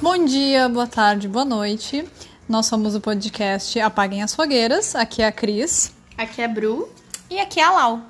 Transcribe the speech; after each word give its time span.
Bom 0.00 0.24
dia, 0.24 0.68
boa 0.68 0.86
tarde, 0.86 1.26
boa 1.26 1.44
noite. 1.44 2.08
Nós 2.48 2.66
somos 2.66 2.94
o 2.94 3.00
podcast 3.00 3.80
Apaguem 3.80 4.22
as 4.22 4.32
Fogueiras. 4.32 4.94
Aqui 4.94 5.22
é 5.22 5.26
a 5.26 5.32
Cris. 5.32 5.92
Aqui 6.16 6.40
é 6.40 6.46
Bru. 6.46 6.88
E 7.28 7.40
aqui 7.40 7.58
é 7.58 7.64
a 7.64 7.70
Lau. 7.72 8.00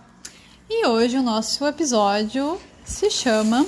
E 0.68 0.86
hoje 0.86 1.16
o 1.16 1.22
nosso 1.22 1.66
episódio 1.66 2.60
se 2.84 3.10
chama 3.10 3.64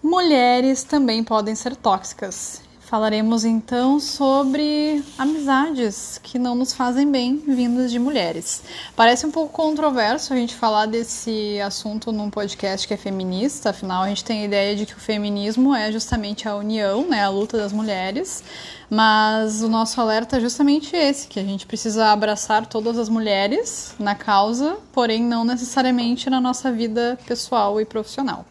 Mulheres 0.00 0.84
também 0.84 1.24
podem 1.24 1.56
ser 1.56 1.74
tóxicas. 1.74 2.62
Falaremos 2.86 3.44
então 3.44 3.98
sobre 3.98 5.02
amizades 5.18 6.20
que 6.22 6.38
não 6.38 6.54
nos 6.54 6.72
fazem 6.72 7.10
bem 7.10 7.36
vindas 7.36 7.90
de 7.90 7.98
mulheres. 7.98 8.62
Parece 8.94 9.26
um 9.26 9.30
pouco 9.32 9.52
controverso 9.52 10.32
a 10.32 10.36
gente 10.36 10.54
falar 10.54 10.86
desse 10.86 11.60
assunto 11.60 12.12
num 12.12 12.30
podcast 12.30 12.86
que 12.86 12.94
é 12.94 12.96
feminista, 12.96 13.70
afinal 13.70 14.04
a 14.04 14.08
gente 14.08 14.24
tem 14.24 14.42
a 14.42 14.44
ideia 14.44 14.76
de 14.76 14.86
que 14.86 14.94
o 14.94 15.00
feminismo 15.00 15.74
é 15.74 15.90
justamente 15.90 16.48
a 16.48 16.54
união, 16.54 17.08
né, 17.08 17.24
a 17.24 17.28
luta 17.28 17.56
das 17.56 17.72
mulheres. 17.72 18.44
Mas 18.88 19.62
o 19.62 19.68
nosso 19.68 20.00
alerta 20.00 20.36
é 20.36 20.40
justamente 20.40 20.94
esse, 20.94 21.26
que 21.26 21.40
a 21.40 21.44
gente 21.44 21.66
precisa 21.66 22.12
abraçar 22.12 22.66
todas 22.66 22.96
as 23.00 23.08
mulheres 23.08 23.96
na 23.98 24.14
causa, 24.14 24.76
porém 24.92 25.24
não 25.24 25.44
necessariamente 25.44 26.30
na 26.30 26.40
nossa 26.40 26.70
vida 26.70 27.18
pessoal 27.26 27.80
e 27.80 27.84
profissional. 27.84 28.46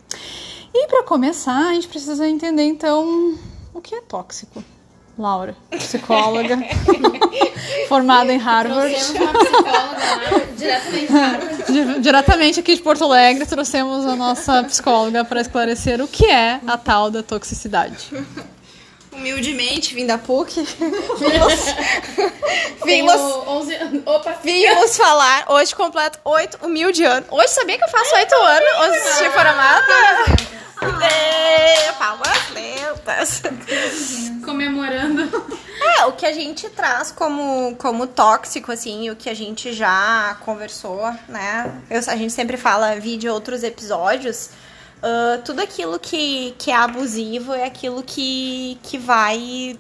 E 0.74 0.88
para 0.88 1.04
começar, 1.04 1.70
a 1.70 1.74
gente 1.74 1.88
precisa 1.88 2.28
entender 2.28 2.64
então 2.64 3.34
o 3.76 3.82
que 3.82 3.94
é 3.94 4.02
tóxico? 4.02 4.64
Laura, 5.18 5.56
psicóloga, 5.72 6.58
formada 7.88 8.34
em 8.34 8.38
Harvard. 8.38 8.94
Trouxemos 8.94 9.22
uma 9.22 9.40
psicóloga 9.40 9.72
lá, 9.72 10.42
diretamente 10.58 11.08
de 11.08 11.14
Harvard. 11.14 11.56
Diretamente 12.02 12.60
aqui 12.60 12.76
de 12.76 12.82
Porto 12.82 13.04
Alegre, 13.06 13.46
trouxemos 13.46 14.06
a 14.06 14.16
nossa 14.16 14.64
psicóloga 14.64 15.24
para 15.24 15.40
esclarecer 15.42 16.02
o 16.02 16.08
que 16.08 16.26
é 16.26 16.60
a 16.68 16.78
tal 16.78 17.10
da 17.10 17.24
toxicidade. 17.24 18.10
Humildemente, 19.12 19.96
vim 19.96 20.06
da 20.06 20.18
PUC. 20.18 20.68
Vimos, 22.86 23.16
11 23.48 23.76
anos. 23.76 24.04
Opa, 24.06 24.38
vimos 24.44 24.98
falar. 24.98 25.46
Hoje 25.50 25.74
completo 25.74 26.20
oito 26.26 26.58
humilde 26.66 27.04
anos. 27.06 27.30
Hoje 27.32 27.50
sabia 27.50 27.78
que 27.78 27.84
eu 27.86 27.90
faço 27.90 28.16
oito 28.16 28.36
anos? 28.36 28.70
Hoje 28.80 28.98
assisti 28.98 29.30
formada. 29.30 30.55
É, 31.02 31.92
palmas 31.94 32.50
lentas. 32.54 33.42
comemorando. 34.44 35.24
É, 36.00 36.06
o 36.06 36.14
que 36.14 36.26
a 36.26 36.32
gente 36.34 36.70
traz 36.70 37.12
como, 37.12 37.76
como 37.78 38.08
tóxico, 38.08 38.72
assim, 38.72 39.10
o 39.10 39.16
que 39.16 39.30
a 39.30 39.34
gente 39.34 39.74
já 39.74 40.38
conversou, 40.46 41.02
né? 41.28 41.82
Eu- 41.90 42.00
a 42.08 42.16
gente 42.16 42.32
sempre 42.34 42.58
fala, 42.58 42.96
vi 43.00 43.18
de 43.18 43.28
outros 43.30 43.64
episódios. 43.64 44.50
ah, 45.04 45.40
tudo 45.46 45.62
aquilo 45.62 46.00
que, 46.00 46.56
que 46.58 46.72
é 46.72 46.76
abusivo 46.76 47.54
é 47.54 47.66
aquilo 47.66 48.02
que, 48.04 48.80
que 48.82 48.98
vai 48.98 49.78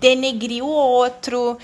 denegrir 0.00 0.62
o 0.62 0.68
outro, 0.68 1.56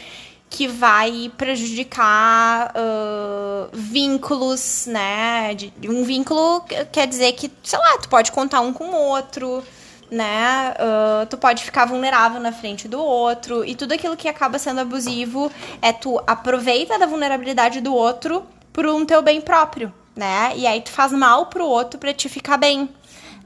que 0.54 0.68
vai 0.68 1.32
prejudicar 1.36 2.72
ah, 2.76 3.68
vínculos, 3.72 4.86
né? 4.86 5.52
De, 5.52 5.72
um 5.88 6.04
vínculo 6.04 6.64
quer 6.92 7.08
dizer 7.08 7.32
que, 7.32 7.50
sei 7.62 7.76
lá, 7.76 7.98
tu 7.98 8.08
pode 8.08 8.30
contar 8.30 8.60
um 8.60 8.72
com 8.72 8.84
o 8.84 8.94
outro 8.94 9.64
né? 10.08 10.74
Ah, 10.78 11.26
tu 11.28 11.36
pode 11.36 11.64
ficar 11.64 11.86
vulnerável 11.86 12.40
na 12.40 12.52
frente 12.52 12.86
do 12.86 13.00
outro 13.00 13.64
e 13.64 13.74
tudo 13.74 13.94
aquilo 13.94 14.16
que 14.16 14.28
acaba 14.28 14.56
sendo 14.56 14.80
abusivo 14.80 15.50
é 15.82 15.92
tu 15.92 16.20
aproveita 16.24 17.00
da 17.00 17.06
vulnerabilidade 17.06 17.80
do 17.80 17.92
outro 17.92 18.46
por 18.72 18.86
um 18.86 19.04
teu 19.04 19.22
bem 19.22 19.40
próprio, 19.40 19.92
né? 20.14 20.52
E 20.54 20.68
aí 20.68 20.80
tu 20.80 20.92
faz 20.92 21.10
mal 21.10 21.46
pro 21.46 21.66
outro 21.66 21.98
pra 21.98 22.14
te 22.14 22.28
ficar 22.28 22.58
bem. 22.58 22.88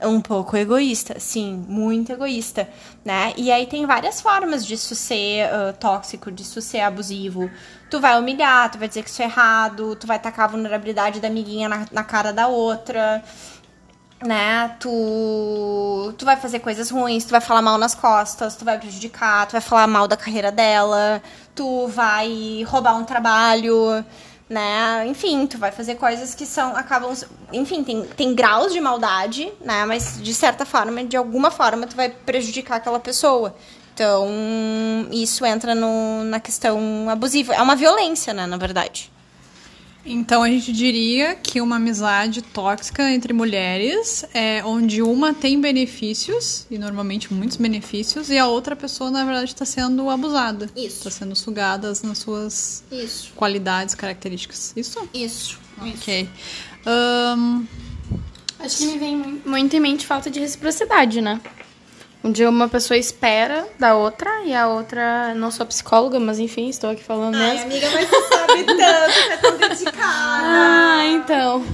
Um 0.00 0.20
pouco 0.20 0.56
egoísta, 0.56 1.18
sim, 1.18 1.64
muito 1.68 2.12
egoísta, 2.12 2.68
né? 3.04 3.32
E 3.36 3.50
aí 3.50 3.66
tem 3.66 3.84
várias 3.84 4.20
formas 4.20 4.64
disso 4.64 4.94
ser 4.94 5.44
ah, 5.52 5.72
tóxico, 5.72 6.30
disso 6.30 6.60
ser 6.62 6.80
abusivo. 6.80 7.50
Tu 7.90 8.00
vai 8.00 8.18
humilhar, 8.18 8.70
tu 8.70 8.78
vai 8.78 8.86
dizer 8.86 9.02
que 9.02 9.10
isso 9.10 9.22
é 9.22 9.24
errado, 9.24 9.96
tu 9.96 10.06
vai 10.06 10.18
tacar 10.18 10.44
a 10.44 10.48
vulnerabilidade 10.48 11.20
da 11.20 11.28
amiguinha 11.28 11.68
na, 11.68 11.86
na 11.90 12.04
cara 12.04 12.32
da 12.32 12.46
outra 12.46 13.22
né? 14.24 14.76
Tu, 14.80 16.14
tu 16.18 16.24
vai 16.24 16.36
fazer 16.36 16.58
coisas 16.60 16.90
ruins, 16.90 17.24
tu 17.24 17.30
vai 17.30 17.40
falar 17.40 17.62
mal 17.62 17.78
nas 17.78 17.94
costas, 17.94 18.56
tu 18.56 18.64
vai 18.64 18.78
prejudicar, 18.78 19.46
tu 19.46 19.52
vai 19.52 19.60
falar 19.60 19.86
mal 19.86 20.08
da 20.08 20.16
carreira 20.16 20.50
dela, 20.50 21.22
tu 21.54 21.86
vai 21.88 22.64
roubar 22.66 22.96
um 22.96 23.04
trabalho, 23.04 24.04
né? 24.48 25.06
Enfim, 25.06 25.46
tu 25.46 25.58
vai 25.58 25.70
fazer 25.70 25.96
coisas 25.96 26.34
que 26.34 26.46
são 26.46 26.74
acabam, 26.74 27.12
enfim, 27.52 27.84
tem, 27.84 28.02
tem 28.04 28.34
graus 28.34 28.72
de 28.72 28.80
maldade, 28.80 29.52
né? 29.60 29.84
Mas 29.84 30.20
de 30.22 30.32
certa 30.32 30.64
forma, 30.64 31.04
de 31.04 31.16
alguma 31.16 31.50
forma, 31.50 31.86
tu 31.86 31.96
vai 31.96 32.08
prejudicar 32.08 32.76
aquela 32.76 32.98
pessoa. 32.98 33.54
Então, 33.92 34.28
isso 35.10 35.44
entra 35.44 35.74
no, 35.74 36.22
na 36.24 36.38
questão 36.38 37.10
abusiva. 37.10 37.52
É 37.54 37.60
uma 37.60 37.74
violência, 37.74 38.32
né, 38.32 38.46
na 38.46 38.56
verdade. 38.56 39.10
Então 40.10 40.42
a 40.42 40.48
gente 40.48 40.72
diria 40.72 41.34
que 41.34 41.60
uma 41.60 41.76
amizade 41.76 42.40
tóxica 42.40 43.10
entre 43.10 43.32
mulheres 43.34 44.24
é 44.32 44.64
onde 44.64 45.02
uma 45.02 45.34
tem 45.34 45.60
benefícios, 45.60 46.66
e 46.70 46.78
normalmente 46.78 47.32
muitos 47.32 47.56
benefícios, 47.58 48.30
e 48.30 48.38
a 48.38 48.46
outra 48.46 48.74
pessoa, 48.74 49.10
na 49.10 49.22
verdade, 49.24 49.50
está 49.52 49.64
sendo 49.66 50.08
abusada. 50.08 50.70
Isso. 50.74 50.98
Está 50.98 51.10
sendo 51.10 51.36
sugada 51.36 51.92
nas 52.02 52.18
suas 52.18 52.82
Isso. 52.90 53.32
qualidades, 53.36 53.94
características. 53.94 54.72
Isso? 54.74 55.06
Isso. 55.12 55.58
Ok. 55.80 56.28
Ahn, 56.86 57.64
Acho 58.60 58.78
que 58.78 58.86
me 58.86 58.98
vem 58.98 59.16
mu- 59.16 59.40
muito 59.46 59.76
em 59.76 59.80
mente 59.80 60.04
falta 60.06 60.28
de 60.30 60.40
reciprocidade, 60.40 61.20
né? 61.20 61.40
Onde 62.22 62.44
uma 62.44 62.68
pessoa 62.68 62.98
espera 62.98 63.64
da 63.78 63.94
outra 63.94 64.42
e 64.44 64.52
a 64.52 64.66
outra. 64.66 65.32
Não 65.36 65.52
sou 65.52 65.64
psicóloga, 65.64 66.18
mas 66.18 66.40
enfim, 66.40 66.68
estou 66.68 66.90
aqui 66.90 67.02
falando 67.02 67.36
Ai, 67.36 67.52
mesmo. 67.54 67.66
amiga, 67.70 67.88
mas 67.94 68.10
tu 68.10 68.28
sabe 68.28 68.64
tanto, 68.64 69.14
tu 69.14 69.32
é 69.32 69.36
tão 69.36 69.56
dedicada. 69.68 70.42
Ah, 70.44 71.04
então. 71.12 71.64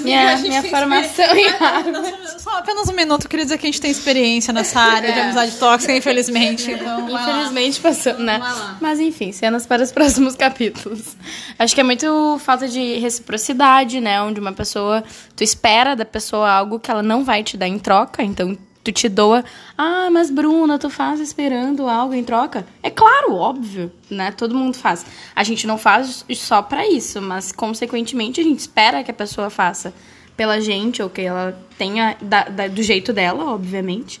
minha 0.00 0.36
minha 0.38 0.62
formação 0.64 1.36
em 1.36 1.48
Harvard. 1.48 2.40
Só 2.42 2.58
apenas 2.58 2.88
um 2.88 2.92
minuto, 2.94 3.24
eu 3.24 3.30
queria 3.30 3.44
dizer 3.44 3.58
que 3.58 3.66
a 3.66 3.68
gente 3.70 3.80
tem 3.80 3.92
experiência 3.92 4.52
nessa 4.52 4.80
área 4.80 5.12
de 5.12 5.18
É. 5.20 5.22
amizade 5.22 5.52
tóxica, 5.52 5.94
infelizmente. 5.96 6.72
Então, 6.72 7.02
vai 7.06 7.12
lá. 7.12 7.22
Infelizmente 7.22 7.80
passou, 7.80 8.14
né? 8.18 8.40
Mas 8.80 8.98
enfim, 8.98 9.30
cenas 9.30 9.66
para 9.66 9.84
os 9.84 9.92
próximos 9.92 10.34
capítulos. 10.34 11.16
Acho 11.56 11.74
que 11.76 11.80
é 11.80 11.84
muito 11.84 12.38
falta 12.44 12.66
de 12.66 12.98
reciprocidade, 12.98 14.00
né? 14.00 14.20
Onde 14.20 14.40
uma 14.40 14.52
pessoa, 14.52 15.04
tu 15.36 15.44
espera 15.44 15.94
da 15.94 16.04
pessoa 16.04 16.50
algo 16.50 16.80
que 16.80 16.90
ela 16.90 17.04
não 17.04 17.22
vai 17.24 17.44
te 17.44 17.56
dar 17.56 17.68
em 17.68 17.78
troca, 17.78 18.22
então 18.24 18.58
tu 18.84 18.92
te 18.92 19.08
doa. 19.08 19.44
Ah, 19.76 20.08
mas 20.10 20.30
Bruna, 20.30 20.78
tu 20.78 20.90
faz 20.90 21.20
esperando 21.20 21.88
algo 21.88 22.14
em 22.14 22.24
troca? 22.24 22.66
É 22.82 22.90
claro, 22.90 23.34
óbvio, 23.34 23.90
né? 24.10 24.30
Todo 24.32 24.54
mundo 24.54 24.76
faz. 24.76 25.04
A 25.34 25.44
gente 25.44 25.66
não 25.66 25.78
faz 25.78 26.24
só 26.34 26.62
pra 26.62 26.86
isso, 26.88 27.20
mas 27.22 27.52
consequentemente 27.52 28.40
a 28.40 28.44
gente 28.44 28.58
espera 28.60 29.02
que 29.04 29.10
a 29.10 29.14
pessoa 29.14 29.48
faça 29.50 29.92
pela 30.36 30.60
gente 30.60 31.02
ou 31.02 31.10
que 31.10 31.20
ela 31.20 31.56
tenha 31.78 32.16
da- 32.20 32.44
da- 32.44 32.68
do 32.68 32.82
jeito 32.82 33.12
dela, 33.12 33.44
obviamente. 33.52 34.20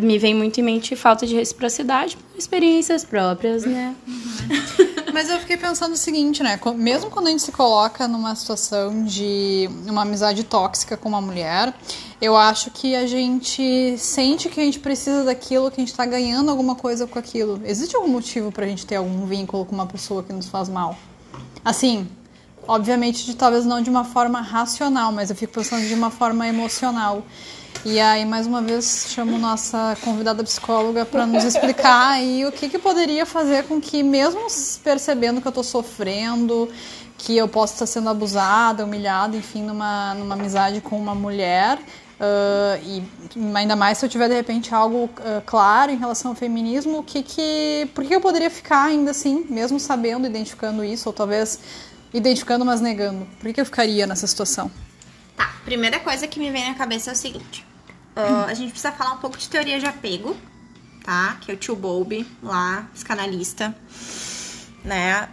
Me 0.00 0.16
vem 0.16 0.32
muito 0.32 0.60
em 0.60 0.62
mente 0.62 0.94
falta 0.94 1.26
de 1.26 1.34
reciprocidade, 1.34 2.16
experiências 2.38 3.04
próprias, 3.04 3.64
né? 3.64 3.94
Mas 5.12 5.28
eu 5.28 5.38
fiquei 5.40 5.56
pensando 5.56 5.92
o 5.92 5.96
seguinte, 5.96 6.42
né? 6.42 6.58
Mesmo 6.76 7.10
quando 7.10 7.26
a 7.26 7.30
gente 7.30 7.42
se 7.42 7.52
coloca 7.52 8.06
numa 8.08 8.34
situação 8.34 9.04
de 9.04 9.68
uma 9.86 10.02
amizade 10.02 10.44
tóxica 10.44 10.96
com 10.96 11.08
uma 11.08 11.20
mulher, 11.20 11.74
eu 12.22 12.36
acho 12.36 12.70
que 12.70 12.94
a 12.94 13.04
gente 13.04 13.98
sente 13.98 14.48
que 14.48 14.60
a 14.60 14.62
gente 14.62 14.78
precisa 14.78 15.24
daquilo, 15.24 15.72
que 15.72 15.80
a 15.80 15.84
gente 15.84 15.92
tá 15.92 16.06
ganhando 16.06 16.52
alguma 16.52 16.76
coisa 16.76 17.04
com 17.04 17.18
aquilo. 17.18 17.60
Existe 17.64 17.96
algum 17.96 18.06
motivo 18.06 18.52
pra 18.52 18.64
gente 18.64 18.86
ter 18.86 18.94
algum 18.94 19.26
vínculo 19.26 19.66
com 19.66 19.74
uma 19.74 19.86
pessoa 19.86 20.22
que 20.22 20.32
nos 20.32 20.46
faz 20.46 20.68
mal? 20.68 20.96
Assim, 21.64 22.06
obviamente, 22.68 23.26
de, 23.26 23.34
talvez 23.34 23.64
não 23.64 23.82
de 23.82 23.90
uma 23.90 24.04
forma 24.04 24.40
racional, 24.40 25.10
mas 25.10 25.30
eu 25.30 25.36
fico 25.36 25.52
pensando 25.52 25.84
de 25.84 25.94
uma 25.94 26.10
forma 26.10 26.46
emocional. 26.46 27.24
E 27.84 27.98
aí, 27.98 28.24
mais 28.24 28.46
uma 28.46 28.62
vez, 28.62 29.06
chamo 29.08 29.36
nossa 29.36 29.96
convidada 30.04 30.44
psicóloga 30.44 31.04
para 31.04 31.26
nos 31.26 31.42
explicar 31.42 32.12
aí 32.14 32.46
o 32.46 32.52
que, 32.52 32.68
que 32.68 32.78
poderia 32.78 33.26
fazer 33.26 33.64
com 33.64 33.80
que, 33.80 34.00
mesmo 34.04 34.46
percebendo 34.84 35.40
que 35.40 35.48
eu 35.48 35.52
tô 35.52 35.64
sofrendo, 35.64 36.68
que 37.18 37.36
eu 37.36 37.48
posso 37.48 37.72
estar 37.72 37.86
sendo 37.86 38.08
abusada, 38.08 38.84
humilhada, 38.84 39.36
enfim, 39.36 39.62
numa, 39.62 40.14
numa 40.14 40.36
amizade 40.36 40.80
com 40.80 40.96
uma 40.96 41.16
mulher, 41.16 41.80
ah, 42.24 42.78
e 42.84 43.02
ainda 43.52 43.74
mais 43.74 43.98
se 43.98 44.06
eu 44.06 44.08
tiver, 44.08 44.28
de 44.28 44.34
repente, 44.34 44.72
algo 44.72 45.10
ah, 45.18 45.42
claro 45.44 45.90
em 45.90 45.96
relação 45.96 46.30
ao 46.30 46.36
feminismo, 46.36 46.98
o 46.98 47.02
que 47.02 47.20
que... 47.20 47.90
Por 47.92 48.04
que 48.04 48.14
eu 48.14 48.20
poderia 48.20 48.48
ficar 48.48 48.84
ainda 48.84 49.10
assim, 49.10 49.44
mesmo 49.50 49.80
sabendo, 49.80 50.24
identificando 50.28 50.84
isso, 50.84 51.08
ou 51.08 51.12
talvez 51.12 51.58
identificando, 52.14 52.64
mas 52.64 52.80
negando? 52.80 53.26
Por 53.38 53.46
que, 53.46 53.54
que 53.54 53.60
eu 53.60 53.64
ficaria 53.64 54.06
nessa 54.06 54.28
situação? 54.28 54.70
Tá, 55.36 55.52
primeira 55.64 55.98
coisa 55.98 56.28
que 56.28 56.38
me 56.38 56.48
vem 56.52 56.68
na 56.68 56.74
cabeça 56.74 57.10
é 57.10 57.12
o 57.12 57.16
seguinte. 57.16 57.66
ah, 58.14 58.44
a 58.46 58.54
gente 58.54 58.70
precisa 58.70 58.92
falar 58.92 59.14
um 59.14 59.18
pouco 59.18 59.36
de 59.36 59.48
teoria 59.48 59.80
de 59.80 59.86
apego, 59.86 60.36
tá? 61.04 61.38
Que 61.40 61.50
é 61.50 61.54
o 61.54 61.56
tio 61.56 61.74
Bowlby, 61.74 62.24
lá, 62.40 62.88
psicanalista. 62.94 63.74
Né? 64.84 65.28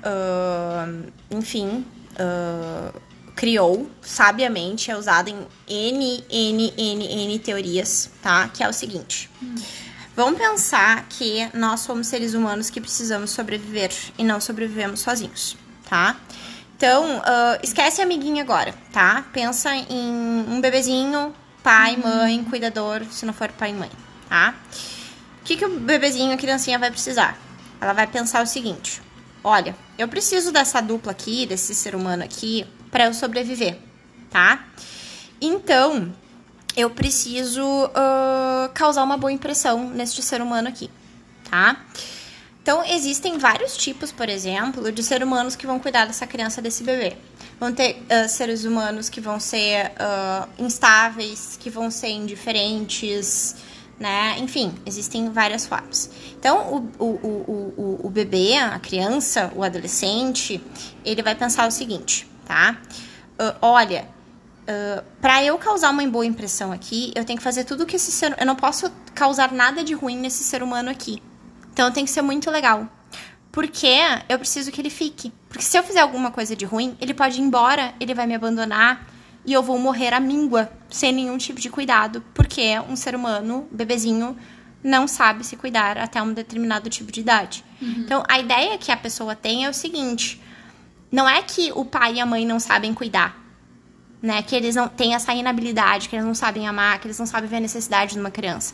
enfim, 1.31 1.83
ah, 2.17 2.91
criou 3.39 3.89
sabiamente, 4.01 4.91
é 4.91 4.97
usado 4.97 5.29
em 5.29 5.47
N, 5.65 6.25
N, 6.29 6.73
N, 6.77 7.23
N 7.23 7.39
teorias, 7.39 8.11
tá? 8.21 8.49
Que 8.49 8.61
é 8.61 8.67
o 8.67 8.73
seguinte. 8.73 9.31
Vamos 10.13 10.37
pensar 10.37 11.05
que 11.07 11.49
nós 11.53 11.79
somos 11.79 12.07
seres 12.07 12.33
humanos 12.33 12.69
que 12.69 12.81
precisamos 12.81 13.31
sobreviver 13.31 13.93
e 14.17 14.25
não 14.25 14.41
sobrevivemos 14.41 14.99
sozinhos, 14.99 15.55
tá? 15.89 16.17
Então, 16.75 17.19
uh, 17.19 17.59
esquece 17.63 18.01
a 18.01 18.03
amiguinha 18.03 18.43
agora, 18.43 18.75
tá? 18.91 19.25
Pensa 19.31 19.73
em 19.73 20.45
um 20.45 20.59
bebezinho, 20.59 21.33
pai, 21.63 21.95
mãe, 21.95 22.43
cuidador, 22.43 23.05
se 23.09 23.25
não 23.25 23.31
for 23.31 23.49
pai 23.53 23.69
e 23.69 23.73
mãe, 23.73 23.89
tá? 24.27 24.53
O 25.41 25.45
que, 25.45 25.55
que 25.55 25.63
o 25.63 25.79
bebezinho, 25.79 26.33
a 26.33 26.37
criancinha 26.37 26.77
vai 26.77 26.91
precisar? 26.91 27.39
Ela 27.79 27.93
vai 27.93 28.05
pensar 28.05 28.43
o 28.43 28.45
seguinte: 28.45 29.01
olha, 29.41 29.73
eu 29.97 30.09
preciso 30.09 30.51
dessa 30.51 30.81
dupla 30.81 31.13
aqui, 31.13 31.45
desse 31.45 31.73
ser 31.73 31.95
humano 31.95 32.21
aqui, 32.21 32.67
para 32.91 33.05
eu 33.05 33.13
sobreviver, 33.13 33.77
tá? 34.29 34.65
Então, 35.41 36.13
eu 36.75 36.89
preciso 36.89 37.63
uh, 37.63 38.69
causar 38.73 39.03
uma 39.03 39.17
boa 39.17 39.31
impressão 39.31 39.89
neste 39.89 40.21
ser 40.21 40.41
humano 40.41 40.67
aqui, 40.67 40.89
tá? 41.49 41.77
Então, 42.61 42.83
existem 42.85 43.37
vários 43.37 43.75
tipos, 43.75 44.11
por 44.11 44.29
exemplo, 44.29 44.91
de 44.91 45.01
seres 45.01 45.25
humanos 45.25 45.55
que 45.55 45.65
vão 45.65 45.79
cuidar 45.79 46.05
dessa 46.05 46.27
criança, 46.27 46.61
desse 46.61 46.83
bebê. 46.83 47.17
Vão 47.59 47.73
ter 47.73 48.03
uh, 48.03 48.29
seres 48.29 48.63
humanos 48.63 49.09
que 49.09 49.19
vão 49.19 49.39
ser 49.39 49.87
uh, 49.87 50.47
instáveis, 50.59 51.57
que 51.59 51.69
vão 51.69 51.89
ser 51.89 52.09
indiferentes, 52.09 53.55
né? 53.99 54.35
Enfim, 54.39 54.73
existem 54.85 55.29
várias 55.29 55.65
formas. 55.65 56.09
Então, 56.37 56.89
o, 56.99 57.03
o, 57.03 57.05
o, 57.05 57.73
o, 57.77 58.07
o 58.07 58.09
bebê, 58.09 58.55
a 58.55 58.77
criança, 58.79 59.51
o 59.55 59.63
adolescente, 59.63 60.61
ele 61.03 61.21
vai 61.21 61.35
pensar 61.35 61.67
o 61.67 61.71
seguinte, 61.71 62.27
tá? 62.49 62.75
Uh, 63.39 63.55
olha, 63.61 64.09
uh, 64.63 65.03
para 65.21 65.43
eu 65.43 65.55
causar 65.59 65.91
uma 65.91 66.05
boa 66.07 66.25
impressão 66.25 66.71
aqui, 66.71 67.11
eu 67.13 67.23
tenho 67.23 67.37
que 67.37 67.43
fazer 67.43 67.63
tudo 67.63 67.85
que 67.85 67.95
esse 67.95 68.11
ser... 68.11 68.35
Eu 68.39 68.45
não 68.47 68.55
posso 68.55 68.91
causar 69.13 69.51
nada 69.51 69.83
de 69.83 69.93
ruim 69.93 70.17
nesse 70.17 70.43
ser 70.43 70.63
humano 70.63 70.89
aqui. 70.89 71.21
Então 71.71 71.91
tem 71.91 72.03
que 72.03 72.09
ser 72.09 72.23
muito 72.23 72.49
legal. 72.49 72.87
Porque 73.51 73.99
eu 74.27 74.39
preciso 74.39 74.71
que 74.71 74.81
ele 74.81 74.89
fique. 74.89 75.31
Porque 75.47 75.63
se 75.63 75.77
eu 75.77 75.83
fizer 75.83 75.99
alguma 75.99 76.31
coisa 76.31 76.55
de 76.55 76.65
ruim, 76.65 76.97
ele 76.99 77.13
pode 77.13 77.39
ir 77.39 77.43
embora, 77.43 77.93
ele 77.99 78.15
vai 78.15 78.25
me 78.25 78.33
abandonar 78.33 79.07
e 79.45 79.53
eu 79.53 79.61
vou 79.61 79.77
morrer 79.77 80.11
à 80.11 80.19
míngua, 80.19 80.71
sem 80.89 81.11
nenhum 81.11 81.37
tipo 81.37 81.59
de 81.59 81.69
cuidado. 81.69 82.23
Porque 82.33 82.79
um 82.89 82.95
ser 82.95 83.13
humano, 83.13 83.67
bebezinho, 83.71 84.35
não 84.83 85.07
sabe 85.07 85.45
se 85.45 85.55
cuidar 85.55 85.99
até 85.99 86.19
um 86.19 86.33
determinado 86.33 86.89
tipo 86.89 87.11
de 87.11 87.19
idade. 87.19 87.63
Uhum. 87.79 87.93
Então 87.99 88.23
a 88.27 88.39
ideia 88.39 88.75
que 88.79 88.91
a 88.91 88.97
pessoa 88.97 89.35
tem 89.35 89.65
é 89.65 89.69
o 89.69 89.73
seguinte: 89.73 90.41
não 91.11 91.27
é 91.27 91.41
que 91.41 91.71
o 91.73 91.83
pai 91.85 92.15
e 92.15 92.19
a 92.19 92.25
mãe 92.25 92.45
não 92.45 92.59
sabem 92.59 92.93
cuidar. 92.93 93.37
Né, 94.21 94.41
que 94.41 94.53
eles 94.53 94.75
não 94.75 94.89
têm 94.89 95.15
essa 95.15 95.33
inabilidade, 95.33 96.09
que 96.09 96.15
eles 96.17 96.25
não 96.25 96.35
sabem 96.35 96.67
amar, 96.67 96.99
que 96.99 97.07
eles 97.07 97.17
não 97.17 97.25
sabem 97.25 97.49
ver 97.49 97.55
a 97.55 97.61
necessidade 97.61 98.15
de 98.15 98.19
uma 98.19 98.29
criança. 98.29 98.73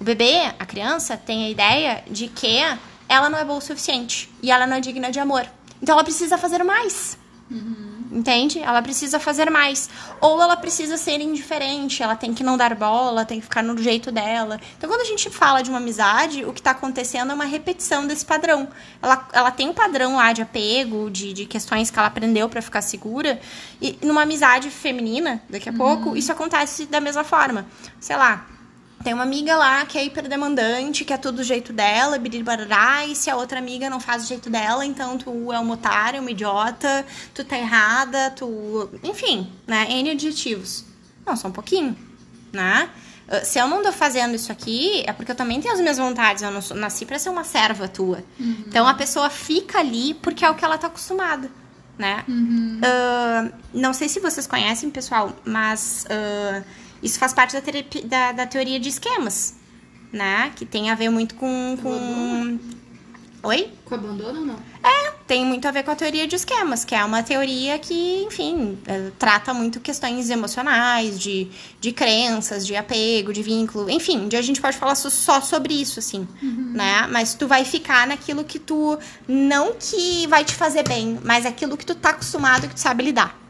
O 0.00 0.04
bebê, 0.04 0.36
a 0.56 0.64
criança, 0.64 1.16
tem 1.16 1.46
a 1.46 1.50
ideia 1.50 2.04
de 2.08 2.28
que 2.28 2.60
ela 3.08 3.28
não 3.28 3.36
é 3.36 3.44
boa 3.44 3.58
o 3.58 3.60
suficiente 3.60 4.32
e 4.40 4.52
ela 4.52 4.68
não 4.68 4.76
é 4.76 4.80
digna 4.80 5.10
de 5.10 5.18
amor. 5.18 5.46
Então 5.82 5.94
ela 5.94 6.04
precisa 6.04 6.38
fazer 6.38 6.62
mais. 6.62 7.18
Uhum. 7.50 8.04
Entende? 8.10 8.58
Ela 8.58 8.80
precisa 8.80 9.18
fazer 9.18 9.50
mais. 9.50 9.90
Ou 10.20 10.40
ela 10.40 10.56
precisa 10.56 10.96
ser 10.96 11.20
indiferente, 11.20 12.02
ela 12.02 12.16
tem 12.16 12.32
que 12.32 12.42
não 12.42 12.56
dar 12.56 12.74
bola, 12.74 13.24
tem 13.24 13.38
que 13.38 13.44
ficar 13.44 13.62
no 13.62 13.76
jeito 13.76 14.10
dela. 14.10 14.60
Então, 14.78 14.88
quando 14.88 15.02
a 15.02 15.04
gente 15.04 15.28
fala 15.30 15.62
de 15.62 15.68
uma 15.68 15.78
amizade, 15.78 16.44
o 16.44 16.52
que 16.52 16.60
está 16.60 16.70
acontecendo 16.70 17.32
é 17.32 17.34
uma 17.34 17.44
repetição 17.44 18.06
desse 18.06 18.24
padrão. 18.24 18.68
Ela, 19.02 19.28
ela 19.32 19.50
tem 19.50 19.68
um 19.68 19.74
padrão 19.74 20.16
lá 20.16 20.32
de 20.32 20.42
apego, 20.42 21.10
de, 21.10 21.32
de 21.32 21.46
questões 21.46 21.90
que 21.90 21.98
ela 21.98 22.08
aprendeu 22.08 22.48
para 22.48 22.62
ficar 22.62 22.82
segura. 22.82 23.40
E 23.80 23.98
numa 24.02 24.22
amizade 24.22 24.70
feminina, 24.70 25.42
daqui 25.48 25.68
a 25.68 25.72
uhum. 25.72 25.78
pouco, 25.78 26.16
isso 26.16 26.32
acontece 26.32 26.86
da 26.86 27.00
mesma 27.00 27.24
forma. 27.24 27.66
Sei 28.00 28.16
lá, 28.16 28.46
tem 29.04 29.12
uma 29.12 29.22
amiga 29.22 29.54
lá 29.54 29.84
que 29.84 29.98
é 29.98 30.04
hiperdemandante, 30.04 31.04
que 31.04 31.12
é 31.12 31.18
tudo 31.18 31.36
do 31.36 31.44
jeito 31.44 31.74
dela, 31.74 32.18
biribarará, 32.18 33.04
e 33.06 33.14
se 33.14 33.28
a 33.28 33.36
outra 33.36 33.58
amiga 33.58 33.90
não 33.90 34.00
faz 34.00 34.22
do 34.22 34.28
jeito 34.28 34.48
dela, 34.48 34.84
então 34.84 35.18
tu 35.18 35.52
é 35.52 35.60
um 35.60 35.70
otário, 35.70 36.22
uma 36.22 36.30
idiota, 36.30 37.04
tu 37.34 37.44
tá 37.44 37.58
errada, 37.58 38.30
tu. 38.30 38.88
Enfim, 39.02 39.52
né? 39.66 39.86
N 39.90 40.10
adjetivos. 40.10 40.86
Não, 41.26 41.36
só 41.36 41.48
um 41.48 41.52
pouquinho, 41.52 41.94
né? 42.50 42.88
Ah, 43.28 43.44
se 43.44 43.58
eu 43.58 43.68
não 43.68 43.82
tô 43.82 43.92
fazendo 43.92 44.34
isso 44.34 44.50
aqui, 44.50 45.04
é 45.06 45.12
porque 45.12 45.32
eu 45.32 45.36
também 45.36 45.60
tenho 45.60 45.74
as 45.74 45.80
minhas 45.80 45.98
vontades. 45.98 46.42
Eu 46.42 46.50
não 46.50 46.62
sou, 46.62 46.74
nasci 46.74 47.04
pra 47.04 47.18
ser 47.18 47.28
uma 47.28 47.44
serva 47.44 47.86
tua. 47.86 48.24
Uhum. 48.40 48.64
Então 48.66 48.88
a 48.88 48.94
pessoa 48.94 49.28
fica 49.28 49.80
ali 49.80 50.14
porque 50.14 50.44
é 50.44 50.50
o 50.50 50.54
que 50.54 50.64
ela 50.64 50.78
tá 50.78 50.86
acostumada, 50.86 51.50
né? 51.98 52.24
Uhum. 52.26 52.80
Uh, 52.80 53.52
não 53.74 53.92
sei 53.92 54.08
se 54.08 54.18
vocês 54.18 54.46
conhecem, 54.46 54.90
pessoal, 54.90 55.30
mas. 55.44 56.06
Uh, 56.06 56.83
isso 57.04 57.18
faz 57.18 57.34
parte 57.34 57.52
da, 57.52 57.60
terapia, 57.60 58.02
da, 58.02 58.32
da 58.32 58.46
teoria 58.46 58.80
de 58.80 58.88
esquemas, 58.88 59.54
né? 60.10 60.50
Que 60.56 60.64
tem 60.64 60.90
a 60.90 60.94
ver 60.94 61.10
muito 61.10 61.34
com. 61.34 61.76
com... 61.82 62.58
Oi? 63.42 63.70
Com 63.84 63.94
abandono 63.94 64.40
ou 64.40 64.46
não? 64.46 64.56
É, 64.82 65.12
tem 65.26 65.44
muito 65.44 65.68
a 65.68 65.70
ver 65.70 65.82
com 65.82 65.90
a 65.90 65.94
teoria 65.94 66.26
de 66.26 66.34
esquemas, 66.34 66.82
que 66.82 66.94
é 66.94 67.04
uma 67.04 67.22
teoria 67.22 67.78
que, 67.78 68.22
enfim, 68.24 68.78
é, 68.86 69.10
trata 69.18 69.52
muito 69.52 69.80
questões 69.80 70.30
emocionais, 70.30 71.20
de, 71.20 71.50
de 71.78 71.92
crenças, 71.92 72.66
de 72.66 72.74
apego, 72.74 73.34
de 73.34 73.42
vínculo, 73.42 73.90
enfim, 73.90 74.26
de 74.26 74.36
a 74.38 74.40
gente 74.40 74.62
pode 74.62 74.78
falar 74.78 74.94
só 74.94 75.42
sobre 75.42 75.74
isso, 75.74 75.98
assim, 75.98 76.26
uhum. 76.42 76.72
né? 76.72 77.06
Mas 77.10 77.34
tu 77.34 77.46
vai 77.46 77.66
ficar 77.66 78.06
naquilo 78.06 78.44
que 78.44 78.58
tu, 78.58 78.98
não 79.28 79.74
que 79.78 80.26
vai 80.26 80.42
te 80.42 80.54
fazer 80.54 80.88
bem, 80.88 81.18
mas 81.22 81.44
aquilo 81.44 81.76
que 81.76 81.84
tu 81.84 81.94
tá 81.94 82.10
acostumado, 82.10 82.66
que 82.66 82.74
tu 82.74 82.80
sabe 82.80 83.04
lidar. 83.04 83.43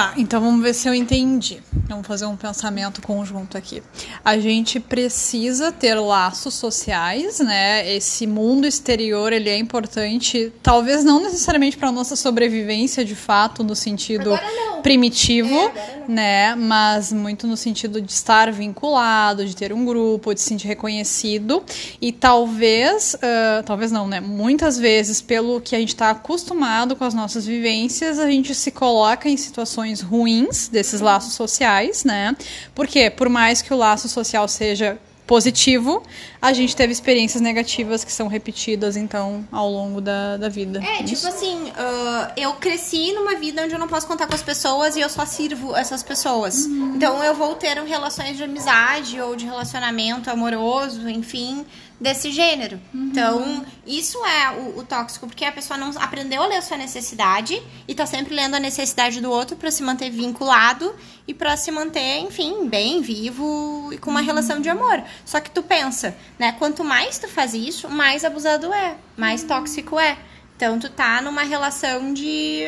Tá, 0.00 0.14
então 0.16 0.40
vamos 0.40 0.62
ver 0.62 0.72
se 0.72 0.88
eu 0.88 0.94
entendi. 0.94 1.62
Vamos 1.86 2.06
fazer 2.06 2.24
um 2.24 2.34
pensamento 2.34 3.02
conjunto 3.02 3.58
aqui. 3.58 3.82
A 4.24 4.38
gente 4.38 4.80
precisa 4.80 5.70
ter 5.70 5.94
laços 5.94 6.54
sociais, 6.54 7.38
né? 7.40 7.86
Esse 7.94 8.26
mundo 8.26 8.66
exterior, 8.66 9.30
ele 9.30 9.50
é 9.50 9.58
importante, 9.58 10.50
talvez 10.62 11.04
não 11.04 11.22
necessariamente 11.22 11.76
para 11.76 11.92
nossa 11.92 12.16
sobrevivência 12.16 13.04
de 13.04 13.14
fato, 13.14 13.62
no 13.62 13.76
sentido 13.76 14.38
primitivo, 14.82 15.54
é, 15.54 16.04
né? 16.08 16.54
Mas 16.54 17.12
muito 17.12 17.46
no 17.46 17.56
sentido 17.56 18.00
de 18.00 18.10
estar 18.10 18.50
vinculado, 18.50 19.44
de 19.44 19.54
ter 19.54 19.70
um 19.70 19.84
grupo, 19.84 20.32
de 20.32 20.40
se 20.40 20.46
sentir 20.46 20.66
reconhecido. 20.68 21.62
E 22.00 22.10
talvez, 22.10 23.14
uh, 23.14 23.62
talvez 23.66 23.92
não, 23.92 24.08
né? 24.08 24.18
Muitas 24.18 24.78
vezes, 24.78 25.20
pelo 25.20 25.60
que 25.60 25.76
a 25.76 25.78
gente 25.78 25.90
está 25.90 26.08
acostumado 26.08 26.96
com 26.96 27.04
as 27.04 27.12
nossas 27.12 27.44
vivências, 27.44 28.18
a 28.18 28.30
gente 28.30 28.54
se 28.54 28.70
coloca 28.70 29.28
em 29.28 29.36
situações 29.36 29.89
situações 29.90 30.00
ruins 30.00 30.68
desses 30.68 31.00
laços 31.00 31.34
sociais, 31.34 32.04
né? 32.04 32.36
Porque 32.74 33.10
por 33.10 33.28
mais 33.28 33.62
que 33.62 33.72
o 33.72 33.76
laço 33.76 34.08
social 34.08 34.46
seja 34.48 34.98
positivo, 35.26 36.02
a 36.42 36.52
gente 36.52 36.74
teve 36.74 36.92
experiências 36.92 37.40
negativas 37.40 38.02
que 38.02 38.10
são 38.10 38.26
repetidas, 38.26 38.96
então, 38.96 39.46
ao 39.52 39.70
longo 39.70 40.00
da, 40.00 40.36
da 40.36 40.48
vida. 40.48 40.82
É, 40.82 40.96
tipo 40.96 41.12
Isso. 41.12 41.28
assim, 41.28 41.54
uh, 41.54 42.32
eu 42.36 42.54
cresci 42.54 43.12
numa 43.12 43.36
vida 43.36 43.62
onde 43.62 43.72
eu 43.72 43.78
não 43.78 43.86
posso 43.86 44.08
contar 44.08 44.26
com 44.26 44.34
as 44.34 44.42
pessoas 44.42 44.96
e 44.96 45.00
eu 45.00 45.08
só 45.08 45.24
sirvo 45.24 45.76
essas 45.76 46.02
pessoas. 46.02 46.64
Uhum. 46.64 46.96
Então, 46.96 47.22
eu 47.22 47.32
vou 47.32 47.54
ter 47.54 47.78
relações 47.78 48.36
de 48.36 48.42
amizade 48.42 49.20
ou 49.20 49.36
de 49.36 49.44
relacionamento 49.44 50.28
amoroso, 50.28 51.08
enfim, 51.08 51.64
desse 52.00 52.30
gênero. 52.30 52.80
Uhum. 52.94 53.08
Então, 53.10 53.66
isso 53.86 54.18
é 54.24 54.50
o, 54.52 54.78
o, 54.78 54.84
tóxico, 54.84 55.26
porque 55.26 55.44
a 55.44 55.52
pessoa 55.52 55.76
não 55.76 55.90
aprendeu 55.96 56.42
a 56.42 56.46
ler 56.46 56.56
a 56.56 56.62
sua 56.62 56.76
necessidade 56.76 57.62
e 57.86 57.94
tá 57.94 58.06
sempre 58.06 58.34
lendo 58.34 58.54
a 58.54 58.60
necessidade 58.60 59.20
do 59.20 59.30
outro 59.30 59.56
para 59.56 59.70
se 59.70 59.82
manter 59.82 60.10
vinculado 60.10 60.94
e 61.28 61.34
para 61.34 61.56
se 61.56 61.70
manter, 61.70 62.20
enfim, 62.20 62.66
bem, 62.68 63.02
vivo 63.02 63.90
e 63.92 63.98
com 63.98 64.10
uma 64.10 64.20
uhum. 64.20 64.26
relação 64.26 64.60
de 64.60 64.68
amor. 64.70 65.02
Só 65.24 65.40
que 65.40 65.50
tu 65.50 65.62
pensa, 65.62 66.16
né, 66.38 66.52
quanto 66.52 66.82
mais 66.82 67.18
tu 67.18 67.28
faz 67.28 67.52
isso, 67.52 67.88
mais 67.88 68.24
abusado 68.24 68.72
é, 68.72 68.96
mais 69.16 69.42
uhum. 69.42 69.48
tóxico 69.48 69.98
é. 69.98 70.16
Então, 70.60 70.78
tu 70.78 70.90
tá 70.90 71.22
numa 71.22 71.42
relação 71.42 72.12
de. 72.12 72.64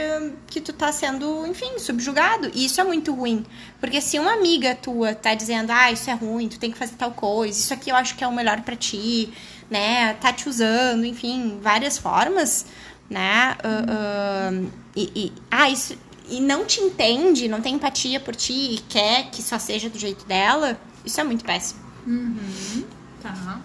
que 0.47 0.63
tu 0.63 0.73
tá 0.73 0.91
sendo, 0.91 1.47
enfim, 1.47 1.79
subjugado. 1.79 2.51
E 2.55 2.65
isso 2.65 2.81
é 2.81 2.85
muito 2.85 3.13
ruim. 3.13 3.45
Porque 3.79 4.01
se 4.01 4.19
uma 4.19 4.33
amiga 4.33 4.75
tua 4.75 5.15
tá 5.15 5.35
dizendo, 5.35 5.71
ah, 5.71 5.93
isso 5.93 6.09
é 6.09 6.15
ruim, 6.15 6.49
tu 6.49 6.59
tem 6.59 6.71
que 6.71 6.79
fazer 6.79 6.95
tal 6.95 7.11
coisa, 7.11 7.53
isso 7.53 7.75
aqui 7.75 7.91
eu 7.91 7.97
acho 7.97 8.17
que 8.17 8.25
é 8.25 8.27
o 8.27 8.33
melhor 8.33 8.63
para 8.63 8.75
ti, 8.75 9.31
né? 9.69 10.15
Tá 10.15 10.33
te 10.33 10.49
usando, 10.49 11.05
enfim, 11.05 11.59
várias 11.61 11.99
formas, 11.99 12.65
né? 13.11 13.59
Uh, 13.63 14.65
uh, 14.65 14.73
e, 14.97 15.13
e, 15.15 15.33
ah, 15.51 15.69
isso. 15.69 15.95
E 16.31 16.41
não 16.41 16.65
te 16.65 16.81
entende, 16.81 17.47
não 17.47 17.61
tem 17.61 17.75
empatia 17.75 18.19
por 18.19 18.35
ti 18.35 18.77
e 18.77 18.79
quer 18.89 19.31
que 19.31 19.43
só 19.43 19.59
seja 19.59 19.91
do 19.91 19.99
jeito 19.99 20.25
dela, 20.25 20.81
isso 21.05 21.21
é 21.21 21.25
muito 21.25 21.45
péssimo. 21.45 21.81
Uhum. 22.07 22.85
Tá. 23.23 23.61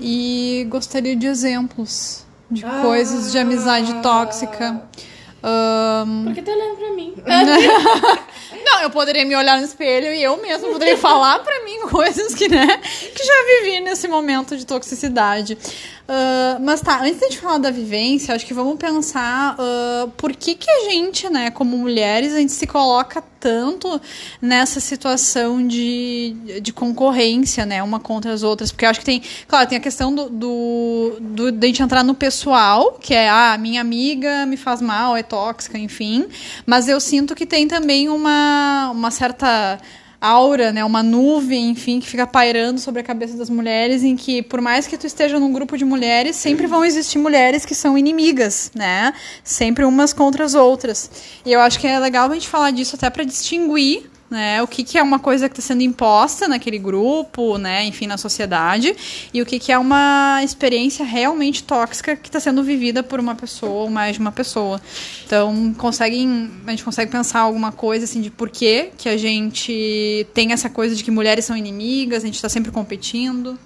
E 0.00 0.66
gostaria 0.70 1.14
de 1.14 1.26
exemplos 1.26 2.26
de 2.50 2.64
ah. 2.64 2.80
coisas 2.82 3.30
de 3.32 3.38
amizade 3.38 3.94
tóxica. 4.02 4.82
Um... 5.42 6.24
Por 6.24 6.34
que 6.34 6.42
tá 6.42 6.50
olhando 6.50 6.76
pra 6.76 6.92
mim? 6.92 7.14
Não, 8.64 8.82
eu 8.82 8.90
poderia 8.90 9.24
me 9.24 9.36
olhar 9.36 9.58
no 9.58 9.64
espelho 9.64 10.12
e 10.12 10.22
eu 10.22 10.36
mesmo 10.42 10.72
poderia 10.72 10.96
falar 10.96 11.38
para 11.40 11.64
mim 11.64 11.80
coisas 11.88 12.34
que, 12.34 12.48
né, 12.48 12.66
que 12.76 13.24
já 13.24 13.62
vivi 13.62 13.80
nesse 13.80 14.08
momento 14.08 14.56
de 14.56 14.66
toxicidade. 14.66 15.56
Uh, 16.08 16.58
mas 16.62 16.80
tá, 16.80 17.02
antes 17.02 17.18
de 17.18 17.26
a 17.26 17.28
gente 17.28 17.38
falar 17.38 17.58
da 17.58 17.70
vivência, 17.70 18.34
acho 18.34 18.46
que 18.46 18.54
vamos 18.54 18.78
pensar 18.78 19.54
uh, 19.58 20.08
por 20.12 20.34
que 20.34 20.54
que 20.54 20.70
a 20.70 20.90
gente, 20.90 21.28
né, 21.28 21.50
como 21.50 21.76
mulheres, 21.76 22.32
a 22.32 22.38
gente 22.38 22.52
se 22.52 22.66
coloca 22.66 23.22
tanto 23.38 24.00
nessa 24.40 24.80
situação 24.80 25.66
de, 25.66 26.34
de 26.62 26.72
concorrência, 26.72 27.66
né, 27.66 27.82
uma 27.82 28.00
contra 28.00 28.32
as 28.32 28.42
outras, 28.42 28.72
porque 28.72 28.86
eu 28.86 28.88
acho 28.88 29.00
que 29.00 29.04
tem, 29.04 29.22
claro, 29.46 29.68
tem 29.68 29.76
a 29.76 29.80
questão 29.82 30.14
do, 30.14 30.30
do, 30.30 31.16
do 31.20 31.52
de 31.52 31.66
a 31.66 31.68
gente 31.68 31.82
entrar 31.82 32.02
no 32.02 32.14
pessoal, 32.14 32.92
que 32.92 33.12
é, 33.12 33.28
ah, 33.28 33.58
minha 33.58 33.82
amiga 33.82 34.46
me 34.46 34.56
faz 34.56 34.80
mal, 34.80 35.14
é 35.14 35.22
tóxica, 35.22 35.76
enfim, 35.76 36.26
mas 36.64 36.88
eu 36.88 37.00
sinto 37.00 37.34
que 37.34 37.44
tem 37.44 37.68
também 37.68 38.08
uma, 38.08 38.92
uma 38.92 39.10
certa 39.10 39.78
aura, 40.20 40.72
né, 40.72 40.84
uma 40.84 41.02
nuvem, 41.02 41.70
enfim, 41.70 42.00
que 42.00 42.08
fica 42.08 42.26
pairando 42.26 42.80
sobre 42.80 43.00
a 43.00 43.04
cabeça 43.04 43.36
das 43.36 43.48
mulheres, 43.48 44.02
em 44.02 44.16
que 44.16 44.42
por 44.42 44.60
mais 44.60 44.86
que 44.86 44.98
tu 44.98 45.06
esteja 45.06 45.38
num 45.38 45.52
grupo 45.52 45.76
de 45.76 45.84
mulheres, 45.84 46.36
sempre 46.36 46.66
vão 46.66 46.84
existir 46.84 47.18
mulheres 47.18 47.64
que 47.64 47.74
são 47.74 47.96
inimigas, 47.96 48.70
né? 48.74 49.12
Sempre 49.44 49.84
umas 49.84 50.12
contra 50.12 50.44
as 50.44 50.54
outras. 50.54 51.10
E 51.44 51.52
eu 51.52 51.60
acho 51.60 51.78
que 51.78 51.86
é 51.86 51.98
legal 51.98 52.30
a 52.30 52.34
gente 52.34 52.48
falar 52.48 52.70
disso 52.70 52.96
até 52.96 53.08
para 53.08 53.24
distinguir 53.24 54.10
né? 54.30 54.62
O 54.62 54.66
que, 54.66 54.84
que 54.84 54.98
é 54.98 55.02
uma 55.02 55.18
coisa 55.18 55.48
que 55.48 55.58
está 55.58 55.72
sendo 55.72 55.82
imposta 55.82 56.46
naquele 56.46 56.78
grupo, 56.78 57.56
né? 57.56 57.84
Enfim, 57.84 58.06
na 58.06 58.18
sociedade, 58.18 58.94
e 59.32 59.40
o 59.40 59.46
que, 59.46 59.58
que 59.58 59.72
é 59.72 59.78
uma 59.78 60.40
experiência 60.42 61.04
realmente 61.04 61.62
tóxica 61.62 62.14
que 62.14 62.28
está 62.28 62.38
sendo 62.38 62.62
vivida 62.62 63.02
por 63.02 63.18
uma 63.18 63.34
pessoa 63.34 63.84
ou 63.84 63.90
mais 63.90 64.14
de 64.14 64.20
uma 64.20 64.32
pessoa. 64.32 64.80
Então, 65.24 65.74
conseguem, 65.74 66.50
a 66.66 66.70
gente 66.70 66.84
consegue 66.84 67.10
pensar 67.10 67.40
alguma 67.40 67.72
coisa 67.72 68.04
assim 68.04 68.20
de 68.20 68.30
por 68.30 68.50
que 68.50 68.90
que 68.96 69.08
a 69.08 69.16
gente 69.16 70.26
tem 70.34 70.52
essa 70.52 70.68
coisa 70.68 70.94
de 70.94 71.02
que 71.02 71.10
mulheres 71.10 71.44
são 71.44 71.56
inimigas, 71.56 72.22
a 72.22 72.26
gente 72.26 72.36
está 72.36 72.48
sempre 72.48 72.70
competindo. 72.70 73.58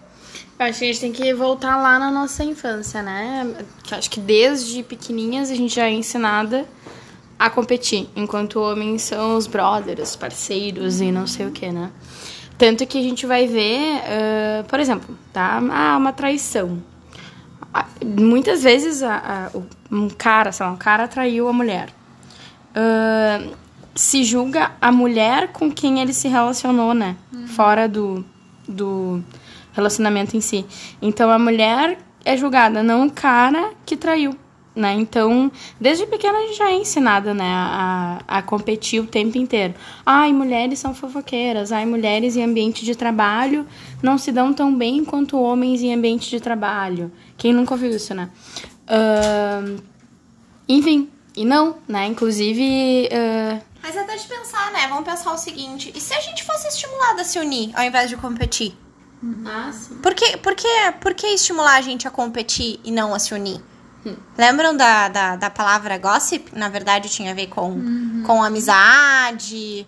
Eu 0.58 0.66
acho 0.66 0.78
que 0.78 0.84
a 0.84 0.88
gente 0.88 1.00
tem 1.00 1.12
que 1.12 1.34
voltar 1.34 1.76
lá 1.76 1.98
na 1.98 2.10
nossa 2.10 2.44
infância, 2.44 3.02
né? 3.02 3.52
Acho 3.90 4.08
que 4.08 4.20
desde 4.20 4.82
pequenininhas 4.84 5.50
a 5.50 5.56
gente 5.56 5.74
já 5.74 5.86
é 5.86 5.90
ensinada 5.90 6.66
a 7.42 7.50
competir, 7.50 8.08
enquanto 8.14 8.60
homens 8.60 9.02
são 9.02 9.36
os 9.36 9.48
brothers, 9.48 10.10
os 10.10 10.16
parceiros 10.16 11.00
e 11.00 11.10
não 11.10 11.26
sei 11.26 11.44
o 11.44 11.50
que, 11.50 11.72
né? 11.72 11.90
Tanto 12.56 12.86
que 12.86 12.96
a 12.96 13.02
gente 13.02 13.26
vai 13.26 13.48
ver, 13.48 13.96
uh, 13.96 14.64
por 14.68 14.78
exemplo, 14.78 15.18
tá? 15.32 15.60
Ah, 15.72 15.96
uma 15.96 16.12
traição. 16.12 16.80
Muitas 18.16 18.62
vezes 18.62 19.02
a, 19.02 19.50
a, 19.52 19.58
um 19.90 20.08
cara, 20.08 20.52
sei 20.52 20.64
lá, 20.64 20.70
um 20.70 20.76
cara 20.76 21.08
traiu 21.08 21.48
a 21.48 21.52
mulher. 21.52 21.88
Uh, 22.76 23.56
se 23.92 24.22
julga 24.22 24.70
a 24.80 24.92
mulher 24.92 25.48
com 25.48 25.68
quem 25.68 26.00
ele 26.00 26.12
se 26.12 26.28
relacionou, 26.28 26.94
né? 26.94 27.16
Uhum. 27.32 27.48
Fora 27.48 27.88
do, 27.88 28.24
do 28.68 29.20
relacionamento 29.72 30.36
em 30.36 30.40
si. 30.40 30.64
Então 31.00 31.28
a 31.28 31.40
mulher 31.40 31.98
é 32.24 32.36
julgada, 32.36 32.84
não 32.84 33.08
o 33.08 33.10
cara 33.10 33.72
que 33.84 33.96
traiu 33.96 34.32
né? 34.74 34.94
Então, 34.94 35.50
desde 35.80 36.06
pequena 36.06 36.38
a 36.38 36.42
gente 36.42 36.56
já 36.56 36.70
é 36.70 36.74
ensinada, 36.74 37.34
né, 37.34 37.50
a, 37.52 38.22
a 38.26 38.42
competir 38.42 39.00
o 39.00 39.06
tempo 39.06 39.36
inteiro. 39.36 39.74
Ai, 40.04 40.32
mulheres 40.32 40.78
são 40.78 40.94
fofoqueiras, 40.94 41.72
ai, 41.72 41.84
mulheres 41.84 42.36
em 42.36 42.44
ambiente 42.44 42.84
de 42.84 42.94
trabalho 42.94 43.66
não 44.02 44.18
se 44.18 44.32
dão 44.32 44.52
tão 44.52 44.76
bem 44.76 45.04
quanto 45.04 45.38
homens 45.38 45.82
em 45.82 45.94
ambiente 45.94 46.28
de 46.28 46.40
trabalho. 46.40 47.12
Quem 47.36 47.52
nunca 47.52 47.74
ouviu 47.74 47.90
isso, 47.90 48.14
né? 48.14 48.28
Uh, 48.88 49.80
enfim, 50.68 51.08
e 51.36 51.44
não, 51.44 51.76
né? 51.86 52.06
Inclusive. 52.06 53.08
Uh... 53.12 53.62
Mas 53.82 53.96
até 53.96 54.16
de 54.16 54.26
pensar, 54.26 54.72
né? 54.72 54.86
Vamos 54.88 55.04
pensar 55.04 55.32
o 55.32 55.38
seguinte: 55.38 55.92
e 55.94 56.00
se 56.00 56.12
a 56.14 56.20
gente 56.20 56.42
fosse 56.44 56.68
estimulada 56.68 57.22
a 57.22 57.24
se 57.24 57.38
unir 57.38 57.70
ao 57.74 57.84
invés 57.84 58.10
de 58.10 58.16
competir? 58.16 58.76
Ah, 59.46 59.70
sim. 59.72 59.96
Por 59.98 60.14
que, 60.14 60.36
por, 60.38 60.54
que, 60.56 60.92
por 61.00 61.14
que 61.14 61.28
estimular 61.28 61.76
a 61.76 61.80
gente 61.80 62.08
a 62.08 62.10
competir 62.10 62.80
e 62.82 62.90
não 62.90 63.14
a 63.14 63.20
se 63.20 63.32
unir? 63.32 63.60
Lembram 64.36 64.76
da, 64.76 65.08
da, 65.08 65.36
da, 65.36 65.50
palavra 65.50 65.96
gossip? 65.98 66.56
Na 66.56 66.68
verdade, 66.68 67.08
tinha 67.08 67.30
a 67.30 67.34
ver 67.34 67.46
com, 67.46 67.70
uhum. 67.70 68.24
com 68.26 68.42
amizade, 68.42 69.86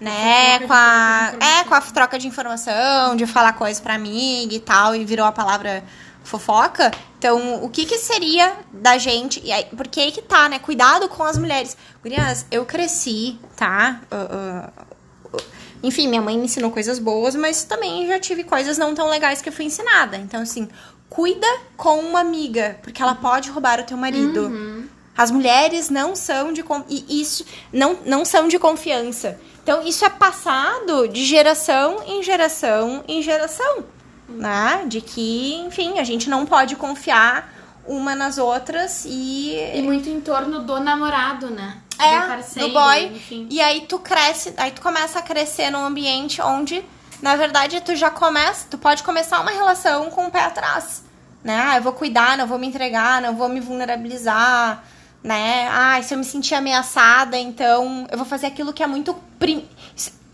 né? 0.00 0.58
Com 0.60 0.72
a, 0.72 1.32
é, 1.40 1.64
com 1.64 1.74
a 1.74 1.80
troca 1.80 2.18
de 2.18 2.26
informação, 2.26 3.14
de 3.14 3.26
falar 3.26 3.52
coisas 3.52 3.80
pra 3.80 3.94
amiga 3.94 4.54
e 4.54 4.60
tal, 4.60 4.96
e 4.96 5.04
virou 5.04 5.26
a 5.26 5.32
palavra 5.32 5.84
fofoca. 6.24 6.90
Então, 7.18 7.62
o 7.62 7.68
que 7.68 7.84
que 7.84 7.98
seria 7.98 8.52
da 8.72 8.98
gente... 8.98 9.40
E 9.44 9.52
aí, 9.52 9.66
porque 9.76 10.00
aí 10.00 10.12
que 10.12 10.22
tá, 10.22 10.48
né? 10.48 10.58
Cuidado 10.58 11.08
com 11.08 11.22
as 11.22 11.38
mulheres. 11.38 11.76
Gurias, 12.02 12.46
eu 12.50 12.64
cresci, 12.64 13.38
tá? 13.56 14.00
Uh, 14.10 15.36
uh, 15.36 15.42
enfim, 15.82 16.08
minha 16.08 16.22
mãe 16.22 16.36
me 16.36 16.44
ensinou 16.44 16.70
coisas 16.70 16.98
boas, 16.98 17.34
mas 17.34 17.64
também 17.64 18.06
já 18.06 18.18
tive 18.18 18.44
coisas 18.44 18.78
não 18.78 18.94
tão 18.94 19.08
legais 19.08 19.42
que 19.42 19.48
eu 19.48 19.52
fui 19.52 19.64
ensinada. 19.64 20.16
Então, 20.16 20.42
assim, 20.42 20.68
cuida 21.12 21.46
com 21.76 22.00
uma 22.00 22.20
amiga, 22.20 22.78
porque 22.82 23.02
ela 23.02 23.14
pode 23.14 23.50
roubar 23.50 23.78
o 23.78 23.82
teu 23.84 23.98
marido. 23.98 24.46
Uhum. 24.46 24.88
As 25.14 25.30
mulheres 25.30 25.90
não 25.90 26.16
são 26.16 26.54
de 26.54 26.64
e 26.88 27.20
isso 27.20 27.44
não, 27.70 27.98
não 28.06 28.24
são 28.24 28.48
de 28.48 28.58
confiança. 28.58 29.38
Então 29.62 29.86
isso 29.86 30.06
é 30.06 30.08
passado 30.08 31.06
de 31.08 31.22
geração 31.26 32.02
em 32.06 32.22
geração 32.22 33.04
em 33.06 33.20
geração, 33.20 33.84
né? 34.26 34.86
De 34.88 35.02
que, 35.02 35.54
enfim, 35.56 35.98
a 35.98 36.04
gente 36.04 36.30
não 36.30 36.46
pode 36.46 36.76
confiar 36.76 37.52
uma 37.86 38.14
nas 38.14 38.38
outras 38.38 39.04
e 39.04 39.54
e 39.74 39.82
muito 39.82 40.08
em 40.08 40.18
torno 40.18 40.60
do 40.60 40.80
namorado, 40.80 41.50
né? 41.50 41.76
É, 41.98 42.20
do, 42.20 42.26
parceiro, 42.26 42.68
do 42.68 42.74
boy. 42.74 43.04
Enfim. 43.08 43.46
E 43.50 43.60
aí 43.60 43.82
tu 43.82 43.98
cresce, 43.98 44.54
aí 44.56 44.70
tu 44.70 44.80
começa 44.80 45.18
a 45.18 45.22
crescer 45.22 45.70
num 45.70 45.84
ambiente 45.84 46.40
onde 46.40 46.82
na 47.22 47.36
verdade, 47.36 47.80
tu 47.80 47.94
já 47.94 48.10
começa, 48.10 48.66
tu 48.68 48.76
pode 48.76 49.04
começar 49.04 49.40
uma 49.40 49.52
relação 49.52 50.10
com 50.10 50.26
o 50.26 50.30
pé 50.30 50.40
atrás, 50.40 51.04
né? 51.42 51.56
Ah, 51.56 51.76
eu 51.76 51.82
vou 51.82 51.92
cuidar, 51.92 52.36
não 52.36 52.48
vou 52.48 52.58
me 52.58 52.66
entregar, 52.66 53.22
não 53.22 53.36
vou 53.36 53.48
me 53.48 53.60
vulnerabilizar, 53.60 54.82
né? 55.22 55.68
Ah, 55.70 56.02
se 56.02 56.12
eu 56.12 56.18
me 56.18 56.24
sentir 56.24 56.56
ameaçada, 56.56 57.38
então 57.38 58.08
eu 58.10 58.18
vou 58.18 58.26
fazer 58.26 58.48
aquilo 58.48 58.72
que 58.72 58.82
é 58.82 58.86
muito 58.86 59.14
prim... 59.38 59.68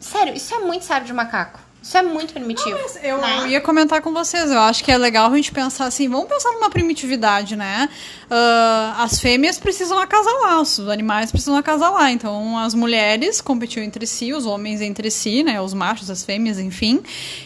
Sério, 0.00 0.34
isso 0.34 0.54
é 0.54 0.60
muito 0.60 0.84
sério 0.84 1.06
de 1.06 1.12
macaco. 1.12 1.60
Isso 1.82 1.96
é 1.96 2.02
muito 2.02 2.32
primitivo. 2.32 2.76
Não, 2.76 3.02
eu 3.02 3.18
né? 3.18 3.48
ia 3.48 3.60
comentar 3.60 4.00
com 4.00 4.12
vocês. 4.12 4.50
Eu 4.50 4.60
acho 4.60 4.82
que 4.82 4.90
é 4.90 4.98
legal 4.98 5.32
a 5.32 5.36
gente 5.36 5.52
pensar 5.52 5.86
assim. 5.86 6.08
Vamos 6.08 6.28
pensar 6.28 6.50
numa 6.52 6.68
primitividade, 6.68 7.56
né? 7.56 7.88
Uh, 8.30 8.92
as 8.98 9.18
fêmeas 9.20 9.58
precisam 9.58 9.98
acasalar, 9.98 10.60
os 10.60 10.78
animais 10.80 11.30
precisam 11.30 11.56
acasalar. 11.56 12.10
Então, 12.12 12.58
as 12.58 12.74
mulheres 12.74 13.40
competiam 13.40 13.82
entre 13.82 14.06
si, 14.06 14.34
os 14.34 14.44
homens 14.44 14.82
entre 14.82 15.10
si, 15.10 15.42
né? 15.42 15.60
Os 15.60 15.72
machos, 15.72 16.10
as 16.10 16.24
fêmeas, 16.24 16.58
enfim. 16.58 17.00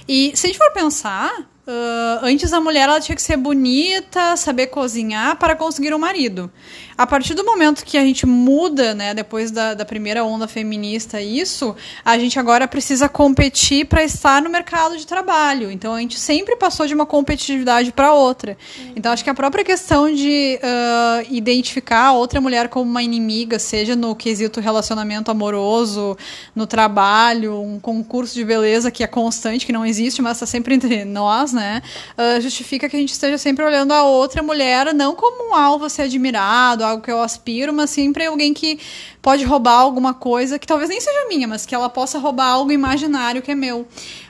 E 0.09 0.33
se 0.35 0.47
a 0.47 0.49
gente 0.49 0.59
for 0.59 0.73
pensar, 0.73 1.31
Uh, 1.65 2.19
antes 2.23 2.53
a 2.53 2.61
mulher 2.61 2.89
ela 2.89 3.01
tinha 3.01 3.15
que 3.15 3.23
ser 3.23 3.37
bonita, 3.37 4.37
saber 4.37 4.67
cozinhar 4.67 5.37
para 5.37 5.55
conseguir 5.55 5.95
um 5.95 5.99
marido. 5.99 6.51
A 6.99 7.07
partir 7.07 7.35
do 7.35 7.45
momento 7.45 7.85
que 7.85 7.97
a 7.97 8.01
gente 8.01 8.27
muda, 8.27 8.95
né, 8.95 9.15
depois 9.15 9.53
da, 9.53 9.73
da 9.73 9.85
primeira 9.85 10.25
onda 10.25 10.49
feminista, 10.49 11.21
isso, 11.21 11.77
a 12.05 12.19
gente 12.19 12.37
agora 12.37 12.67
precisa 12.67 13.09
competir 13.09 13.87
para 13.87 14.03
estar 14.03 14.43
no 14.43 14.51
mercado 14.51 14.97
de 14.97 15.07
trabalho. 15.07 15.71
Então 15.71 15.95
a 15.95 16.01
gente 16.01 16.19
sempre 16.19 16.57
passou 16.57 16.85
de 16.85 16.95
uma 16.95 17.07
competitividade 17.07 17.93
para 17.93 18.13
outra. 18.13 18.59
Então 18.97 19.13
acho 19.13 19.23
que 19.23 19.31
a 19.31 19.35
própria 19.35 19.65
questão 19.65 20.13
de 20.13 20.59
uh, 20.73 21.27
identificar 21.31 22.07
a 22.07 22.13
outra 22.13 22.41
mulher 22.41 22.69
como 22.69 22.91
uma 22.91 23.03
inimiga, 23.03 23.59
seja 23.59 23.95
no 23.95 24.17
quesito 24.17 24.61
relacionamento 24.61 25.31
amoroso, 25.31 26.17
no 26.55 26.67
trabalho, 26.67 27.61
um 27.61 27.79
concurso 27.79 28.35
de 28.35 28.45
beleza 28.45 28.91
que 28.91 29.05
é 29.05 29.07
constante, 29.07 29.67
que 29.67 29.73
não 29.73 29.85
existe, 29.85 30.23
mas 30.23 30.39
está 30.39 30.47
sempre 30.47 30.75
entre 30.75 31.05
nós, 31.05 31.53
né? 31.53 31.83
Uh, 32.17 32.41
justifica 32.41 32.89
que 32.89 32.97
a 32.97 32.99
gente 32.99 33.13
esteja 33.13 33.37
sempre 33.37 33.65
olhando 33.65 33.93
a 33.93 34.05
outra 34.05 34.43
mulher 34.43 34.93
não 34.95 35.15
como 35.15 35.51
um 35.51 35.55
alvo 35.55 35.85
a 35.85 35.89
ser 35.89 36.03
admirado 36.03 36.85
algo 36.85 37.03
que 37.03 37.11
eu 37.11 37.23
aspiro, 37.23 37.73
mas 37.73 37.91
sempre 37.91 38.27
alguém 38.27 38.55
que 38.55 38.79
pode 39.21 39.45
roubar 39.45 39.79
alguma 39.79 40.15
coisa 40.15 40.59
que 40.59 40.67
talvez 40.67 40.89
nem 40.89 41.01
seja 41.01 41.29
minha, 41.29 41.47
mas 41.47 41.67
que 41.67 41.75
ela 41.75 41.89
possa 41.89 42.19
roubar 42.19 42.49
algo 42.49 42.73
imaginário 42.73 43.43
que 43.43 43.51
é 43.51 43.55
meu. 43.55 43.87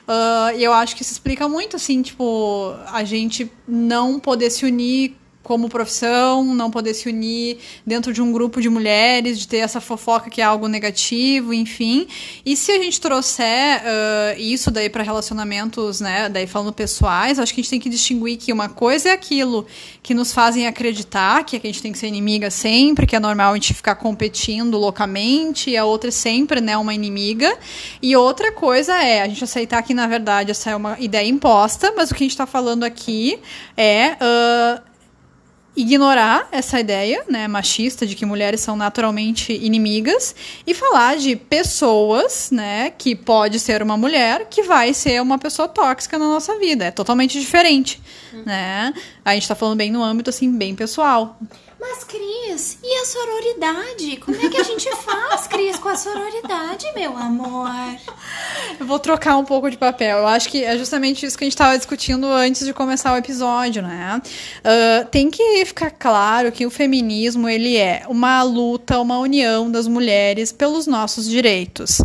Uh, 0.06 0.56
e 0.56 0.64
eu 0.64 0.72
acho 0.72 0.96
que 0.96 1.02
isso 1.02 1.12
explica 1.12 1.48
muito, 1.48 1.76
assim, 1.76 2.02
tipo, 2.02 2.74
a 2.88 3.04
gente 3.04 3.50
não 3.66 4.18
poder 4.18 4.50
se 4.50 4.66
unir 4.66 5.16
como 5.52 5.68
profissão, 5.68 6.54
não 6.54 6.70
poder 6.70 6.94
se 6.94 7.10
unir 7.10 7.58
dentro 7.86 8.10
de 8.10 8.22
um 8.22 8.32
grupo 8.32 8.58
de 8.58 8.70
mulheres, 8.70 9.38
de 9.38 9.46
ter 9.46 9.58
essa 9.58 9.82
fofoca 9.82 10.30
que 10.30 10.40
é 10.40 10.44
algo 10.44 10.66
negativo, 10.66 11.52
enfim. 11.52 12.06
E 12.42 12.56
se 12.56 12.72
a 12.72 12.78
gente 12.78 12.98
trouxer 12.98 13.82
uh, 13.82 14.40
isso 14.40 14.70
daí 14.70 14.88
para 14.88 15.02
relacionamentos, 15.02 16.00
né, 16.00 16.30
daí 16.30 16.46
falando 16.46 16.72
pessoais, 16.72 17.38
acho 17.38 17.52
que 17.52 17.60
a 17.60 17.62
gente 17.62 17.70
tem 17.70 17.78
que 17.78 17.90
distinguir 17.90 18.38
que 18.38 18.50
uma 18.50 18.70
coisa 18.70 19.10
é 19.10 19.12
aquilo 19.12 19.66
que 20.02 20.14
nos 20.14 20.32
fazem 20.32 20.66
acreditar 20.66 21.44
que 21.44 21.54
a 21.54 21.60
gente 21.60 21.82
tem 21.82 21.92
que 21.92 21.98
ser 21.98 22.06
inimiga 22.06 22.50
sempre, 22.50 23.06
que 23.06 23.14
é 23.14 23.20
normal 23.20 23.52
a 23.52 23.54
gente 23.56 23.74
ficar 23.74 23.96
competindo 23.96 24.78
loucamente, 24.78 25.68
e 25.68 25.76
a 25.76 25.84
outra 25.84 26.08
é 26.08 26.10
sempre, 26.10 26.62
né, 26.62 26.78
uma 26.78 26.94
inimiga. 26.94 27.58
E 28.00 28.16
outra 28.16 28.52
coisa 28.52 28.94
é 29.02 29.20
a 29.20 29.28
gente 29.28 29.44
aceitar 29.44 29.82
que, 29.82 29.92
na 29.92 30.06
verdade, 30.06 30.50
essa 30.50 30.70
é 30.70 30.76
uma 30.76 30.98
ideia 30.98 31.28
imposta, 31.28 31.92
mas 31.94 32.10
o 32.10 32.14
que 32.14 32.22
a 32.22 32.24
gente 32.24 32.30
está 32.30 32.46
falando 32.46 32.84
aqui 32.84 33.38
é... 33.76 34.12
Uh, 34.12 34.91
ignorar 35.76 36.48
essa 36.52 36.78
ideia, 36.78 37.24
né, 37.28 37.48
machista 37.48 38.06
de 38.06 38.14
que 38.14 38.26
mulheres 38.26 38.60
são 38.60 38.76
naturalmente 38.76 39.52
inimigas 39.52 40.34
e 40.66 40.74
falar 40.74 41.16
de 41.16 41.34
pessoas, 41.34 42.50
né, 42.50 42.90
que 42.90 43.14
pode 43.14 43.58
ser 43.58 43.82
uma 43.82 43.96
mulher 43.96 44.46
que 44.50 44.62
vai 44.62 44.92
ser 44.92 45.20
uma 45.22 45.38
pessoa 45.38 45.66
tóxica 45.66 46.18
na 46.18 46.26
nossa 46.26 46.58
vida. 46.58 46.84
É 46.84 46.90
totalmente 46.90 47.40
diferente, 47.40 48.00
uhum. 48.32 48.42
né? 48.44 48.92
A 49.24 49.34
gente 49.34 49.48
tá 49.48 49.54
falando 49.54 49.78
bem 49.78 49.90
no 49.90 50.02
âmbito 50.02 50.28
assim 50.30 50.50
bem 50.52 50.74
pessoal. 50.74 51.38
Mas, 51.82 52.04
Cris, 52.04 52.78
e 52.80 52.94
a 52.94 53.04
sororidade? 53.04 54.16
Como 54.18 54.40
é 54.40 54.48
que 54.48 54.56
a 54.56 54.62
gente 54.62 54.88
faz, 54.98 55.48
Cris, 55.48 55.76
com 55.78 55.88
a 55.88 55.96
sororidade, 55.96 56.86
meu 56.94 57.16
amor? 57.16 57.68
Eu 58.78 58.86
vou 58.86 59.00
trocar 59.00 59.36
um 59.36 59.44
pouco 59.44 59.68
de 59.68 59.76
papel. 59.76 60.18
Eu 60.18 60.28
acho 60.28 60.48
que 60.48 60.62
é 60.62 60.78
justamente 60.78 61.26
isso 61.26 61.36
que 61.36 61.42
a 61.42 61.46
gente 61.46 61.54
estava 61.54 61.76
discutindo 61.76 62.28
antes 62.28 62.64
de 62.64 62.72
começar 62.72 63.12
o 63.12 63.16
episódio, 63.16 63.82
né? 63.82 64.22
Uh, 64.58 65.08
tem 65.08 65.28
que 65.28 65.64
ficar 65.64 65.90
claro 65.90 66.52
que 66.52 66.64
o 66.64 66.70
feminismo 66.70 67.48
ele 67.48 67.76
é 67.76 68.04
uma 68.08 68.44
luta, 68.44 69.00
uma 69.00 69.18
união 69.18 69.68
das 69.68 69.88
mulheres 69.88 70.52
pelos 70.52 70.86
nossos 70.86 71.28
direitos. 71.28 72.00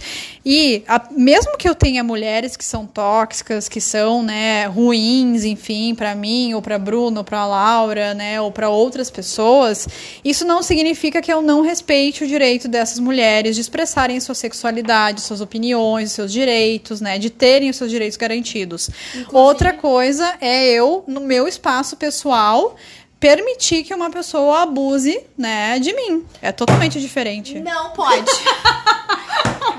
E 0.50 0.82
a, 0.88 1.02
mesmo 1.12 1.58
que 1.58 1.68
eu 1.68 1.76
tenha 1.76 2.02
mulheres 2.06 2.56
que 2.56 2.64
são 2.64 2.86
tóxicas, 2.86 3.68
que 3.68 3.82
são, 3.82 4.24
né, 4.24 4.66
ruins, 4.68 5.44
enfim, 5.44 5.94
para 5.94 6.16
mim 6.16 6.54
ou 6.54 6.62
para 6.62 6.80
Bruno, 6.80 7.18
ou 7.18 7.24
para 7.26 7.46
Laura, 7.46 8.14
né, 8.14 8.40
ou 8.40 8.50
para 8.50 8.70
outras 8.70 9.12
pessoas 9.12 9.88
isso 10.24 10.46
não 10.46 10.64
significa 10.64 11.22
que 11.22 11.32
eu 11.32 11.42
não 11.42 11.62
respeite 11.62 12.24
o 12.24 12.28
direito 12.28 12.68
dessas 12.68 13.00
mulheres 13.00 13.56
de 13.56 13.62
expressarem 13.62 14.20
sua 14.20 14.36
sexualidade, 14.36 15.22
suas 15.22 15.42
opiniões, 15.42 16.12
seus 16.12 16.32
direitos, 16.32 17.02
né, 17.02 17.18
de 17.18 17.30
terem 17.30 17.70
os 17.70 17.76
seus 17.76 17.90
direitos 17.90 18.18
garantidos. 18.18 18.90
Inclusive... 19.10 19.38
Outra 19.38 19.74
coisa 19.74 20.36
é 20.40 20.66
eu, 20.66 21.04
no 21.08 21.22
meu 21.22 21.48
espaço 21.48 21.98
pessoal, 21.98 22.76
permitir 23.20 23.84
que 23.84 23.94
uma 23.94 24.10
pessoa 24.10 24.64
abuse, 24.64 25.20
né, 25.38 25.80
de 25.80 25.94
mim. 25.94 26.26
É 26.42 26.52
totalmente 26.52 27.00
diferente. 27.00 27.60
Não 27.60 27.92
pode. 27.92 28.32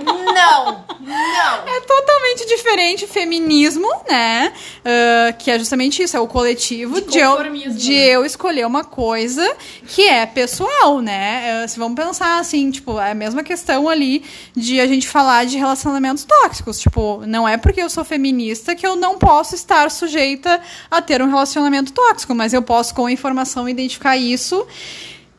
não, 0.04 0.84
não. 1.00 1.68
É 1.68 1.80
totalmente 1.80 2.46
diferente 2.46 3.06
feminismo, 3.06 3.88
né? 4.08 4.52
Uh, 4.80 5.36
que 5.38 5.50
é 5.50 5.58
justamente 5.58 6.02
isso, 6.02 6.16
é 6.16 6.20
o 6.20 6.26
coletivo 6.26 7.00
de, 7.00 7.08
de 7.08 7.18
eu, 7.18 7.36
de 7.70 7.90
né? 7.90 8.04
eu 8.06 8.24
escolher 8.24 8.66
uma 8.66 8.84
coisa 8.84 9.56
que 9.86 10.06
é 10.06 10.26
pessoal, 10.26 11.00
né? 11.00 11.64
Uh, 11.64 11.68
se 11.68 11.78
vamos 11.78 11.96
pensar 11.96 12.38
assim, 12.38 12.70
tipo, 12.70 12.98
é 13.00 13.12
a 13.12 13.14
mesma 13.14 13.42
questão 13.42 13.88
ali 13.88 14.24
de 14.54 14.80
a 14.80 14.86
gente 14.86 15.08
falar 15.08 15.46
de 15.46 15.56
relacionamentos 15.56 16.24
tóxicos. 16.24 16.78
Tipo, 16.78 17.22
não 17.26 17.48
é 17.48 17.56
porque 17.56 17.80
eu 17.80 17.90
sou 17.90 18.04
feminista 18.04 18.74
que 18.74 18.86
eu 18.86 18.96
não 18.96 19.18
posso 19.18 19.54
estar 19.54 19.90
sujeita 19.90 20.60
a 20.90 21.00
ter 21.00 21.22
um 21.22 21.28
relacionamento 21.28 21.92
tóxico, 21.92 22.34
mas 22.34 22.52
eu 22.52 22.62
posso, 22.62 22.94
com 22.94 23.08
informação, 23.08 23.68
identificar 23.68 24.16
isso 24.16 24.66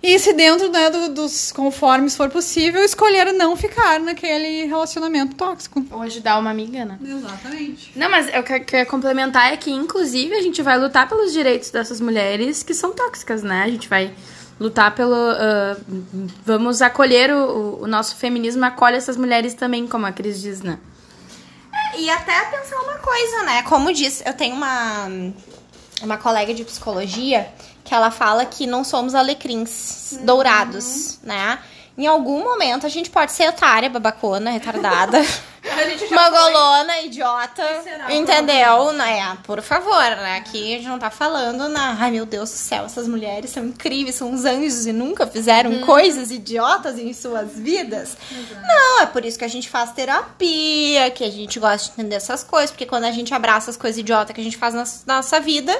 e 0.01 0.17
se 0.17 0.31
dentro 0.31 0.69
né, 0.69 0.89
do, 0.89 1.09
dos 1.09 1.51
conformes 1.51 2.15
for 2.15 2.29
possível, 2.29 2.81
escolher 2.83 3.33
não 3.33 3.55
ficar 3.57 3.99
naquele 3.99 4.65
relacionamento 4.65 5.35
tóxico. 5.35 5.85
Ou 5.91 6.01
ajudar 6.01 6.39
uma 6.39 6.49
amiga, 6.49 6.85
né? 6.85 6.97
Exatamente. 7.03 7.91
Não, 7.97 8.09
mas 8.09 8.33
eu 8.33 8.41
quero 8.41 8.89
complementar 8.89 9.51
é 9.51 9.57
que, 9.57 9.69
inclusive, 9.69 10.33
a 10.33 10.41
gente 10.41 10.61
vai 10.61 10.77
lutar 10.79 11.07
pelos 11.09 11.33
direitos 11.33 11.69
dessas 11.69 11.99
mulheres 11.99 12.63
que 12.63 12.73
são 12.73 12.93
tóxicas, 12.93 13.43
né? 13.43 13.63
A 13.63 13.69
gente 13.69 13.89
vai 13.89 14.13
lutar 14.57 14.95
pelo. 14.95 15.15
Uh, 15.15 16.27
vamos 16.45 16.81
acolher 16.81 17.33
o, 17.33 17.81
o, 17.81 17.87
nosso 17.87 18.15
feminismo, 18.15 18.63
acolhe 18.63 18.95
essas 18.95 19.17
mulheres 19.17 19.53
também, 19.53 19.85
como 19.85 20.05
a 20.05 20.13
Cris 20.13 20.41
diz, 20.41 20.61
né? 20.61 20.79
É, 21.73 21.99
e 21.99 22.09
até 22.09 22.45
pensar 22.45 22.77
uma 22.83 22.97
coisa, 22.99 23.43
né? 23.43 23.63
Como 23.63 23.93
diz, 23.93 24.23
eu 24.25 24.33
tenho 24.33 24.55
uma, 24.55 25.09
uma 26.01 26.17
colega 26.17 26.53
de 26.53 26.63
psicologia 26.63 27.51
que 27.83 27.93
ela 27.93 28.11
fala 28.11 28.45
que 28.45 28.67
não 28.67 28.83
somos 28.83 29.15
alecrins 29.15 30.19
dourados, 30.23 31.19
né? 31.23 31.59
Em 31.99 32.07
algum 32.07 32.41
momento 32.41 32.85
a 32.85 32.89
gente 32.89 33.09
pode 33.09 33.33
ser 33.33 33.49
otária, 33.49 33.89
babacona, 33.89 34.51
retardada, 34.51 35.21
magolona, 36.09 36.93
foi. 36.93 37.05
idiota, 37.07 37.63
entendeu? 38.09 38.93
Né? 38.93 39.37
Por 39.43 39.61
favor, 39.61 40.01
né? 40.01 40.37
Aqui 40.37 40.75
a 40.75 40.77
gente 40.77 40.87
não 40.87 40.97
tá 40.97 41.09
falando 41.09 41.67
na. 41.67 41.97
Ai 41.99 42.09
meu 42.09 42.25
Deus 42.25 42.49
do 42.51 42.55
céu, 42.55 42.85
essas 42.85 43.05
mulheres 43.05 43.49
são 43.49 43.65
incríveis, 43.65 44.15
são 44.15 44.31
uns 44.31 44.45
anjos 44.45 44.85
e 44.85 44.93
nunca 44.93 45.27
fizeram 45.27 45.71
uhum. 45.71 45.81
coisas 45.81 46.31
idiotas 46.31 46.97
em 46.97 47.11
suas 47.11 47.57
vidas. 47.57 48.15
Exato. 48.31 48.65
Não, 48.65 49.01
é 49.01 49.05
por 49.05 49.25
isso 49.25 49.37
que 49.37 49.43
a 49.43 49.49
gente 49.49 49.69
faz 49.69 49.91
terapia, 49.91 51.11
que 51.11 51.25
a 51.25 51.29
gente 51.29 51.59
gosta 51.59 51.87
de 51.87 51.91
entender 51.99 52.15
essas 52.15 52.45
coisas, 52.45 52.71
porque 52.71 52.85
quando 52.85 53.03
a 53.03 53.11
gente 53.11 53.33
abraça 53.33 53.71
as 53.71 53.75
coisas 53.75 53.99
idiotas 53.99 54.33
que 54.33 54.39
a 54.39 54.43
gente 54.45 54.55
faz 54.55 54.73
na 54.73 55.15
nossa 55.17 55.37
vida 55.41 55.77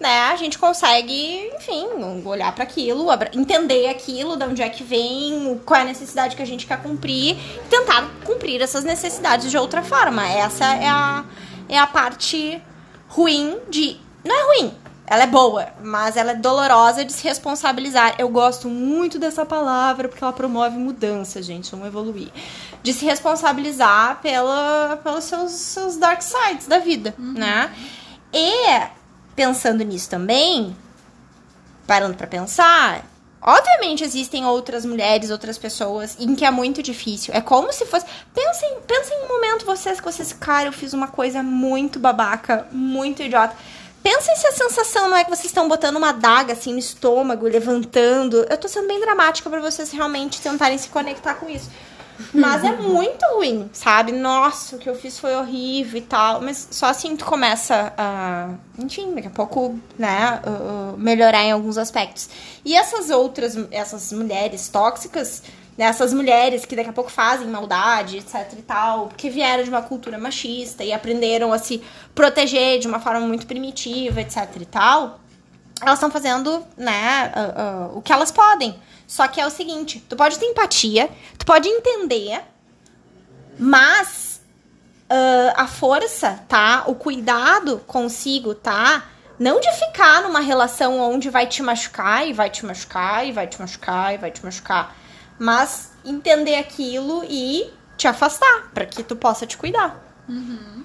né, 0.00 0.30
a 0.30 0.36
gente 0.36 0.58
consegue, 0.58 1.50
enfim, 1.56 1.86
olhar 2.24 2.54
para 2.54 2.62
aquilo, 2.62 3.08
entender 3.32 3.88
aquilo, 3.88 4.36
de 4.36 4.44
onde 4.44 4.62
é 4.62 4.68
que 4.68 4.84
vem, 4.84 5.60
qual 5.66 5.80
é 5.80 5.82
a 5.82 5.86
necessidade 5.86 6.36
que 6.36 6.42
a 6.42 6.46
gente 6.46 6.66
quer 6.66 6.80
cumprir, 6.80 7.36
e 7.36 7.68
tentar 7.68 8.08
cumprir 8.24 8.60
essas 8.62 8.84
necessidades 8.84 9.50
de 9.50 9.58
outra 9.58 9.82
forma. 9.82 10.26
Essa 10.28 10.64
é 10.76 10.88
a, 10.88 11.24
é 11.68 11.78
a 11.78 11.86
parte 11.86 12.62
ruim 13.08 13.58
de. 13.68 13.96
Não 14.24 14.34
é 14.34 14.46
ruim, 14.46 14.74
ela 15.10 15.22
é 15.22 15.26
boa, 15.26 15.68
mas 15.82 16.16
ela 16.16 16.32
é 16.32 16.34
dolorosa 16.34 17.04
de 17.04 17.12
se 17.12 17.24
responsabilizar. 17.24 18.14
Eu 18.18 18.28
gosto 18.28 18.68
muito 18.68 19.18
dessa 19.18 19.44
palavra 19.44 20.08
porque 20.08 20.22
ela 20.22 20.32
promove 20.32 20.76
mudança, 20.76 21.42
gente, 21.42 21.70
vamos 21.70 21.86
evoluir. 21.86 22.28
De 22.82 22.92
se 22.92 23.04
responsabilizar 23.04 24.20
pela, 24.20 25.00
pelos 25.02 25.24
seus, 25.24 25.50
seus 25.52 25.96
dark 25.96 26.20
sides 26.20 26.66
da 26.66 26.78
vida, 26.78 27.14
uhum. 27.18 27.32
né? 27.32 27.72
E 28.32 28.97
pensando 29.38 29.84
nisso 29.84 30.10
também, 30.10 30.76
parando 31.86 32.16
para 32.16 32.26
pensar, 32.26 33.04
obviamente 33.40 34.02
existem 34.02 34.44
outras 34.44 34.84
mulheres, 34.84 35.30
outras 35.30 35.56
pessoas 35.56 36.16
em 36.18 36.34
que 36.34 36.44
é 36.44 36.50
muito 36.50 36.82
difícil. 36.82 37.32
É 37.32 37.40
como 37.40 37.72
se 37.72 37.86
fosse. 37.86 38.04
Pensem, 38.34 38.78
pensem 38.84 39.16
um 39.22 39.28
momento 39.28 39.64
vocês 39.64 40.00
que 40.00 40.04
vocês, 40.04 40.32
cara, 40.32 40.66
eu 40.66 40.72
fiz 40.72 40.92
uma 40.92 41.06
coisa 41.06 41.40
muito 41.40 42.00
babaca, 42.00 42.66
muito 42.72 43.22
idiota. 43.22 43.54
Pensem 44.02 44.34
se 44.34 44.48
a 44.48 44.52
sensação 44.52 45.08
não 45.08 45.16
é 45.16 45.22
que 45.22 45.30
vocês 45.30 45.46
estão 45.46 45.68
botando 45.68 45.98
uma 45.98 46.10
daga 46.10 46.54
assim 46.54 46.72
no 46.72 46.80
estômago, 46.80 47.46
levantando. 47.46 48.44
Eu 48.50 48.58
tô 48.58 48.66
sendo 48.66 48.88
bem 48.88 49.00
dramática 49.00 49.48
para 49.48 49.60
vocês 49.60 49.92
realmente 49.92 50.40
tentarem 50.40 50.78
se 50.78 50.88
conectar 50.88 51.34
com 51.34 51.48
isso. 51.48 51.70
Mas 52.34 52.64
é 52.64 52.72
muito 52.72 53.24
ruim, 53.34 53.70
sabe? 53.72 54.12
Nossa, 54.12 54.76
o 54.76 54.78
que 54.78 54.88
eu 54.88 54.94
fiz 54.94 55.18
foi 55.18 55.34
horrível 55.34 55.98
e 55.98 56.02
tal. 56.02 56.40
Mas 56.40 56.68
só 56.70 56.86
assim 56.86 57.16
tu 57.16 57.24
começa 57.24 57.92
a, 57.96 58.50
enfim, 58.78 59.14
daqui 59.14 59.28
a 59.28 59.30
pouco, 59.30 59.78
né, 59.98 60.40
uh, 60.44 60.96
melhorar 60.98 61.44
em 61.44 61.52
alguns 61.52 61.78
aspectos. 61.78 62.28
E 62.64 62.74
essas 62.74 63.10
outras, 63.10 63.56
essas 63.70 64.12
mulheres 64.12 64.68
tóxicas, 64.68 65.42
né, 65.76 65.86
essas 65.86 66.12
mulheres 66.12 66.64
que 66.64 66.74
daqui 66.74 66.90
a 66.90 66.92
pouco 66.92 67.10
fazem 67.10 67.46
maldade, 67.46 68.18
etc 68.18 68.52
e 68.58 68.62
tal, 68.62 69.06
porque 69.06 69.30
vieram 69.30 69.62
de 69.62 69.70
uma 69.70 69.82
cultura 69.82 70.18
machista 70.18 70.82
e 70.82 70.92
aprenderam 70.92 71.52
a 71.52 71.58
se 71.58 71.82
proteger 72.14 72.80
de 72.80 72.88
uma 72.88 72.98
forma 72.98 73.20
muito 73.20 73.46
primitiva, 73.46 74.20
etc 74.20 74.48
e 74.60 74.66
tal, 74.66 75.20
elas 75.80 75.94
estão 75.94 76.10
fazendo, 76.10 76.64
né, 76.76 77.32
uh, 77.34 77.94
uh, 77.94 77.98
o 77.98 78.02
que 78.02 78.12
elas 78.12 78.30
podem 78.30 78.78
só 79.08 79.26
que 79.26 79.40
é 79.40 79.46
o 79.46 79.50
seguinte, 79.50 80.04
tu 80.06 80.14
pode 80.14 80.38
ter 80.38 80.44
empatia, 80.44 81.08
tu 81.38 81.46
pode 81.46 81.66
entender, 81.66 82.42
mas 83.58 84.42
uh, 85.10 85.54
a 85.56 85.66
força, 85.66 86.44
tá? 86.46 86.84
O 86.86 86.94
cuidado 86.94 87.78
consigo, 87.86 88.54
tá? 88.54 89.06
Não 89.38 89.60
de 89.60 89.72
ficar 89.72 90.22
numa 90.22 90.40
relação 90.40 91.00
onde 91.00 91.30
vai 91.30 91.46
te 91.46 91.62
machucar 91.62 92.28
e 92.28 92.34
vai 92.34 92.50
te 92.50 92.66
machucar 92.66 93.26
e 93.26 93.32
vai 93.32 93.46
te 93.46 93.58
machucar 93.58 94.14
e 94.14 94.18
vai 94.18 94.30
te 94.30 94.44
machucar. 94.44 94.94
Mas 95.38 95.92
entender 96.04 96.56
aquilo 96.56 97.24
e 97.26 97.72
te 97.96 98.06
afastar, 98.06 98.68
para 98.74 98.84
que 98.84 99.02
tu 99.02 99.16
possa 99.16 99.46
te 99.46 99.56
cuidar. 99.56 99.98
Uhum. 100.28 100.84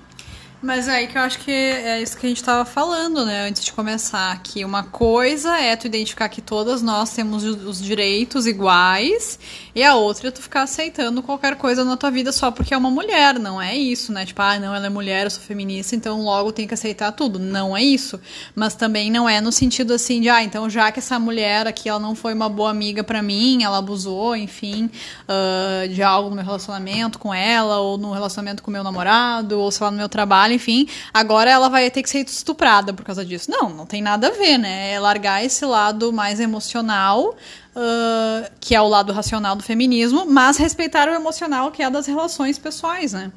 Mas 0.63 0.87
é 0.87 0.91
aí 0.95 1.07
que 1.07 1.17
eu 1.17 1.21
acho 1.21 1.39
que 1.39 1.51
é 1.51 2.01
isso 2.01 2.17
que 2.17 2.25
a 2.25 2.29
gente 2.29 2.37
estava 2.37 2.63
falando, 2.63 3.25
né, 3.25 3.49
antes 3.49 3.65
de 3.65 3.73
começar, 3.73 4.41
que 4.41 4.63
uma 4.63 4.81
coisa 4.81 5.59
é 5.59 5.75
tu 5.75 5.87
identificar 5.87 6.29
que 6.29 6.41
todas 6.41 6.81
nós 6.81 7.11
temos 7.11 7.43
os 7.43 7.81
direitos 7.81 8.47
iguais, 8.47 9.37
e 9.75 9.83
a 9.83 9.95
outra 9.95 10.27
é 10.27 10.31
tu 10.31 10.41
ficar 10.41 10.61
aceitando 10.61 11.23
qualquer 11.23 11.55
coisa 11.55 11.83
na 11.83 11.97
tua 11.97 12.11
vida 12.11 12.31
só 12.31 12.51
porque 12.51 12.73
é 12.73 12.77
uma 12.77 12.91
mulher, 12.91 13.39
não 13.39 13.59
é 13.59 13.75
isso, 13.75 14.13
né? 14.13 14.23
Tipo, 14.23 14.41
ah, 14.41 14.59
não, 14.59 14.73
ela 14.73 14.85
é 14.85 14.89
mulher, 14.89 15.25
eu 15.25 15.31
sou 15.31 15.41
feminista, 15.41 15.95
então 15.95 16.21
logo 16.21 16.51
tem 16.51 16.67
que 16.67 16.75
aceitar 16.75 17.11
tudo. 17.11 17.39
Não 17.39 17.75
é 17.75 17.83
isso. 17.83 18.19
Mas 18.55 18.75
também 18.75 19.09
não 19.09 19.27
é 19.27 19.41
no 19.41 19.51
sentido 19.51 19.93
assim 19.93 20.21
de, 20.21 20.29
ah, 20.29 20.43
então 20.43 20.69
já 20.69 20.91
que 20.91 20.99
essa 20.99 21.17
mulher 21.17 21.65
aqui, 21.65 21.89
ela 21.89 21.99
não 21.99 22.13
foi 22.13 22.33
uma 22.35 22.47
boa 22.47 22.69
amiga 22.69 23.03
para 23.03 23.23
mim, 23.23 23.63
ela 23.63 23.79
abusou, 23.79 24.35
enfim, 24.35 24.91
uh, 25.27 25.87
de 25.89 26.03
algo 26.03 26.29
no 26.29 26.35
meu 26.35 26.45
relacionamento 26.45 27.17
com 27.17 27.33
ela, 27.33 27.79
ou 27.79 27.97
no 27.97 28.13
relacionamento 28.13 28.61
com 28.61 28.69
meu 28.69 28.83
namorado, 28.83 29.59
ou 29.59 29.71
sei 29.71 29.85
lá, 29.85 29.91
no 29.91 29.97
meu 29.97 30.07
trabalho, 30.07 30.52
enfim, 30.53 30.87
agora 31.13 31.49
ela 31.49 31.69
vai 31.69 31.89
ter 31.89 32.03
que 32.03 32.09
ser 32.09 32.19
estuprada 32.19 32.93
por 32.93 33.03
causa 33.03 33.25
disso. 33.25 33.49
Não, 33.49 33.69
não 33.69 33.85
tem 33.85 34.01
nada 34.01 34.27
a 34.27 34.31
ver, 34.31 34.57
né? 34.57 34.93
É 34.93 34.99
largar 34.99 35.43
esse 35.43 35.65
lado 35.65 36.13
mais 36.13 36.39
emocional, 36.39 37.35
uh, 37.75 38.51
que 38.59 38.75
é 38.75 38.81
o 38.81 38.87
lado 38.87 39.11
racional 39.11 39.55
do 39.55 39.63
feminismo, 39.63 40.25
mas 40.25 40.57
respeitar 40.57 41.09
o 41.09 41.13
emocional, 41.13 41.71
que 41.71 41.81
é 41.81 41.89
das 41.89 42.07
relações 42.07 42.57
pessoais, 42.57 43.13
né? 43.13 43.31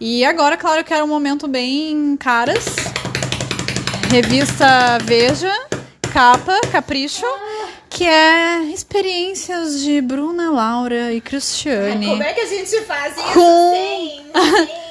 E 0.00 0.24
agora, 0.24 0.56
claro, 0.56 0.80
eu 0.80 0.84
quero 0.84 1.04
um 1.04 1.08
momento 1.08 1.46
bem 1.46 2.16
caras. 2.16 2.64
Revista 4.10 4.98
Veja, 5.04 5.52
capa, 6.12 6.60
capricho 6.70 7.26
que 7.94 8.04
é 8.04 8.64
experiências 8.72 9.80
de 9.80 10.00
Bruna, 10.00 10.50
Laura 10.50 11.12
e 11.12 11.20
Cristiane. 11.20 12.06
Como 12.06 12.22
é 12.24 12.32
que 12.32 12.40
a 12.40 12.46
gente 12.46 12.80
faz 12.82 13.16
isso 13.16 13.32
com... 13.32 13.70
sem, 13.70 14.66
sem 14.66 14.83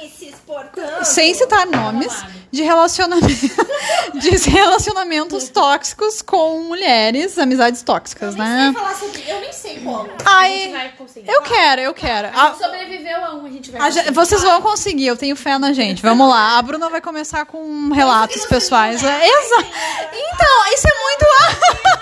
se 0.44 0.52
exportando? 0.52 1.04
Sem 1.04 1.34
citar 1.34 1.66
nomes, 1.66 2.12
de 2.50 2.62
relacionamento, 2.62 3.26
de 4.14 4.50
relacionamentos 4.50 5.48
tóxicos 5.48 6.22
com 6.22 6.60
mulheres, 6.60 7.38
amizades 7.38 7.82
tóxicas, 7.82 8.34
né? 8.34 8.72
falar 8.74 8.94
sobre. 8.94 9.22
Eu 9.28 9.40
nem 9.40 9.52
sei 9.52 9.80
como. 9.80 10.08
Ai, 10.24 10.70
vai 10.72 10.88
conseguir. 10.98 11.28
eu 11.30 11.42
quero, 11.42 11.80
eu 11.80 11.94
quero. 11.94 12.28
A- 12.38 12.54
Sobreviveu 12.54 13.24
a 13.24 13.34
um, 13.34 13.46
a 13.46 13.50
gente 13.50 13.70
vai 13.70 13.90
gente- 13.90 14.10
vocês 14.12 14.42
vão 14.42 14.60
conseguir, 14.62 15.06
eu 15.06 15.16
tenho 15.16 15.34
fé 15.36 15.58
na 15.58 15.72
gente. 15.72 16.02
Vamos 16.02 16.28
lá. 16.28 16.58
A 16.58 16.62
Bruna 16.62 16.88
vai 16.90 17.00
começar 17.00 17.44
com 17.46 17.90
relatos 17.92 18.44
pessoais. 18.46 19.02
É, 19.02 19.26
exa- 19.26 19.64
Então, 20.12 20.74
isso 20.74 20.86
é 20.88 20.94
muito. 21.02 21.24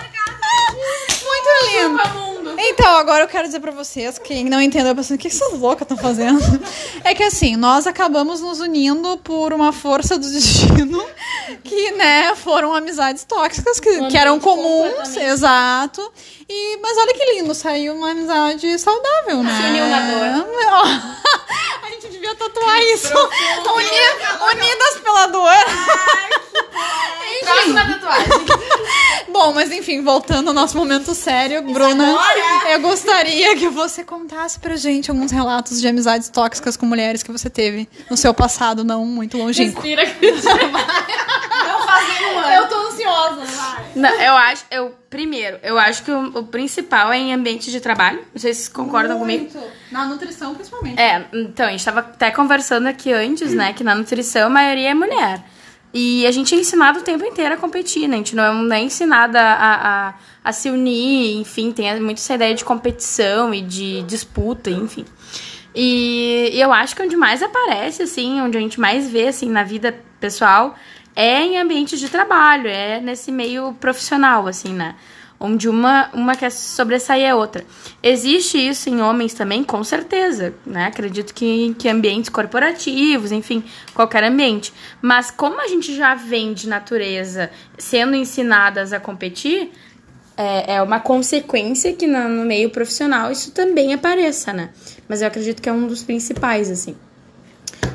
muito 1.25 1.65
lindo. 1.65 2.42
Então, 2.57 2.95
agora 2.97 3.23
eu 3.23 3.27
quero 3.27 3.45
dizer 3.47 3.59
pra 3.59 3.71
vocês, 3.71 4.17
quem 4.19 4.45
não 4.45 4.61
entendeu, 4.61 4.95
pensando, 4.95 5.17
o 5.17 5.19
que 5.19 5.27
essas 5.27 5.53
loucas 5.59 5.83
estão 5.83 5.97
fazendo? 5.97 6.39
É 7.05 7.13
que 7.13 7.23
assim, 7.23 7.57
nós 7.57 7.85
acabamos 7.85 8.39
nos 8.39 8.61
unindo 8.61 9.17
por 9.17 9.51
uma 9.51 9.73
força 9.73 10.17
do 10.17 10.29
destino, 10.29 11.05
que, 11.61 11.91
né, 11.91 12.33
foram 12.35 12.73
amizades 12.73 13.25
tóxicas, 13.25 13.77
que, 13.77 14.07
que 14.07 14.17
eram 14.17 14.39
comuns, 14.39 15.17
exato. 15.17 16.01
E, 16.47 16.77
mas 16.81 16.97
olha 16.97 17.13
que 17.13 17.25
lindo, 17.33 17.53
saiu 17.53 17.93
uma 17.95 18.11
amizade 18.11 18.79
saudável, 18.79 19.43
né? 19.43 19.51
Se 19.61 19.67
uniu 19.67 19.85
na 19.87 19.99
dor. 19.99 20.47
A 21.83 21.89
gente 21.89 22.07
devia 22.07 22.33
tatuar 22.35 22.79
isso. 22.83 23.13
Uni- 23.75 24.53
unidas 24.53 24.99
pela 25.03 25.27
dor. 25.27 25.51
Próxima 27.43 27.85
tatuagem. 27.85 28.29
Bom, 29.29 29.53
mas 29.53 29.71
enfim, 29.71 30.01
voltando 30.03 30.49
ao 30.49 30.53
nosso 30.53 30.77
momento 30.77 31.13
sério, 31.13 31.61
Bruna, 31.63 32.05
eu 32.71 32.81
gostaria 32.81 33.55
que 33.55 33.69
você 33.69 34.03
contasse 34.03 34.59
pra 34.59 34.75
gente 34.75 35.09
alguns 35.11 35.31
relatos 35.31 35.79
de 35.79 35.87
amizades 35.87 36.29
tóxicas 36.29 36.77
com 36.77 36.85
mulheres 36.85 37.23
que 37.23 37.31
você 37.31 37.49
teve 37.49 37.87
no 38.09 38.17
seu 38.17 38.33
passado 38.33 38.83
não 38.83 39.05
muito 39.05 39.37
longínquo. 39.37 39.81
Respira, 39.81 40.05
Cristina. 40.05 40.53
Eu 42.55 42.67
tô 42.67 42.75
ansiosa, 42.87 43.45
vai. 43.45 43.85
Não, 43.95 44.09
eu 44.09 44.33
acho, 44.35 44.65
eu, 44.71 44.93
primeiro, 45.09 45.59
eu 45.63 45.77
acho 45.77 46.03
que 46.03 46.11
o, 46.11 46.39
o 46.39 46.43
principal 46.45 47.11
é 47.11 47.17
em 47.17 47.33
ambiente 47.33 47.71
de 47.71 47.79
trabalho. 47.79 48.19
Não 48.33 48.39
sei 48.39 48.53
se 48.53 48.61
vocês 48.61 48.69
concordam 48.69 49.19
comigo. 49.19 49.49
Na 49.91 50.05
nutrição, 50.05 50.55
principalmente. 50.55 50.99
É, 50.99 51.25
então, 51.33 51.67
a 51.67 51.71
gente 51.71 51.85
tava 51.85 51.99
até 52.01 52.31
conversando 52.31 52.87
aqui 52.87 53.11
antes, 53.11 53.53
né, 53.53 53.73
que 53.73 53.83
na 53.83 53.95
nutrição 53.95 54.47
a 54.47 54.49
maioria 54.49 54.91
é 54.91 54.93
mulher. 54.93 55.43
E 55.93 56.25
a 56.25 56.31
gente 56.31 56.55
é 56.55 56.57
ensinado 56.57 56.99
o 56.99 57.03
tempo 57.03 57.23
inteiro 57.23 57.53
a 57.53 57.57
competir, 57.57 58.07
né? 58.07 58.15
A 58.15 58.17
gente 58.17 58.35
não 58.35 58.73
é, 58.73 58.79
é 58.79 58.83
ensinada 58.83 59.39
a, 59.39 60.07
a, 60.09 60.13
a 60.43 60.51
se 60.51 60.69
unir, 60.71 61.37
enfim, 61.37 61.71
tem 61.71 61.99
muito 62.01 62.17
essa 62.17 62.33
ideia 62.33 62.55
de 62.55 62.65
competição 62.65 63.53
e 63.53 63.61
de 63.61 64.01
disputa, 64.03 64.71
enfim. 64.71 65.05
E, 65.75 66.49
e 66.51 66.59
eu 66.59 66.73
acho 66.73 66.95
que 66.95 67.03
onde 67.03 67.15
mais 67.15 67.43
aparece, 67.43 68.03
assim, 68.03 68.41
onde 68.41 68.57
a 68.57 68.61
gente 68.61 68.79
mais 68.79 69.07
vê, 69.09 69.27
assim, 69.27 69.49
na 69.49 69.63
vida 69.63 69.95
pessoal, 70.19 70.75
é 71.15 71.41
em 71.41 71.59
ambiente 71.59 71.95
de 71.97 72.09
trabalho, 72.09 72.67
é 72.67 72.99
nesse 72.99 73.31
meio 73.31 73.73
profissional, 73.73 74.47
assim, 74.47 74.73
né? 74.73 74.95
Onde 75.45 75.67
uma, 75.67 76.09
uma 76.13 76.37
quer 76.37 76.49
sobressair 76.49 77.29
a 77.29 77.35
outra. 77.35 77.65
Existe 78.01 78.57
isso 78.57 78.87
em 78.89 79.01
homens 79.01 79.33
também, 79.33 79.61
com 79.61 79.83
certeza, 79.83 80.53
né? 80.65 80.85
Acredito 80.85 81.33
que, 81.33 81.75
que 81.77 81.89
ambientes 81.89 82.29
corporativos, 82.29 83.29
enfim, 83.29 83.61
qualquer 83.93 84.23
ambiente. 84.23 84.73
Mas 85.01 85.29
como 85.29 85.59
a 85.59 85.67
gente 85.67 85.93
já 85.97 86.15
vem 86.15 86.53
de 86.53 86.69
natureza 86.69 87.51
sendo 87.77 88.15
ensinadas 88.15 88.93
a 88.93 89.01
competir, 89.01 89.69
é, 90.37 90.75
é 90.75 90.81
uma 90.81 91.01
consequência 91.01 91.91
que 91.91 92.07
na- 92.07 92.29
no 92.29 92.45
meio 92.45 92.69
profissional 92.69 93.29
isso 93.29 93.51
também 93.51 93.93
apareça, 93.93 94.53
né? 94.53 94.69
Mas 95.09 95.21
eu 95.21 95.27
acredito 95.27 95.61
que 95.61 95.67
é 95.67 95.73
um 95.73 95.87
dos 95.87 96.03
principais, 96.03 96.71
assim. 96.71 96.95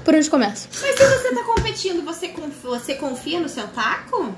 Por 0.04 0.14
onde 0.14 0.28
começa? 0.28 0.68
Mas 0.82 0.96
se 0.98 1.04
você 1.06 1.34
tá 1.34 1.42
competindo, 1.44 2.04
você, 2.04 2.28
conf- 2.28 2.62
você 2.62 2.94
confia 2.94 3.40
no 3.40 3.48
seu 3.48 3.66
taco? 3.68 4.34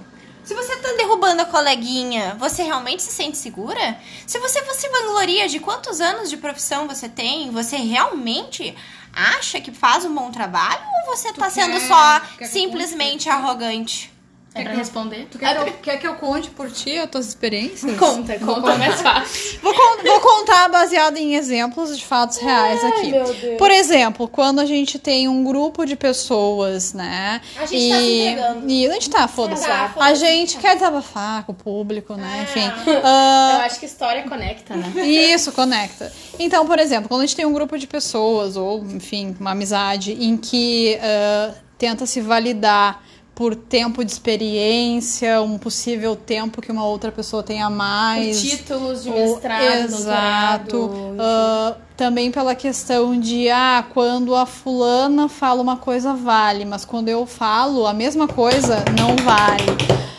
Se 0.51 0.55
você 0.57 0.75
tá 0.79 0.93
derrubando 0.95 1.43
a 1.43 1.45
coleguinha, 1.45 2.35
você 2.37 2.65
realmente 2.65 3.05
se 3.05 3.13
sente 3.13 3.37
segura? 3.37 3.97
Se 4.27 4.37
você 4.41 4.61
se 4.75 4.89
vangloria 4.89 5.49
de 5.49 5.61
quantos 5.61 6.01
anos 6.01 6.29
de 6.29 6.37
profissão 6.37 6.89
você 6.89 7.09
tem, 7.09 7.53
você 7.53 7.77
realmente 7.77 8.75
acha 9.15 9.61
que 9.61 9.71
faz 9.71 10.05
um 10.05 10.13
bom 10.13 10.29
trabalho 10.33 10.83
ou 11.07 11.15
você 11.15 11.33
tá 11.33 11.49
sendo 11.49 11.79
quer- 11.79 11.87
só 11.87 12.21
que 12.37 12.43
eu 12.43 12.49
simplesmente 12.49 13.29
arrogante? 13.29 14.10
É 14.53 14.65
pra 14.65 14.73
responder? 14.73 15.29
Tu 15.31 15.39
quer, 15.39 15.55
que 15.55 15.61
eu, 15.71 15.73
quer 15.75 15.97
que 16.01 16.07
eu 16.09 16.15
conte 16.17 16.51
por 16.51 16.69
ti 16.73 16.99
as 16.99 17.09
tuas 17.09 17.29
experiências? 17.29 17.97
Conta, 17.97 18.37
conta 18.41 18.75
mais 18.77 19.01
fácil. 19.01 19.61
Vou, 19.63 19.73
vou 20.05 20.21
contar 20.21 20.69
baseado 20.69 21.17
em 21.19 21.37
exemplos 21.37 21.97
de 21.97 22.05
fatos 22.05 22.39
reais 22.39 22.83
aqui. 22.85 23.13
meu 23.13 23.33
Deus. 23.33 23.57
Por 23.59 23.71
exemplo, 23.71 24.27
quando 24.27 24.59
a 24.59 24.67
gente 24.67 24.99
tem 24.99 25.29
um 25.29 25.45
grupo 25.45 25.85
de 25.85 25.95
pessoas, 25.95 26.93
né? 26.93 27.41
A 27.57 27.65
gente 27.67 27.91
tá 27.91 27.99
se 28.01 28.19
entregando. 28.23 28.69
E 28.71 28.87
a 28.89 28.93
gente 28.95 29.09
tá, 29.11 29.29
foda-se. 29.29 29.65
Tá, 29.67 29.85
a 29.85 29.89
foda-se. 29.91 30.17
gente 30.21 30.59
quer 30.59 30.75
desabafar 30.75 31.45
com 31.45 31.53
o 31.53 31.55
público, 31.55 32.15
né? 32.15 32.43
Enfim. 32.43 32.91
Eu 32.91 33.01
Ah, 33.05 33.63
acho 33.67 33.79
que 33.79 33.87
história 33.87 34.25
conecta, 34.29 34.75
né? 34.75 34.93
isso, 35.07 35.53
conecta. 35.53 36.13
Então, 36.41 36.67
por 36.67 36.81
exemplo, 36.81 37.09
quando 37.09 37.21
a 37.23 37.27
gente 37.27 37.37
tem 37.37 37.47
um 37.47 37.53
grupo 37.53 37.79
de 37.79 37.87
pessoas, 37.87 38.57
ou, 38.57 38.85
enfim, 38.85 39.37
uma 39.39 39.53
amizade, 39.53 40.13
em 40.13 40.37
que 40.37 40.99
ah, 41.01 41.55
tenta 41.79 42.05
se 42.05 42.21
validar 42.21 43.01
por 43.41 43.57
tempo 43.57 44.05
de 44.05 44.13
experiência, 44.13 45.41
um 45.41 45.57
possível 45.57 46.15
tempo 46.15 46.61
que 46.61 46.71
uma 46.71 46.85
outra 46.85 47.11
pessoa 47.11 47.43
tenha 47.43 47.71
mais. 47.71 48.39
Títulos 48.39 49.03
de 49.03 49.09
Ou- 49.09 49.17
mestrado, 49.17 49.65
Exato. 49.95 50.77
doutorado. 50.77 51.17
Ah, 51.19 51.75
também 51.97 52.31
pela 52.31 52.55
questão 52.55 53.19
de, 53.19 53.49
ah, 53.49 53.83
quando 53.95 54.35
a 54.37 54.45
fulana 54.45 55.27
fala 55.27 55.63
uma 55.63 55.79
coisa, 55.79 56.13
vale, 56.13 56.67
mas 56.67 56.85
quando 56.85 57.09
eu 57.09 57.25
falo 57.25 57.87
a 57.87 57.95
mesma 57.95 58.29
coisa, 58.29 58.85
não 58.99 59.17
vale. 59.17 60.10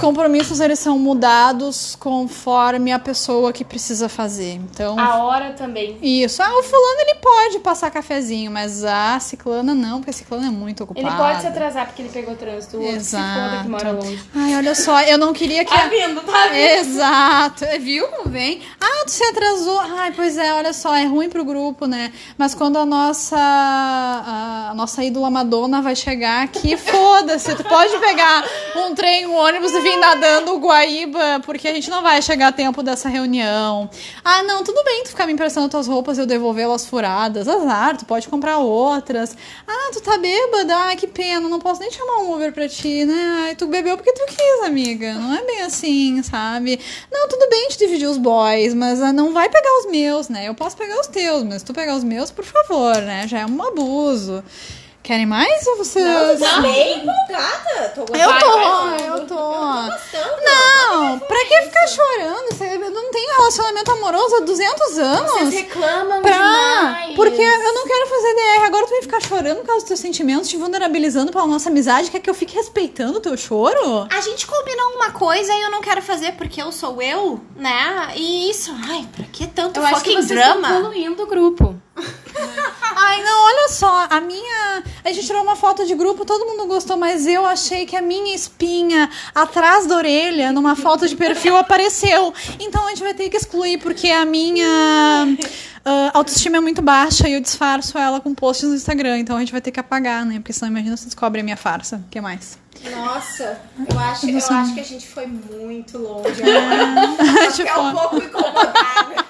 Os 0.00 0.06
compromissos, 0.06 0.60
eles 0.60 0.78
são 0.78 0.98
mudados 0.98 1.94
conforme 1.94 2.90
a 2.90 2.98
pessoa 2.98 3.52
que 3.52 3.62
precisa 3.62 4.08
fazer. 4.08 4.54
Então, 4.54 4.98
A 4.98 5.22
hora 5.24 5.50
também. 5.50 5.98
isso. 6.00 6.42
Ah, 6.42 6.58
o 6.58 6.62
fulano, 6.62 7.00
ele 7.02 7.16
pode 7.16 7.58
passar 7.58 7.90
cafezinho, 7.90 8.50
mas 8.50 8.82
a 8.82 9.20
ciclana 9.20 9.74
não, 9.74 9.98
porque 9.98 10.08
a 10.08 10.12
ciclana 10.14 10.46
é 10.46 10.50
muito 10.50 10.84
ocupada. 10.84 11.06
Ele 11.06 11.16
pode 11.16 11.42
se 11.42 11.46
atrasar 11.48 11.84
porque 11.84 12.00
ele 12.00 12.08
pegou 12.08 12.34
trânsito. 12.34 12.78
O 12.78 12.82
outro 12.82 13.00
se 13.04 13.10
foda 13.14 13.58
que 13.62 13.68
mora 13.68 13.90
Exato. 13.90 14.06
longe. 14.06 14.22
Ai, 14.34 14.56
olha 14.56 14.74
só, 14.74 15.02
eu 15.02 15.18
não 15.18 15.34
queria 15.34 15.66
que... 15.66 15.70
Tá 15.70 15.86
vindo, 15.88 16.22
tá 16.22 16.46
vindo. 16.46 16.56
Exato. 16.56 17.64
É, 17.66 17.78
Viu 17.78 18.08
como 18.08 18.30
vem? 18.30 18.62
Ah, 18.80 19.04
tu 19.04 19.10
se 19.10 19.22
atrasou. 19.24 19.80
Ai, 19.80 20.12
pois 20.16 20.38
é, 20.38 20.54
olha 20.54 20.72
só, 20.72 20.94
é 20.96 21.04
ruim 21.04 21.28
pro 21.28 21.44
grupo, 21.44 21.84
né? 21.86 22.10
Mas 22.38 22.54
quando 22.54 22.78
a 22.78 22.86
nossa 22.86 23.36
a, 23.38 24.68
a 24.70 24.74
nossa 24.74 25.04
ídola 25.04 25.30
Madonna 25.30 25.82
vai 25.82 25.94
chegar 25.94 26.42
aqui, 26.44 26.74
foda-se. 26.78 27.54
Tu 27.54 27.64
pode 27.64 27.98
pegar 27.98 28.44
um 28.76 28.94
trem, 28.94 29.26
um 29.26 29.34
ônibus 29.36 29.72
e 29.74 29.89
vir 29.90 29.96
nadando 29.96 30.54
o 30.54 30.58
Guaíba, 30.58 31.40
porque 31.44 31.66
a 31.66 31.74
gente 31.74 31.90
não 31.90 32.02
vai 32.02 32.22
chegar 32.22 32.48
a 32.48 32.52
tempo 32.52 32.82
dessa 32.82 33.08
reunião. 33.08 33.90
Ah, 34.24 34.42
não, 34.44 34.62
tudo 34.62 34.82
bem 34.84 35.02
tu 35.02 35.10
ficar 35.10 35.26
me 35.26 35.32
emprestando 35.32 35.68
tuas 35.68 35.86
roupas 35.88 36.16
e 36.16 36.20
eu 36.20 36.26
devolvê-las 36.26 36.86
furadas. 36.86 37.48
Azar, 37.48 37.96
tu 37.96 38.04
pode 38.04 38.28
comprar 38.28 38.58
outras. 38.58 39.36
Ah, 39.66 39.90
tu 39.92 40.00
tá 40.00 40.16
bêbada? 40.18 40.76
Ai, 40.76 40.96
que 40.96 41.06
pena, 41.06 41.48
não 41.48 41.58
posso 41.58 41.80
nem 41.80 41.90
chamar 41.90 42.18
um 42.18 42.34
Uber 42.34 42.52
pra 42.52 42.68
ti, 42.68 43.04
né? 43.04 43.46
Ai, 43.46 43.56
tu 43.56 43.66
bebeu 43.66 43.96
porque 43.96 44.12
tu 44.12 44.24
quis, 44.26 44.64
amiga. 44.64 45.14
Não 45.14 45.34
é 45.34 45.44
bem 45.44 45.62
assim, 45.62 46.22
sabe? 46.22 46.78
Não, 47.10 47.28
tudo 47.28 47.48
bem 47.48 47.68
te 47.68 47.78
dividir 47.78 48.06
os 48.06 48.16
boys, 48.16 48.74
mas 48.74 49.02
ah, 49.02 49.12
não 49.12 49.32
vai 49.32 49.48
pegar 49.48 49.78
os 49.80 49.90
meus, 49.90 50.28
né? 50.28 50.46
Eu 50.46 50.54
posso 50.54 50.76
pegar 50.76 51.00
os 51.00 51.08
teus, 51.08 51.42
mas 51.42 51.62
tu 51.62 51.72
pegar 51.72 51.96
os 51.96 52.04
meus, 52.04 52.30
por 52.30 52.44
favor, 52.44 52.96
né? 53.02 53.26
Já 53.26 53.40
é 53.40 53.46
um 53.46 53.62
abuso. 53.62 54.44
Querem 55.10 55.26
mais 55.26 55.66
ou 55.66 55.76
vocês? 55.78 56.38
Tá 56.38 56.60
bem 56.60 56.98
empolgada. 57.00 57.88
Tô 57.96 58.02
Eu 58.02 58.06
tô, 58.06 58.16
vai, 58.16 58.98
vai, 59.00 59.08
eu 59.08 59.26
tô. 59.26 59.34
gostando. 59.34 60.44
Não, 60.44 61.18
pra 61.18 61.44
que 61.46 61.62
ficar 61.62 61.86
chorando? 61.88 62.46
Você- 62.54 62.70
Eu 62.80 62.90
não 62.92 63.10
tenho 63.10 63.36
relacionamento 63.36 63.90
amoroso 63.90 64.36
há 64.36 64.40
200 64.42 64.98
anos. 64.98 65.32
Vocês 65.32 65.54
reclamam 65.54 66.22
Pra... 66.22 66.30
demais. 66.32 67.16
Porque 67.16 67.42
eu 67.42 67.74
não 67.74 67.84
quero 67.88 68.06
fazer 68.06 68.34
DR. 68.34 68.64
Agora 68.66 68.86
tu 68.86 68.90
vai 68.90 69.02
ficar 69.02 69.20
chorando 69.20 69.56
por 69.58 69.66
causa 69.66 69.80
dos 69.80 69.88
teus 69.88 69.98
sentimentos, 70.00 70.48
te 70.48 70.56
vulnerabilizando 70.56 71.32
pela 71.32 71.46
nossa 71.48 71.70
amizade. 71.70 72.08
Quer 72.08 72.20
que 72.20 72.30
eu 72.30 72.34
fique 72.34 72.54
respeitando 72.54 73.18
o 73.18 73.20
teu 73.20 73.36
choro? 73.36 74.06
A 74.16 74.20
gente 74.20 74.46
combinou 74.46 74.90
uma 74.94 75.10
coisa 75.10 75.52
e 75.52 75.60
eu 75.62 75.72
não 75.72 75.80
quero 75.80 76.00
fazer 76.02 76.32
porque 76.36 76.62
eu 76.62 76.70
sou 76.70 77.02
eu, 77.02 77.40
né? 77.56 78.12
E 78.14 78.48
isso, 78.48 78.72
ai, 78.88 79.08
pra 79.12 79.24
que 79.24 79.48
tanto 79.48 79.80
Eu 79.80 79.86
acho 79.86 79.94
que 80.04 80.10
fucking 80.10 80.14
vocês 80.22 80.28
drama? 80.28 80.68
estão 80.68 80.82
poluindo 80.82 81.20
o 81.24 81.26
grupo. 81.26 81.74
Ai, 82.96 83.22
não, 83.22 83.44
olha 83.44 83.68
só. 83.68 84.06
A 84.10 84.20
minha. 84.20 84.82
A 85.04 85.12
gente 85.12 85.26
tirou 85.26 85.42
uma 85.42 85.56
foto 85.56 85.86
de 85.86 85.94
grupo, 85.94 86.24
todo 86.24 86.46
mundo 86.46 86.66
gostou, 86.66 86.96
mas 86.96 87.26
eu 87.26 87.46
achei 87.46 87.86
que 87.86 87.96
a 87.96 88.02
minha 88.02 88.34
espinha 88.34 89.08
atrás 89.34 89.86
da 89.86 89.96
orelha, 89.96 90.52
numa 90.52 90.76
foto 90.76 91.08
de 91.08 91.16
perfil, 91.16 91.56
apareceu. 91.56 92.32
Então 92.58 92.86
a 92.86 92.90
gente 92.90 93.02
vai 93.02 93.14
ter 93.14 93.28
que 93.28 93.36
excluir, 93.36 93.78
porque 93.78 94.08
a 94.10 94.24
minha. 94.24 94.66
ah, 95.84 96.10
autoestima 96.14 96.58
é 96.58 96.60
muito 96.60 96.82
baixa 96.82 97.28
e 97.28 97.32
eu 97.34 97.40
disfarço 97.40 97.96
ela 97.96 98.20
com 98.20 98.34
posts 98.34 98.68
no 98.68 98.74
Instagram, 98.74 99.18
então 99.18 99.36
a 99.36 99.40
gente 99.40 99.52
vai 99.52 99.60
ter 99.60 99.70
que 99.70 99.80
apagar, 99.80 100.24
né? 100.24 100.34
Porque 100.34 100.52
senão 100.52 100.70
imagina 100.70 100.96
se 100.96 101.06
descobre 101.06 101.40
a 101.40 101.44
minha 101.44 101.56
farsa. 101.56 101.96
O 102.06 102.10
que 102.10 102.20
mais? 102.20 102.58
Nossa, 102.90 103.60
eu 103.90 103.98
acho, 103.98 104.30
eu 104.30 104.38
acho 104.38 104.74
que 104.74 104.80
a 104.80 104.84
gente 104.84 105.06
foi 105.06 105.26
muito 105.26 105.98
longe. 105.98 106.40
Tipo, 107.54 107.68
Fiquei 107.68 107.82
um 107.82 107.92
pouco 107.92 108.16
incomodada. 108.16 109.26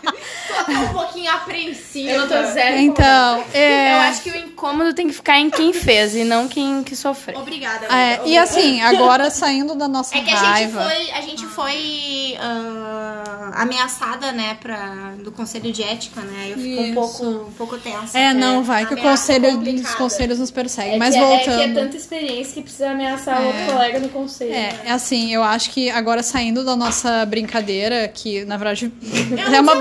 Tô 0.67 0.73
um 0.73 0.89
pouquinho 0.89 1.31
apreensiva. 1.31 2.11
Eu 2.11 2.21
não 2.21 2.29
tô 2.29 2.53
zero. 2.53 2.79
Então, 2.79 3.45
é... 3.53 3.95
Eu 3.95 4.01
acho 4.01 4.23
que 4.23 4.31
o 4.31 4.37
incômodo 4.37 4.95
tem 4.95 5.09
que 5.09 5.13
ficar 5.15 5.39
em 5.39 5.51
quem 5.51 5.73
fez 5.73 6.15
e 6.15 6.25
não 6.25 6.49
quem 6.49 6.83
que 6.83 6.95
sofreu. 6.97 7.39
Obrigada. 7.39 7.87
É, 7.87 8.21
e 8.27 8.37
assim, 8.37 8.81
agora 8.81 9.31
saindo 9.31 9.75
da 9.75 9.89
nossa 9.89 10.17
É 10.17 10.21
que 10.21 10.31
a 10.31 10.37
gente 10.37 10.45
raiva. 10.47 10.83
foi, 10.83 11.11
a 11.13 11.21
gente 11.21 11.47
foi 11.47 12.37
ah, 12.41 13.53
ameaçada, 13.63 14.33
né, 14.33 14.57
pra, 14.61 15.15
do 15.23 15.31
conselho 15.33 15.73
de 15.73 15.83
ética, 15.83 16.21
né? 16.21 16.49
Eu 16.51 16.59
fico 16.59 16.83
um 16.83 16.95
pouco, 16.95 17.27
um 17.27 17.53
pouco 17.53 17.79
tensa. 17.79 18.19
É, 18.19 18.33
não, 18.33 18.63
vai 18.63 18.87
que 18.87 18.95
o 18.95 18.97
conselho, 18.97 19.51
complicada. 19.53 19.89
os 19.89 19.95
conselhos 19.95 20.39
nos 20.39 20.51
perseguem. 20.51 20.95
É 20.95 20.99
Mas 20.99 21.15
que, 21.15 21.21
é- 21.21 21.25
voltando. 21.25 21.61
É 21.61 21.65
que 21.65 21.71
é 21.79 21.83
tanta 21.83 21.97
experiência 21.97 22.55
que 22.55 22.63
precisa 22.63 22.91
ameaçar 22.91 23.43
É. 23.43 23.47
outro 23.47 23.73
colega 23.73 23.99
no 23.99 24.09
conselho. 24.09 24.53
É, 24.53 24.73
né? 24.73 24.81
é 24.87 24.91
assim, 24.93 25.33
eu 25.35 25.43
acho 25.43 25.71
que 25.71 25.91
agora 25.91 26.23
saindo 26.23 26.65
da 26.65 26.77
nossa 26.77 27.25
brincadeira, 27.27 28.09
que 28.09 28.45
na 28.45 28.57
verdade 28.57 28.93
é 29.53 29.61
uma 29.61 29.73
sou 29.73 29.81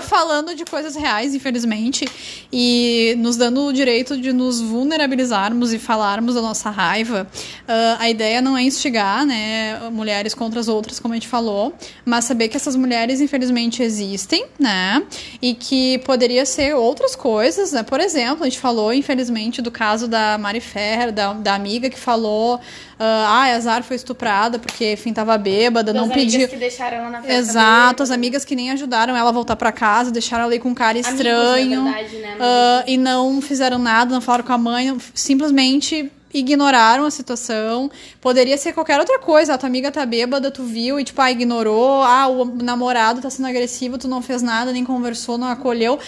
falando 0.00 0.54
de 0.54 0.64
coisas 0.64 0.94
reais, 0.94 1.34
infelizmente, 1.34 2.06
e 2.52 3.14
nos 3.18 3.36
dando 3.36 3.66
o 3.66 3.72
direito 3.72 4.16
de 4.16 4.32
nos 4.32 4.60
vulnerabilizarmos 4.60 5.72
e 5.72 5.78
falarmos 5.78 6.34
da 6.34 6.40
nossa 6.40 6.70
raiva. 6.70 7.26
ah, 7.68 7.96
a 7.98 8.08
ideia 8.08 8.40
não 8.40 8.56
é 8.56 8.62
instigar, 8.62 9.26
né, 9.26 9.78
mulheres 9.90 10.34
contra 10.34 10.60
as 10.60 10.68
outras, 10.68 10.98
como 10.98 11.14
a 11.14 11.16
gente 11.16 11.28
falou, 11.28 11.74
mas 12.04 12.24
saber 12.24 12.48
que 12.48 12.56
essas 12.56 12.76
mulheres, 12.76 13.20
infelizmente, 13.20 13.82
existem, 13.82 14.46
né, 14.58 15.02
e 15.40 15.54
que 15.54 15.98
poderia 15.98 16.46
ser 16.46 16.74
outras 16.74 17.16
coisas, 17.16 17.72
né, 17.72 17.82
por 17.82 18.00
exemplo, 18.00 18.44
a 18.44 18.48
gente 18.48 18.58
falou, 18.58 18.92
infelizmente, 18.92 19.60
do 19.60 19.70
caso 19.70 20.06
da 20.06 20.38
Mari 20.38 20.60
Ferrer, 20.60 21.12
da, 21.12 21.32
da 21.32 21.54
amiga 21.54 21.90
que 21.90 21.98
falou, 21.98 22.60
ah, 23.04 23.44
a 23.50 23.56
Azar 23.56 23.82
foi 23.82 23.96
estuprada 23.96 24.58
porque, 24.58 24.92
enfim, 24.92 25.12
tava 25.12 25.36
bêbada, 25.36 25.92
Das 25.92 26.00
não 26.00 26.12
amigas 26.12 26.32
pediu... 26.32 26.48
que 26.48 26.56
deixaram 26.56 26.98
ela 26.98 27.10
na 27.10 27.20
festa 27.20 27.34
Exato, 27.34 28.02
as 28.02 28.10
amigas 28.10 28.44
que 28.44 28.54
nem 28.54 28.70
ajudaram 28.70 29.16
ela 29.16 29.30
a 29.30 29.32
voltar 29.32 29.56
pra 29.56 29.72
casa, 29.72 30.10
deixaram 30.10 30.44
ela 30.44 30.52
aí 30.52 30.58
com 30.58 30.68
um 30.68 30.74
cara 30.74 30.92
Amigos, 30.92 31.10
estranho. 31.10 31.84
verdade, 31.84 32.16
né? 32.18 32.36
Ah, 32.40 32.84
e 32.86 32.96
não 32.96 33.42
fizeram 33.42 33.78
nada, 33.78 34.14
não 34.14 34.20
falaram 34.20 34.44
com 34.44 34.52
a 34.52 34.58
mãe, 34.58 34.96
simplesmente 35.14 36.10
ignoraram 36.32 37.04
a 37.04 37.10
situação. 37.10 37.90
Poderia 38.20 38.56
ser 38.56 38.72
qualquer 38.72 38.98
outra 38.98 39.18
coisa. 39.18 39.54
A 39.54 39.58
tua 39.58 39.66
amiga 39.68 39.90
tá 39.90 40.06
bêbada, 40.06 40.50
tu 40.50 40.62
viu 40.62 40.98
e, 40.98 41.04
tipo, 41.04 41.20
ah, 41.20 41.30
ignorou. 41.30 42.02
Ah, 42.02 42.28
o 42.28 42.44
namorado 42.44 43.20
tá 43.20 43.28
sendo 43.28 43.48
agressivo, 43.48 43.98
tu 43.98 44.08
não 44.08 44.22
fez 44.22 44.42
nada, 44.42 44.72
nem 44.72 44.84
conversou, 44.84 45.36
não 45.36 45.48
acolheu. 45.48 45.98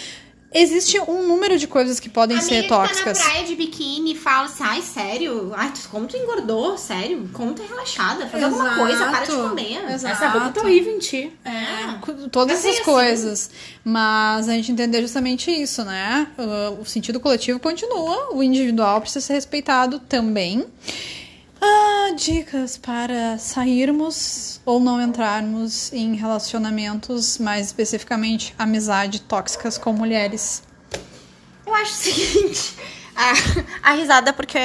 Existe 0.55 1.01
um 1.01 1.27
número 1.27 1.59
de 1.59 1.67
coisas 1.67 1.99
que 1.99 2.09
podem 2.09 2.39
Amiga 2.39 2.55
ser 2.55 2.69
tóxicas. 2.69 3.19
tá 3.19 3.25
na 3.25 3.31
praia 3.31 3.47
de 3.47 3.57
biquíni 3.57 4.13
e 4.13 4.17
fala 4.17 4.47
assim, 4.47 4.63
ai, 4.63 4.83
sério? 4.83 5.53
Ai, 5.57 5.73
como 5.91 6.07
tu 6.07 6.17
engordou? 6.17 6.79
Sério? 6.79 7.29
Como 7.33 7.53
tu 7.55 7.63
é 7.63 7.67
relaxada? 7.67 8.27
Faz 8.29 8.45
alguma 8.45 8.65
Exato. 8.65 8.81
coisa, 8.81 9.07
para 9.07 9.25
de 9.27 9.33
comer. 9.33 9.91
Exato. 9.93 10.15
Essa 10.15 10.29
roupa 10.29 10.51
tá 10.51 10.61
horrível 10.61 10.95
em 10.95 10.99
ti. 11.01 11.33
É. 11.45 12.29
todas 12.31 12.59
Mas 12.59 12.65
é 12.65 12.69
essas 12.69 12.81
assim. 12.81 12.85
coisas. 12.85 13.51
Mas 13.85 14.49
a 14.49 14.53
gente 14.53 14.71
entender 14.71 15.01
justamente 15.03 15.51
isso, 15.51 15.85
né? 15.85 16.29
O 16.81 16.85
sentido 16.85 17.19
coletivo 17.19 17.59
continua, 17.59 18.33
o 18.33 18.43
individual 18.43 19.01
precisa 19.01 19.27
ser 19.27 19.33
respeitado 19.35 19.99
também. 19.99 20.65
Ah, 21.67 22.11
dicas 22.15 22.77
para 22.77 23.39
sairmos 23.39 24.61
ou 24.67 24.79
não 24.79 25.01
entrarmos 25.01 25.91
em 25.95 26.15
relacionamentos, 26.15 27.39
mais 27.39 27.69
especificamente 27.69 28.55
amizade 28.59 29.23
tóxicas 29.23 29.79
com 29.79 29.91
mulheres. 29.91 30.63
Eu 31.67 31.75
acho 31.75 31.93
o 31.93 31.95
seguinte. 31.95 32.75
A, 33.17 33.91
a 33.91 33.93
risada 33.93 34.33
porque 34.33 34.59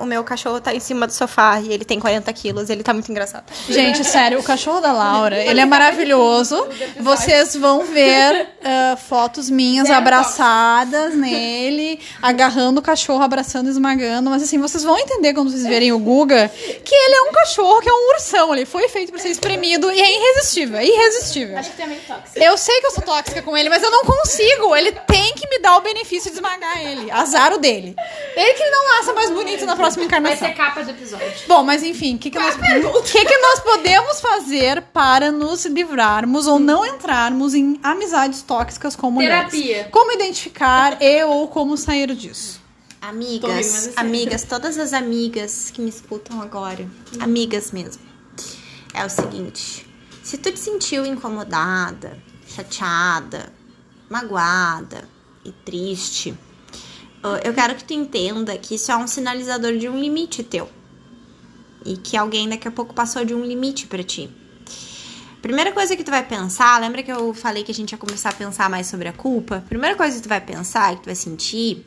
o 0.00 0.04
meu 0.04 0.22
cachorro 0.24 0.60
tá 0.60 0.74
em 0.74 0.80
cima 0.80 1.06
do 1.06 1.12
sofá 1.12 1.60
e 1.60 1.72
ele 1.72 1.84
tem 1.84 1.98
40 1.98 2.30
quilos, 2.32 2.68
ele 2.70 2.82
tá 2.82 2.92
muito 2.92 3.10
engraçado. 3.10 3.44
Gente, 3.68 4.04
sério, 4.04 4.38
o 4.38 4.42
cachorro 4.42 4.80
da 4.80 4.92
Laura, 4.92 5.42
ele 5.42 5.60
é 5.60 5.64
maravilhoso. 5.64 6.66
Vocês 7.00 7.56
vão 7.56 7.84
ver 7.84 8.48
ah, 8.62 8.96
fotos 8.96 9.48
minhas 9.50 9.90
abraçadas 9.90 11.14
nele, 11.14 12.00
agarrando 12.20 12.80
o 12.80 12.82
cachorro, 12.82 13.22
abraçando, 13.22 13.68
esmagando. 13.68 14.30
Mas 14.30 14.42
assim, 14.42 14.58
vocês 14.58 14.82
vão 14.82 14.98
entender 14.98 15.32
quando 15.34 15.50
vocês 15.50 15.64
verem 15.64 15.92
o 15.92 15.98
Guga 15.98 16.50
que 16.84 16.94
ele 16.94 17.14
é 17.14 17.22
um 17.22 17.32
cachorro, 17.32 17.80
que 17.80 17.88
é 17.88 17.92
um 17.92 18.10
ursão. 18.14 18.54
Ele 18.54 18.66
foi 18.66 18.88
feito 18.88 19.10
pra 19.10 19.20
ser 19.20 19.28
espremido 19.28 19.90
e 19.90 20.00
é 20.00 20.18
irresistível, 20.18 20.78
é 20.78 20.84
irresistível. 20.84 21.58
Acho 21.58 21.70
que 21.70 21.76
tu 21.76 21.82
é 21.82 21.86
meio 21.86 22.00
tóxico. 22.06 22.38
Eu 22.38 22.56
sei 22.56 22.80
que 22.80 22.86
eu 22.86 22.90
sou 22.90 23.02
tóxica 23.02 23.42
com 23.42 23.56
ele, 23.56 23.68
mas 23.68 23.82
eu 23.82 23.90
não 23.90 24.04
consigo. 24.04 24.74
Ele 24.76 24.92
tem 24.92 25.34
que 25.34 25.48
me 25.48 25.58
dar 25.60 25.76
o 25.76 25.80
benefício 25.80 26.30
de 26.30 26.36
esmagar 26.36 26.80
ele. 26.80 27.10
Azar 27.10 27.52
o 27.52 27.58
dele. 27.58 27.93
Ele 28.36 28.54
que 28.54 28.70
não 28.70 28.88
nasça 28.96 29.12
mais 29.12 29.30
bonito 29.30 29.64
na 29.64 29.76
próxima 29.76 30.06
Vai 30.06 30.18
encarnação. 30.20 30.48
ser 30.48 30.54
capa 30.54 30.82
do 30.82 30.90
episódio. 30.90 31.32
Bom, 31.46 31.62
mas 31.62 31.82
enfim, 31.82 32.16
o 32.16 32.18
que, 32.18 32.30
que, 32.30 32.38
nós, 32.38 32.54
que, 32.56 33.24
que 33.24 33.38
nós 33.38 33.60
podemos 33.60 34.20
fazer 34.20 34.82
para 34.92 35.30
nos 35.30 35.64
livrarmos 35.66 36.46
ou 36.46 36.58
não 36.58 36.84
entrarmos 36.84 37.54
em 37.54 37.78
amizades 37.82 38.42
tóxicas 38.42 38.96
com 38.96 39.10
mulheres? 39.10 39.50
Terapia. 39.50 39.88
Como 39.90 40.12
identificar 40.12 41.00
e 41.00 41.24
ou 41.24 41.48
como 41.48 41.76
sair 41.76 42.14
disso? 42.14 42.62
Amigas, 43.00 43.92
amigas, 43.96 44.44
todas 44.44 44.78
as 44.78 44.94
amigas 44.94 45.70
que 45.70 45.82
me 45.82 45.90
escutam 45.90 46.40
agora, 46.40 46.88
amigas 47.20 47.70
mesmo, 47.70 48.02
é 48.94 49.04
o 49.04 49.10
seguinte: 49.10 49.86
se 50.22 50.38
tu 50.38 50.50
te 50.50 50.58
sentiu 50.58 51.04
incomodada, 51.04 52.18
chateada, 52.48 53.52
magoada 54.08 55.06
e 55.44 55.52
triste, 55.52 56.34
eu 57.42 57.54
quero 57.54 57.74
que 57.74 57.84
tu 57.84 57.94
entenda 57.94 58.56
que 58.58 58.74
isso 58.74 58.92
é 58.92 58.96
um 58.96 59.06
sinalizador 59.06 59.76
de 59.76 59.88
um 59.88 59.98
limite 59.98 60.42
teu. 60.42 60.68
E 61.84 61.96
que 61.96 62.16
alguém 62.16 62.48
daqui 62.48 62.68
a 62.68 62.70
pouco 62.70 62.94
passou 62.94 63.24
de 63.24 63.34
um 63.34 63.44
limite 63.44 63.86
pra 63.86 64.02
ti. 64.02 64.30
Primeira 65.42 65.72
coisa 65.72 65.94
que 65.94 66.02
tu 66.02 66.10
vai 66.10 66.26
pensar, 66.26 66.80
lembra 66.80 67.02
que 67.02 67.12
eu 67.12 67.34
falei 67.34 67.62
que 67.62 67.70
a 67.70 67.74
gente 67.74 67.92
ia 67.92 67.98
começar 67.98 68.30
a 68.30 68.32
pensar 68.32 68.70
mais 68.70 68.86
sobre 68.86 69.08
a 69.08 69.12
culpa? 69.12 69.62
Primeira 69.68 69.94
coisa 69.94 70.16
que 70.16 70.22
tu 70.22 70.28
vai 70.28 70.40
pensar, 70.40 70.96
que 70.96 71.02
tu 71.02 71.06
vai 71.06 71.14
sentir, 71.14 71.84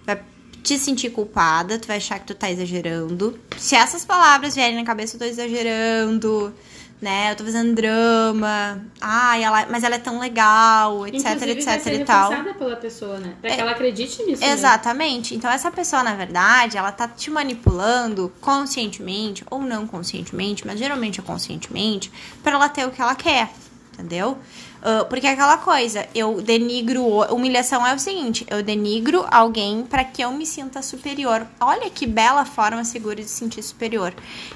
tu 0.00 0.06
vai 0.06 0.22
te 0.62 0.78
sentir 0.78 1.08
culpada, 1.10 1.78
tu 1.78 1.88
vai 1.88 1.96
achar 1.96 2.18
que 2.18 2.26
tu 2.26 2.34
tá 2.34 2.50
exagerando. 2.50 3.38
Se 3.56 3.74
essas 3.74 4.04
palavras 4.04 4.54
vierem 4.54 4.76
na 4.76 4.84
cabeça, 4.84 5.16
eu 5.16 5.20
tô 5.20 5.24
exagerando, 5.24 6.52
né? 7.00 7.30
Eu 7.32 7.36
tô 7.36 7.44
fazendo 7.44 7.74
drama. 7.74 8.80
Ai, 9.00 9.42
ela, 9.44 9.66
mas 9.70 9.84
ela 9.84 9.94
é 9.94 9.98
tão 9.98 10.18
legal, 10.18 11.06
etc, 11.06 11.20
Inclusive, 11.20 11.64
vai 11.64 11.74
etc 11.76 11.82
ser 11.82 12.00
e 12.00 12.04
tal. 12.04 12.32
pela 12.54 12.76
pessoa, 12.76 13.18
né? 13.18 13.34
Pra 13.40 13.50
que 13.54 13.60
ela 13.60 13.70
acredite 13.70 14.22
nisso. 14.24 14.42
né? 14.42 14.50
Exatamente. 14.52 15.34
Então 15.34 15.50
essa 15.50 15.70
pessoa, 15.70 16.02
na 16.02 16.14
verdade, 16.14 16.76
ela 16.76 16.90
tá 16.92 17.06
te 17.06 17.30
manipulando 17.30 18.32
conscientemente 18.40 19.44
ou 19.50 19.60
não 19.62 19.86
conscientemente, 19.86 20.66
mas 20.66 20.78
geralmente 20.78 21.20
é 21.20 21.22
conscientemente, 21.22 22.10
pra 22.42 22.52
ela 22.52 22.68
ter 22.68 22.86
o 22.86 22.90
que 22.90 23.00
ela 23.00 23.14
quer, 23.14 23.50
entendeu? 23.92 24.38
Ah, 24.82 25.04
porque 25.04 25.26
é 25.26 25.30
aquela 25.30 25.58
coisa, 25.58 26.06
eu 26.14 26.40
denigro. 26.40 27.04
Humilhação 27.32 27.86
é 27.86 27.94
o 27.94 27.98
seguinte: 27.98 28.46
eu 28.48 28.62
denigro 28.62 29.26
alguém 29.30 29.84
pra 29.84 30.04
que 30.04 30.22
eu 30.22 30.32
me 30.32 30.46
sinta 30.46 30.82
superior. 30.82 31.46
Olha 31.60 31.90
que 31.90 32.06
bela 32.06 32.44
forma 32.44 32.84
segura 32.84 33.16
de 33.16 33.24
se 33.24 33.36
sentir 33.36 33.62
superior. 33.62 34.14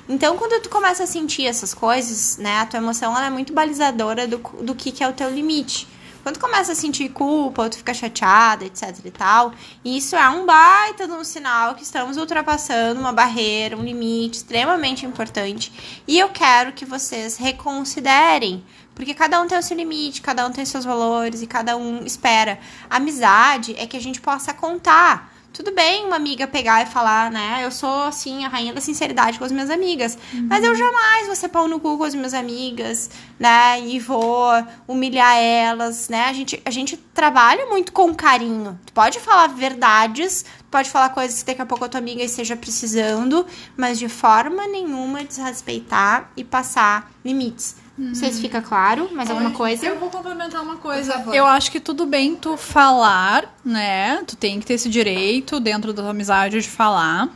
Então, 0.09 0.37
quando 0.37 0.61
tu 0.63 0.69
começa 0.69 1.05
a 1.05 1.07
sentir 1.07 1.47
essas 1.47 1.75
coisas, 1.75 2.37
né, 2.39 2.61
a 2.61 2.67
tua 2.67 2.79
emoção 2.79 3.17
ela 3.17 3.27
é 3.27 3.31
muito 3.31 3.53
balizadora 3.53 4.27
do, 4.27 4.39
do 4.39 4.75
que, 4.75 4.93
que 4.93 5.03
é 5.03 5.09
o 5.09 5.13
teu 5.13 5.31
limite. 5.31 5.89
Quando 6.23 6.37
tu 6.37 6.41
começa 6.41 6.71
a 6.71 6.75
sentir 6.77 7.09
culpa, 7.09 7.65
ou 7.65 7.69
tu 7.69 7.79
fica 7.79 7.93
chateada, 7.93 8.65
etc 8.65 8.97
e 9.05 9.11
tal, 9.11 9.53
isso 9.85 10.15
é 10.15 10.29
um 10.31 10.47
baita 10.47 11.09
de 11.09 11.13
um 11.13 11.25
sinal 11.25 11.75
que 11.75 11.83
estamos 11.83 12.17
ultrapassando 12.17 13.01
uma 13.01 13.13
barreira, 13.13 13.77
um 13.77 13.83
limite 13.83 14.37
extremamente 14.37 15.05
importante. 15.05 15.73
E 16.07 16.17
eu 16.17 16.29
quero 16.29 16.73
que 16.73 16.85
vocês 16.85 17.37
reconsiderem, 17.37 18.65
porque 18.95 19.15
cada 19.15 19.41
um 19.41 19.47
tem 19.47 19.59
o 19.59 19.63
seu 19.63 19.77
limite, 19.77 20.21
cada 20.21 20.47
um 20.47 20.51
tem 20.51 20.65
seus 20.65 20.85
valores 20.85 21.43
e 21.43 21.47
cada 21.47 21.77
um 21.77 22.05
espera. 22.05 22.59
Amizade 22.89 23.75
é 23.79 23.87
que 23.87 23.97
a 23.97 24.01
gente 24.01 24.21
possa 24.21 24.53
contar. 24.53 25.33
Tudo 25.53 25.71
bem 25.71 26.07
uma 26.07 26.17
amiga 26.17 26.47
pegar 26.47 26.83
e 26.83 26.87
falar, 26.87 27.31
né? 27.31 27.61
Eu 27.63 27.71
sou, 27.71 28.05
assim, 28.05 28.43
a 28.43 28.49
rainha 28.49 28.73
da 28.73 28.81
sinceridade 28.81 29.39
com 29.39 29.45
as 29.45 29.53
minhas 29.53 29.69
amigas. 29.69 30.17
Mas 30.49 30.65
eu 30.65 30.75
jamais 30.75 31.27
vou 31.27 31.37
ser 31.37 31.49
pau 31.51 31.69
no 31.69 31.79
cu 31.79 31.99
com 31.99 32.05
as 32.05 32.15
minhas 32.15 32.33
amigas, 32.33 33.11
né? 33.39 33.79
E 33.83 34.01
vou 34.01 34.51
humilhar 34.89 35.37
elas, 35.37 36.09
né? 36.09 36.25
A 36.25 36.33
gente, 36.33 36.63
a 36.65 36.71
gente 36.71 36.97
trabalha 36.97 37.67
muito 37.67 37.93
com 37.93 38.15
carinho. 38.15 38.81
Tu 38.87 38.95
pode 38.95 39.21
falar 39.21 39.49
verdades, 39.49 40.43
tu 40.43 40.65
pode 40.71 40.89
falar 40.89 41.11
coisas 41.11 41.41
que 41.41 41.49
daqui 41.49 41.61
a 41.61 41.67
pouco 41.67 41.85
a 41.85 41.89
tua 41.89 42.01
amiga 42.01 42.23
esteja 42.23 42.57
precisando, 42.57 43.45
mas 43.77 43.99
de 43.99 44.09
forma 44.09 44.67
nenhuma 44.67 45.23
desrespeitar 45.23 46.33
e 46.35 46.43
passar 46.43 47.13
limites. 47.23 47.82
Não 47.97 48.15
sei 48.15 48.33
se 48.33 48.41
fica 48.41 48.63
claro, 48.63 49.11
mais 49.13 49.31
alguma 49.31 49.51
coisa? 49.51 49.87
Eu 49.87 49.99
vou 49.99 50.09
complementar 50.09 50.63
uma 50.63 50.77
coisa. 50.77 51.23
Eu 51.33 51.45
acho 51.47 51.71
que 51.71 51.79
tudo 51.79 52.07
bem 52.07 52.35
tu 52.35 52.57
falar, 52.57 53.55
né? 53.63 54.23
Tu 54.27 54.35
tem 54.35 54.59
que 54.59 54.65
ter 54.65 54.75
esse 54.75 54.89
direito 54.89 55.61
dentro 55.61 55.93
da 55.93 56.03
tua 56.03 56.11
amizade 56.11 56.61
de 56.61 56.69
falar. 56.69 57.29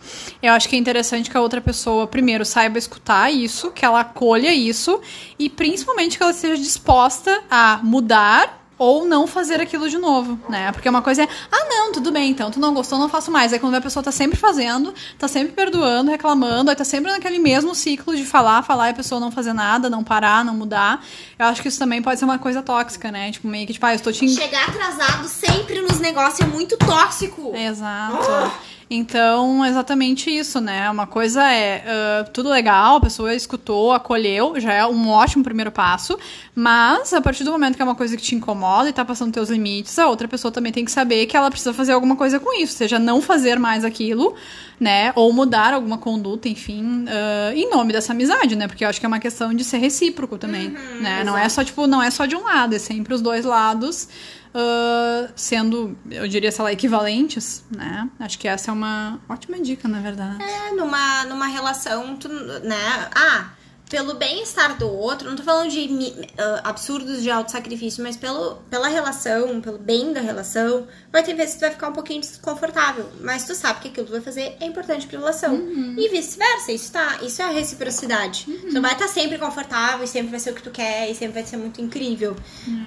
Eu 0.42 0.55
acho 0.55 0.69
que 0.69 0.75
é 0.75 0.79
interessante 0.79 1.31
que 1.31 1.37
a 1.37 1.40
outra 1.40 1.61
pessoa, 1.61 2.07
primeiro, 2.07 2.45
saiba 2.45 2.79
escutar 2.79 3.31
isso, 3.31 3.71
que 3.71 3.85
ela 3.85 4.01
acolha 4.01 4.53
isso 4.55 5.01
e 5.38 5.51
principalmente 5.51 6.16
que 6.16 6.23
ela 6.23 6.33
esteja 6.33 6.57
disposta 6.57 7.42
a 7.51 7.79
mudar 7.83 8.65
ou 8.79 9.07
não 9.07 9.27
fazer 9.27 9.61
aquilo 9.61 9.89
de 9.89 9.99
novo, 9.99 10.39
né? 10.49 10.71
Porque 10.73 10.89
uma 10.89 11.01
coisa 11.01 11.23
é, 11.23 11.29
ah, 11.51 11.67
não, 11.69 11.93
tudo 11.93 12.12
bem, 12.12 12.31
então, 12.31 12.51
tu 12.51 12.61
não 12.61 12.75
gostou, 12.75 12.99
não 12.99 13.09
faço 13.09 13.31
mais. 13.31 13.53
Aí 13.53 13.59
quando 13.59 13.75
a 13.75 13.81
pessoa 13.81 14.03
tá 14.03 14.12
sempre 14.12 14.39
fazendo, 14.39 14.95
tá 15.19 15.27
sempre 15.27 15.53
perdoando, 15.53 16.11
reclamando, 16.11 16.71
aí 16.71 16.77
tá 16.77 16.85
sempre 16.85 17.11
naquele 17.11 17.39
mesmo 17.39 17.75
ciclo 17.75 18.15
de 18.15 18.25
falar, 18.25 18.62
falar 18.62 18.89
e 18.89 18.91
a 18.91 18.95
pessoa 18.95 19.21
não 19.21 19.31
fazer 19.31 19.53
nada, 19.53 19.89
não 19.89 20.05
parar, 20.05 20.45
não 20.45 20.55
mudar. 20.55 21.05
Eu 21.39 21.47
acho 21.47 21.62
que 21.62 21.69
isso 21.69 21.79
também 21.79 22.03
pode 22.03 22.19
ser 22.19 22.25
uma 22.25 22.39
coisa 22.39 22.62
tóxica, 22.62 23.11
né? 23.11 23.33
Tipo, 23.33 23.49
meio 23.49 23.67
que, 23.67 23.73
tipo, 23.73 23.87
ah, 23.87 23.93
eu 23.93 23.97
estou 23.97 24.12
te... 24.12 24.29
Chegar 24.29 24.69
atrasado 24.69 25.27
sempre 25.29 25.81
nos 25.81 25.99
negócios 25.99 26.41
é 26.41 26.45
muito 26.45 26.77
tóxico. 26.77 27.55
Exato. 27.57 28.53
Então, 28.88 29.66
exatamente 29.66 30.31
isso, 30.31 30.61
né? 30.61 30.88
Uma 30.88 31.09
coisa 31.09 31.42
é 31.51 31.85
uh, 31.85 32.31
tudo 32.31 32.49
legal, 32.49 32.96
a 32.96 33.01
pessoa 33.01 33.35
escutou, 33.35 33.92
acolheu, 33.92 34.61
já 34.61 34.72
é 34.72 34.87
um 34.87 35.09
ótimo 35.09 35.42
primeiro 35.42 35.72
passo, 35.72 36.16
mas 36.55 37.12
a 37.12 37.20
partir 37.20 37.42
do 37.42 37.51
momento 37.51 37.75
que 37.75 37.83
é 37.83 37.85
uma 37.85 37.96
coisa 37.96 38.16
que 38.16 38.22
te 38.22 38.37
incomoda 38.37 38.88
e 38.88 38.92
tá 38.92 39.05
passando 39.05 39.33
teus 39.33 39.51
limites, 39.51 39.99
a 39.99 40.07
outra 40.07 40.29
pessoa 40.29 40.53
também 40.53 40.70
tem 40.70 40.85
que 40.85 40.92
saber 40.92 41.27
que 41.27 41.37
ela 41.37 41.51
precisa 41.51 41.75
fazer 41.75 41.92
alguma 41.92 42.14
coisa 42.14 42.38
com 42.38 42.57
isso, 42.62 42.75
seja 42.75 42.96
não 42.96 43.20
fazer 43.20 43.59
mais 43.59 43.85
aquilo, 43.85 44.37
né? 44.79 45.12
Ou 45.16 45.33
mudar 45.33 45.75
alguma 45.75 45.99
conduta, 45.99 46.49
enfim, 46.49 47.07
uh, 47.07 47.57
em 47.57 47.68
nome 47.68 47.92
dessa 47.92 48.12
amizade, 48.12 48.55
né? 48.55 48.68
Porque 48.68 48.85
eu 48.85 48.88
acho 48.88 49.01
que 49.01 49.07
é 49.07 49.09
uma 49.09 49.18
questão 49.18 49.53
de 49.53 49.64
ser 49.64 49.79
recíproco 49.79 50.38
também, 50.38 50.68
Uhum, 50.68 51.01
né? 51.01 51.25
Não 51.25 51.37
é 51.37 51.49
só, 51.49 51.64
tipo, 51.64 51.88
não 51.88 52.01
é 52.01 52.11
só 52.11 52.25
de 52.25 52.37
um 52.37 52.44
lado, 52.44 52.77
é 52.77 52.79
sempre 52.79 53.14
os 53.14 53.20
dois 53.20 53.44
lados 53.44 54.09
uh, 54.57 55.33
sendo, 55.37 55.97
eu 56.11 56.27
diria, 56.27 56.51
sei 56.51 56.64
lá, 56.64 56.73
equivalentes, 56.73 57.64
né? 57.71 58.09
Acho 58.19 58.38
que 58.38 58.49
essa 58.49 58.71
é 58.71 58.75
uma 58.75 59.21
ótima 59.29 59.61
dica, 59.61 59.87
na 59.87 60.01
verdade. 60.01 60.42
É, 60.42 60.73
numa, 60.73 61.25
numa 61.25 61.47
relação, 61.47 62.16
tu, 62.16 62.29
né? 62.29 63.09
Ah, 63.14 63.51
pelo 63.88 64.14
bem-estar 64.14 64.77
do 64.77 64.88
outro, 64.88 65.29
não 65.29 65.37
tô 65.37 65.44
falando 65.44 65.70
de 65.70 66.12
ah, 66.38 66.61
absurdos 66.64 67.22
de 67.22 67.31
autossacrifício, 67.31 68.03
mas 68.03 68.16
pelo, 68.16 68.57
pela 68.68 68.88
relação, 68.88 69.61
pelo 69.61 69.79
bem 69.79 70.12
da 70.12 70.20
relação, 70.20 70.88
vai 71.12 71.22
ter 71.22 71.35
vezes 71.35 71.55
que 71.55 71.61
tu 71.61 71.62
vai 71.62 71.70
ficar 71.70 71.88
um 71.88 71.92
pouquinho 71.92 72.20
desconfortável. 72.20 73.09
Mas 73.20 73.44
tu 73.44 73.55
sabe 73.55 73.81
que 73.81 73.88
aquilo 73.88 74.07
que 74.07 74.12
tu 74.12 74.16
vai 74.16 74.22
fazer 74.22 74.57
é 74.61 74.66
importante 74.66 75.07
pra 75.07 75.18
relação. 75.18 75.55
E 75.96 76.09
vice-versa, 76.09 76.72
isso 76.72 76.90
tá. 76.90 77.18
Isso 77.22 77.40
é 77.40 77.44
a 77.44 77.51
reciprocidade. 77.51 78.44
Tu 78.44 78.72
não 78.72 78.83
vai 78.83 78.92
estar 78.92 79.09
sempre 79.09 79.38
confortável 79.38 80.05
e 80.05 80.09
sempre 80.09 80.31
vai 80.31 80.40
ser 80.40 80.51
o 80.51 80.55
que 80.55 80.62
tu 80.62 80.70
quer 80.70 81.09
e 81.09 81.14
sempre 81.14 81.35
vai 81.35 81.46
ser 81.46 81.57
muito 81.57 81.81
incrível. 81.81 82.37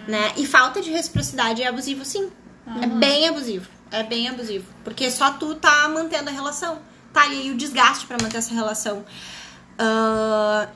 Né? 0.08 0.34
E 0.36 0.46
falta 0.46 0.82
de 0.82 0.92
reciprocidade 0.92 1.62
é 1.62 1.68
abusivo, 1.68 2.04
sim. 2.04 2.30
É 2.82 2.88
bem 2.88 3.28
abusivo. 3.28 3.70
É 3.90 4.04
bem 4.04 4.28
abusivo. 4.28 4.66
Porque 4.84 5.10
só 5.10 5.32
tu 5.32 5.56
tá 5.56 5.88
mantendo 5.88 6.30
a 6.30 6.34
relação. 6.34 6.80
Tá, 7.14 7.26
e 7.26 7.42
aí 7.42 7.52
o 7.52 7.58
desgaste 7.58 8.06
pra 8.06 8.18
manter 8.22 8.38
essa 8.38 8.54
relação. 8.54 9.04
Ah, 9.82 10.68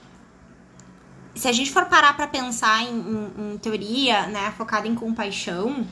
se 1.35 1.47
a 1.47 1.51
gente 1.51 1.71
for 1.71 1.85
parar 1.85 2.15
pra 2.15 2.27
pensar 2.27 2.83
em, 2.83 2.95
em- 2.99 3.53
em 3.53 3.57
teoria, 3.57 4.27
né, 4.27 4.53
focada 4.57 4.87
em 4.87 4.95
compaixão, 4.95 5.85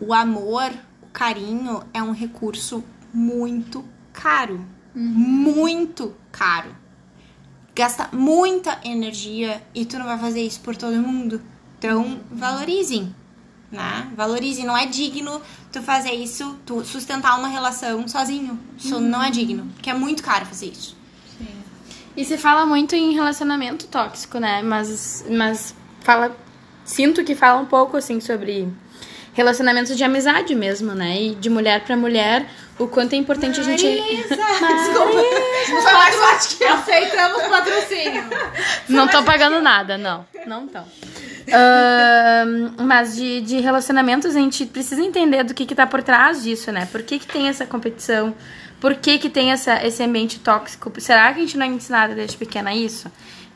o 0.00 0.12
amor, 0.14 0.70
o 1.02 1.06
carinho 1.12 1.82
é 1.92 2.02
um 2.02 2.12
recurso 2.12 2.82
muito 3.12 3.84
caro. 4.12 4.64
Muito 4.94 6.14
caro. 6.30 6.74
Gasta 7.74 8.08
muita 8.12 8.78
energia 8.84 9.62
e 9.74 9.84
tu 9.86 9.98
não 9.98 10.04
vai 10.06 10.18
fazer 10.18 10.42
isso 10.42 10.60
por 10.60 10.76
todo 10.76 10.94
mundo. 10.96 11.40
Então, 11.78 12.20
valorizem, 12.30 13.14
né? 13.70 14.10
Valorizem. 14.14 14.64
Não 14.66 14.76
é 14.76 14.84
digno 14.86 15.40
tu 15.72 15.80
fazer 15.82 16.12
isso, 16.12 16.56
tu 16.66 16.84
sustentar 16.84 17.38
uma 17.38 17.48
relação 17.48 18.06
sozinho. 18.06 18.58
Isso 18.76 19.00
não 19.00 19.22
é 19.22 19.30
digno, 19.30 19.66
porque 19.74 19.88
é 19.90 19.94
muito 19.94 20.22
caro 20.22 20.44
fazer 20.44 20.66
isso. 20.66 20.96
E 22.16 22.24
se 22.24 22.36
fala 22.36 22.66
muito 22.66 22.94
em 22.94 23.14
relacionamento 23.14 23.86
tóxico, 23.86 24.38
né? 24.38 24.62
Mas, 24.62 25.24
mas 25.30 25.74
fala. 26.00 26.36
Sinto 26.84 27.24
que 27.24 27.34
fala 27.34 27.60
um 27.60 27.64
pouco 27.64 27.96
assim 27.96 28.20
sobre 28.20 28.68
relacionamentos 29.32 29.96
de 29.96 30.04
amizade 30.04 30.54
mesmo, 30.54 30.94
né? 30.94 31.20
E 31.20 31.34
de 31.34 31.48
mulher 31.48 31.84
pra 31.84 31.96
mulher, 31.96 32.46
o 32.78 32.86
quanto 32.86 33.14
é 33.14 33.16
importante 33.16 33.60
a 33.60 33.62
gente. 33.62 33.86
Desculpa. 33.86 35.22
Não 35.70 35.82
foi 35.82 35.92
mais 35.92 36.14
forte 36.14 36.56
que 36.56 36.64
eu. 36.64 36.74
Aceitamos 36.74 37.42
patrocínio. 37.44 38.24
Não 38.88 39.08
tô 39.08 39.22
pagando 39.22 39.60
nada, 39.60 39.96
não. 39.96 40.26
Não 40.46 40.66
tão. 40.66 40.84
mas 42.84 43.16
de, 43.16 43.40
de 43.40 43.60
relacionamentos 43.60 44.36
a 44.36 44.38
gente 44.38 44.66
precisa 44.66 45.02
entender 45.02 45.44
do 45.44 45.54
que 45.54 45.64
que 45.64 45.74
tá 45.74 45.86
por 45.86 46.02
trás 46.02 46.42
disso, 46.42 46.70
né? 46.70 46.86
Por 46.90 47.02
que 47.02 47.18
que 47.18 47.26
tem 47.26 47.48
essa 47.48 47.64
competição? 47.64 48.34
Por 48.82 48.96
que 48.96 49.16
que 49.16 49.30
tem 49.30 49.52
essa, 49.52 49.86
esse 49.86 50.02
ambiente 50.02 50.40
tóxico? 50.40 50.92
Será 50.98 51.32
que 51.32 51.38
a 51.38 51.42
gente 51.42 51.56
não 51.56 51.64
é 51.64 51.68
ensinada 51.68 52.16
desde 52.16 52.36
pequena 52.36 52.74
isso? 52.74 53.08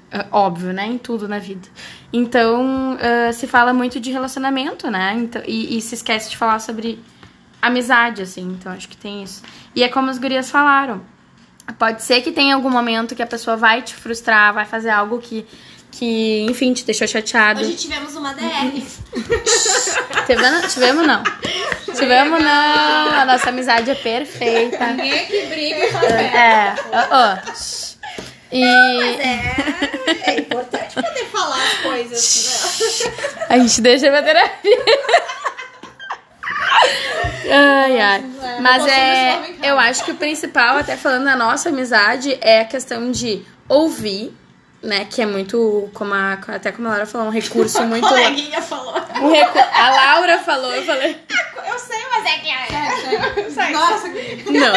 É, 0.08 0.24
óbvio, 0.30 0.72
né? 0.72 0.86
Em 0.86 0.98
tudo 0.98 1.26
na 1.26 1.40
vida. 1.40 1.66
Então, 2.12 2.96
ah, 3.00 3.32
se 3.32 3.48
fala 3.48 3.72
muito 3.72 3.98
de 3.98 4.12
relacionamento, 4.12 4.88
né? 4.88 5.14
Então, 5.16 5.42
e, 5.44 5.76
e 5.76 5.82
se 5.82 5.96
esquece 5.96 6.30
de 6.30 6.36
falar 6.36 6.60
sobre 6.60 7.00
amizade, 7.60 8.22
assim. 8.22 8.56
Então, 8.56 8.70
acho 8.70 8.88
que 8.88 8.96
tem 8.96 9.24
isso. 9.24 9.42
E 9.74 9.82
é 9.82 9.88
como 9.88 10.10
as 10.10 10.18
gurias 10.18 10.48
falaram. 10.48 11.02
Pode 11.76 12.04
ser 12.04 12.20
que 12.20 12.30
tenha 12.30 12.54
algum 12.54 12.70
momento 12.70 13.16
que 13.16 13.22
a 13.22 13.26
pessoa 13.26 13.56
vai 13.56 13.82
te 13.82 13.96
frustrar, 13.96 14.54
vai 14.54 14.64
fazer 14.64 14.90
algo 14.90 15.18
que, 15.18 15.44
que 15.98 16.42
enfim, 16.50 16.72
te 16.74 16.84
deixou 16.84 17.06
chateado. 17.08 17.60
Hoje 17.60 17.74
tivemos 17.74 18.14
uma 18.14 18.34
DR. 18.34 18.82
Tivemos, 20.26 20.72
tivemos 20.74 21.06
não. 21.06 21.22
Tivemos 21.94 22.42
não. 22.42 23.08
A 23.20 23.24
nossa 23.24 23.48
amizade 23.48 23.90
é 23.90 23.94
perfeita. 23.94 24.86
Ninguém 24.88 25.26
que 25.26 25.46
briga 25.46 25.76
e 25.78 26.14
É. 26.36 26.74
ó, 26.92 27.06
ó. 27.10 27.38
E 28.52 28.62
É, 28.62 30.30
é 30.32 30.38
importante 30.40 30.94
poder 30.94 31.24
falar 31.26 31.56
as 31.62 31.74
coisas, 31.78 33.04
né? 33.06 33.12
a 33.48 33.58
gente 33.58 33.80
deixa 33.80 34.08
pra 34.10 34.22
terapia. 34.22 34.78
Ai, 37.50 38.00
ai. 38.00 38.24
Mas 38.60 38.86
é. 38.86 39.54
Eu 39.62 39.78
acho 39.78 40.04
que 40.04 40.10
o 40.12 40.16
principal, 40.16 40.78
até 40.78 40.96
falando 40.96 41.24
da 41.24 41.36
nossa 41.36 41.68
amizade, 41.70 42.36
é 42.40 42.60
a 42.60 42.64
questão 42.64 43.10
de 43.10 43.42
ouvir, 43.68 44.36
né? 44.82 45.04
Que 45.04 45.22
é 45.22 45.26
muito, 45.26 45.90
como 45.94 46.14
a, 46.14 46.34
até 46.48 46.72
como 46.72 46.88
a 46.88 46.92
Laura 46.92 47.06
falou, 47.06 47.28
um 47.28 47.30
recurso 47.30 47.82
muito. 47.86 48.06
coleguinha 48.06 48.62
falou. 48.62 48.94
Um 49.20 49.30
recu... 49.30 49.58
A 49.58 49.90
Laura 49.90 50.38
falou, 50.38 50.72
eu 50.74 50.84
falei. 50.84 51.16
Eu 51.66 51.78
sei, 51.80 51.98
mas 52.10 52.24
é 52.24 52.38
que 52.38 52.48
é. 52.48 53.68
Nossa, 53.72 54.08
que... 54.08 54.50
Não, 54.50 54.72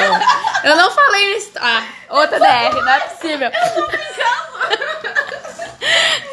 eu 0.63 0.75
não 0.75 0.89
falei 0.89 1.37
isso. 1.37 1.51
Ah, 1.57 1.83
outra 2.09 2.39
DR, 2.39 2.73
não 2.73 2.89
é 2.89 2.99
possível. 3.01 3.51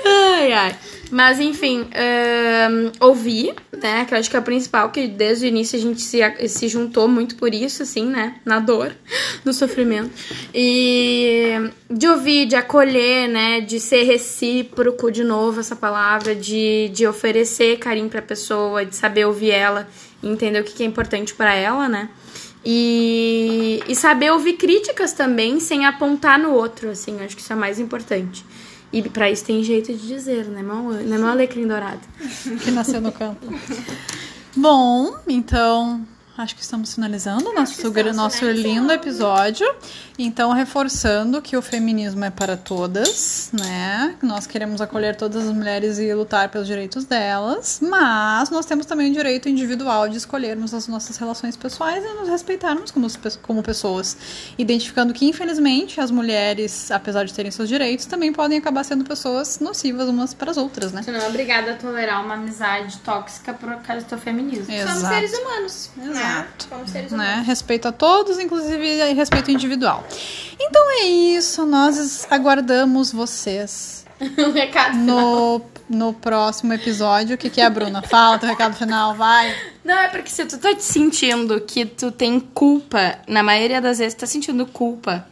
Ai, 0.05 0.53
ai. 0.53 0.77
Mas 1.11 1.39
enfim, 1.39 1.89
ouvir, 3.01 3.55
né? 3.73 4.05
Que 4.05 4.15
eu 4.15 4.19
acho 4.19 4.29
que 4.29 4.37
é 4.37 4.39
o 4.39 4.43
principal, 4.43 4.91
que 4.91 5.07
desde 5.07 5.47
o 5.47 5.49
início 5.49 5.79
a 5.79 5.83
gente 5.83 6.01
se, 6.01 6.19
se 6.49 6.69
juntou 6.69 7.07
muito 7.07 7.37
por 7.37 7.55
isso, 7.55 7.83
assim, 7.83 8.07
né? 8.07 8.37
Na 8.45 8.59
dor, 8.59 8.93
no 9.45 9.53
sofrimento. 9.53 10.11
E 10.55 11.71
de 11.89 12.09
ouvir, 12.09 12.47
de 12.47 12.57
acolher, 12.57 13.29
né? 13.29 13.61
De 13.61 13.79
ser 13.79 14.03
recíproco, 14.03 15.11
de 15.11 15.23
novo, 15.23 15.61
essa 15.61 15.77
palavra, 15.77 16.35
de, 16.35 16.91
de 16.93 17.07
oferecer 17.07 17.79
carinho 17.79 18.09
pra 18.09 18.23
pessoa, 18.23 18.85
de 18.85 18.97
saber 18.97 19.27
ouvir 19.27 19.51
ela 19.51 19.89
entender 20.23 20.61
o 20.61 20.65
que 20.65 20.73
que 20.73 20.83
é 20.83 20.87
importante 20.87 21.35
pra 21.35 21.55
ela, 21.55 21.89
né? 21.89 22.09
E, 22.65 23.81
e 23.87 23.95
saber 23.95 24.33
ouvir 24.33 24.55
críticas 24.55 25.13
também 25.13 25.61
sem 25.61 25.87
apontar 25.87 26.39
no 26.39 26.53
outro, 26.53 26.91
assim, 26.91 27.21
acho 27.23 27.37
que 27.37 27.43
isso 27.43 27.53
é 27.53 27.57
mais 27.57 27.79
importante. 27.79 28.45
E 28.93 29.03
pra 29.03 29.31
isso 29.31 29.45
tem 29.45 29.63
jeito 29.63 29.93
de 29.93 30.07
dizer, 30.07 30.47
né, 30.47 30.63
meu, 30.63 30.93
né, 30.93 31.19
meu 31.19 31.29
alecrim 31.29 31.67
dourado? 31.67 32.01
que 32.63 32.71
nasceu 32.71 33.01
no 33.01 33.13
campo. 33.13 33.47
Bom, 34.57 35.17
então 35.29 36.07
acho 36.39 36.55
que 36.55 36.63
estamos 36.63 36.95
finalizando 36.95 37.49
o 37.49 37.53
nosso, 37.55 37.91
gr- 37.91 38.13
nosso 38.13 38.45
lindo 38.51 38.93
episódio. 38.93 39.67
Então, 40.19 40.53
reforçando 40.53 41.43
que 41.43 41.57
o 41.57 41.63
feminismo 41.63 42.25
é 42.25 42.31
para 42.31 42.57
todas, 42.57 43.51
né? 43.53 44.17
Nós 44.23 44.47
queremos 44.47 44.81
acolher 44.81 45.15
todas 45.17 45.47
as 45.47 45.55
mulheres 45.55 45.99
e 45.99 46.13
lutar 46.15 46.49
pelos 46.49 46.67
direitos 46.67 47.05
delas, 47.05 47.81
mas 47.83 48.49
nós 48.51 48.65
temos 48.65 48.87
também 48.87 49.11
o 49.11 49.15
direito 49.15 49.49
individual 49.49 50.09
de 50.09 50.17
escolhermos 50.17 50.73
as 50.73 50.89
nossas 50.89 51.17
relações 51.19 51.57
pessoais 51.57 52.03
e 52.03 52.09
nos 52.15 52.29
respeitarmos 52.29 52.91
como, 52.91 53.07
como 53.43 53.63
pessoas. 53.63 54.17
Identificando 54.57 55.13
que, 55.13 55.27
infelizmente, 55.27 56.01
as 56.01 56.11
mulheres, 56.11 56.91
apesar 56.91 57.25
de 57.25 57.35
terem 57.35 57.51
seus 57.51 57.69
direitos, 57.69 58.07
também 58.07 58.33
podem 58.33 58.59
acabar 58.59 58.85
sendo 58.85 59.05
pessoas 59.05 59.59
nocivas 59.61 60.09
umas 60.09 60.33
para 60.33 60.51
as 60.51 60.57
outras, 60.57 60.93
né? 60.93 61.03
Você 61.03 61.13
não 61.13 61.21
é 61.21 61.29
obrigada 61.29 61.73
a 61.73 61.75
tolerar 61.75 62.25
uma 62.25 62.35
amizade 62.35 62.99
tóxica 62.99 63.53
por 63.53 63.75
causa 63.83 64.05
do 64.05 64.09
teu 64.09 64.19
feminismo. 64.19 64.65
Somos 64.67 64.97
Exato. 64.99 65.15
seres 65.15 65.39
humanos. 65.39 65.91
Né? 65.97 66.05
Exato. 66.27 66.69
Somos 66.69 66.91
seres 66.91 67.13
né? 67.13 67.43
Respeito 67.47 67.89
a 67.89 67.93
todos, 67.93 68.39
inclusive 68.39 69.13
respeito 69.13 69.51
individual. 69.51 70.05
Então 70.61 70.83
é 71.01 71.07
isso, 71.07 71.65
nós 71.67 72.27
aguardamos 72.31 73.13
vocês 73.13 74.05
um 74.21 74.53
recado 74.53 74.93
final. 74.93 75.05
no, 75.07 75.63
no 75.89 76.13
próximo 76.15 76.73
episódio. 76.73 77.35
O 77.35 77.39
que, 77.39 77.51
que 77.51 77.61
é, 77.61 77.69
Bruna? 77.69 78.03
Fala 78.03 78.39
teu 78.39 78.49
recado 78.49 78.75
final, 78.75 79.15
vai. 79.15 79.55
Não, 79.85 79.99
é 79.99 80.09
porque 80.09 80.31
se 80.31 80.45
tu 80.47 80.59
tá 80.59 80.75
te 80.75 80.83
sentindo 80.83 81.61
que 81.61 81.85
tu 81.85 82.11
tem 82.11 82.41
culpa, 82.41 83.19
na 83.27 83.43
maioria 83.43 83.81
das 83.81 83.99
vezes 83.99 84.15
tu 84.15 84.21
tá 84.21 84.27
sentindo 84.27 84.67
culpa 84.67 85.27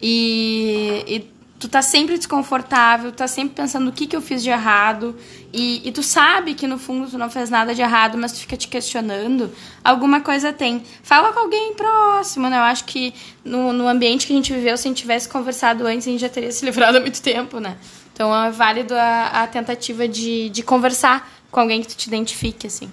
e, 0.00 1.04
e 1.06 1.39
tu 1.60 1.68
tá 1.68 1.82
sempre 1.82 2.16
desconfortável, 2.16 3.12
tá 3.12 3.28
sempre 3.28 3.54
pensando 3.54 3.90
o 3.90 3.92
que, 3.92 4.06
que 4.06 4.16
eu 4.16 4.22
fiz 4.22 4.42
de 4.42 4.48
errado, 4.48 5.14
e, 5.52 5.86
e 5.86 5.92
tu 5.92 6.02
sabe 6.02 6.54
que 6.54 6.66
no 6.66 6.78
fundo 6.78 7.10
tu 7.10 7.18
não 7.18 7.28
fez 7.28 7.50
nada 7.50 7.74
de 7.74 7.82
errado, 7.82 8.16
mas 8.16 8.32
tu 8.32 8.38
fica 8.38 8.56
te 8.56 8.66
questionando, 8.66 9.52
alguma 9.84 10.22
coisa 10.22 10.54
tem. 10.54 10.82
Fala 11.02 11.34
com 11.34 11.40
alguém 11.40 11.74
próximo, 11.74 12.48
né? 12.48 12.56
Eu 12.56 12.62
acho 12.62 12.86
que 12.86 13.12
no, 13.44 13.74
no 13.74 13.86
ambiente 13.86 14.26
que 14.26 14.32
a 14.32 14.36
gente 14.36 14.54
viveu, 14.54 14.74
se 14.78 14.88
a 14.88 14.90
gente 14.90 15.02
tivesse 15.02 15.28
conversado 15.28 15.86
antes, 15.86 16.08
a 16.08 16.10
gente 16.10 16.20
já 16.20 16.30
teria 16.30 16.50
se 16.50 16.64
livrado 16.66 16.96
há 16.96 17.00
muito 17.00 17.20
tempo, 17.20 17.60
né? 17.60 17.76
Então 18.14 18.34
é 18.34 18.50
válido 18.50 18.94
a, 18.94 19.42
a 19.42 19.46
tentativa 19.46 20.08
de, 20.08 20.48
de 20.48 20.62
conversar 20.62 21.30
com 21.50 21.60
alguém 21.60 21.82
que 21.82 21.88
tu 21.88 21.96
te 21.96 22.06
identifique, 22.06 22.66
assim. 22.66 22.90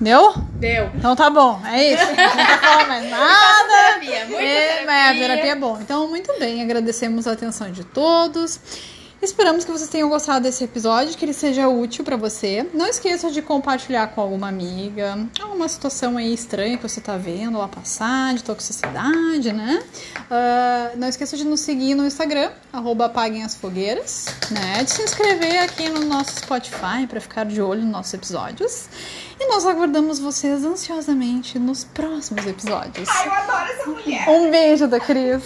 Deu? 0.00 0.32
Deu. 0.54 0.90
Então 0.94 1.14
tá 1.14 1.28
bom, 1.28 1.60
é 1.66 1.92
isso. 1.92 2.06
Não 2.06 2.14
falar 2.58 2.88
mais 2.88 3.10
nada. 3.10 3.68
terapia, 3.68 4.24
muita 4.26 4.42
é, 4.42 4.68
terapia. 4.68 4.86
mas 4.86 5.16
a 5.16 5.20
terapia 5.20 5.52
é 5.52 5.56
bom. 5.56 5.78
Então, 5.80 6.08
muito 6.08 6.32
bem, 6.38 6.62
agradecemos 6.62 7.26
a 7.28 7.32
atenção 7.32 7.70
de 7.70 7.84
todos. 7.84 8.58
Esperamos 9.22 9.66
que 9.66 9.70
vocês 9.70 9.90
tenham 9.90 10.08
gostado 10.08 10.44
desse 10.44 10.64
episódio, 10.64 11.14
que 11.16 11.22
ele 11.22 11.34
seja 11.34 11.68
útil 11.68 12.02
pra 12.02 12.16
você. 12.16 12.66
Não 12.72 12.86
esqueça 12.86 13.30
de 13.30 13.42
compartilhar 13.42 14.06
com 14.08 14.20
alguma 14.22 14.48
amiga, 14.48 15.28
alguma 15.42 15.68
situação 15.68 16.16
aí 16.16 16.32
estranha 16.32 16.78
que 16.78 16.82
você 16.82 17.02
tá 17.02 17.18
vendo 17.18 17.58
lá 17.58 17.68
passar, 17.68 18.32
de 18.32 18.42
toxicidade, 18.42 19.52
né? 19.52 19.82
Ah, 20.30 20.92
não 20.96 21.06
esqueça 21.06 21.36
de 21.36 21.44
nos 21.44 21.60
seguir 21.60 21.94
no 21.94 22.06
Instagram, 22.06 22.50
arroba 22.72 23.06
apaguem 23.06 23.44
as 23.44 23.54
fogueiras, 23.54 24.24
né? 24.50 24.82
De 24.84 24.90
se 24.90 25.02
inscrever 25.02 25.64
aqui 25.64 25.90
no 25.90 26.00
nosso 26.00 26.36
Spotify 26.36 27.06
pra 27.06 27.20
ficar 27.20 27.44
de 27.44 27.60
olho 27.60 27.82
nos 27.82 27.90
nossos 27.90 28.14
episódios. 28.14 28.88
E 29.38 29.46
nós 29.48 29.66
aguardamos 29.66 30.18
vocês 30.18 30.64
ansiosamente 30.64 31.58
nos 31.58 31.84
próximos 31.84 32.46
episódios. 32.46 33.06
Ai, 33.10 33.26
eu 33.26 33.32
adoro 33.32 33.72
essa 33.72 33.86
mulher. 33.90 34.28
Um 34.30 34.50
beijo 34.50 34.88
da 34.88 34.98
Cris. 34.98 35.42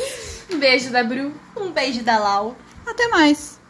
Um 0.53 0.59
beijo 0.59 0.91
da 0.91 1.03
Bru. 1.03 1.33
Um 1.57 1.73
beijo 1.73 2.05
da 2.05 2.19
Lau. 2.19 2.57
Até 2.87 3.09
mais. 3.09 3.64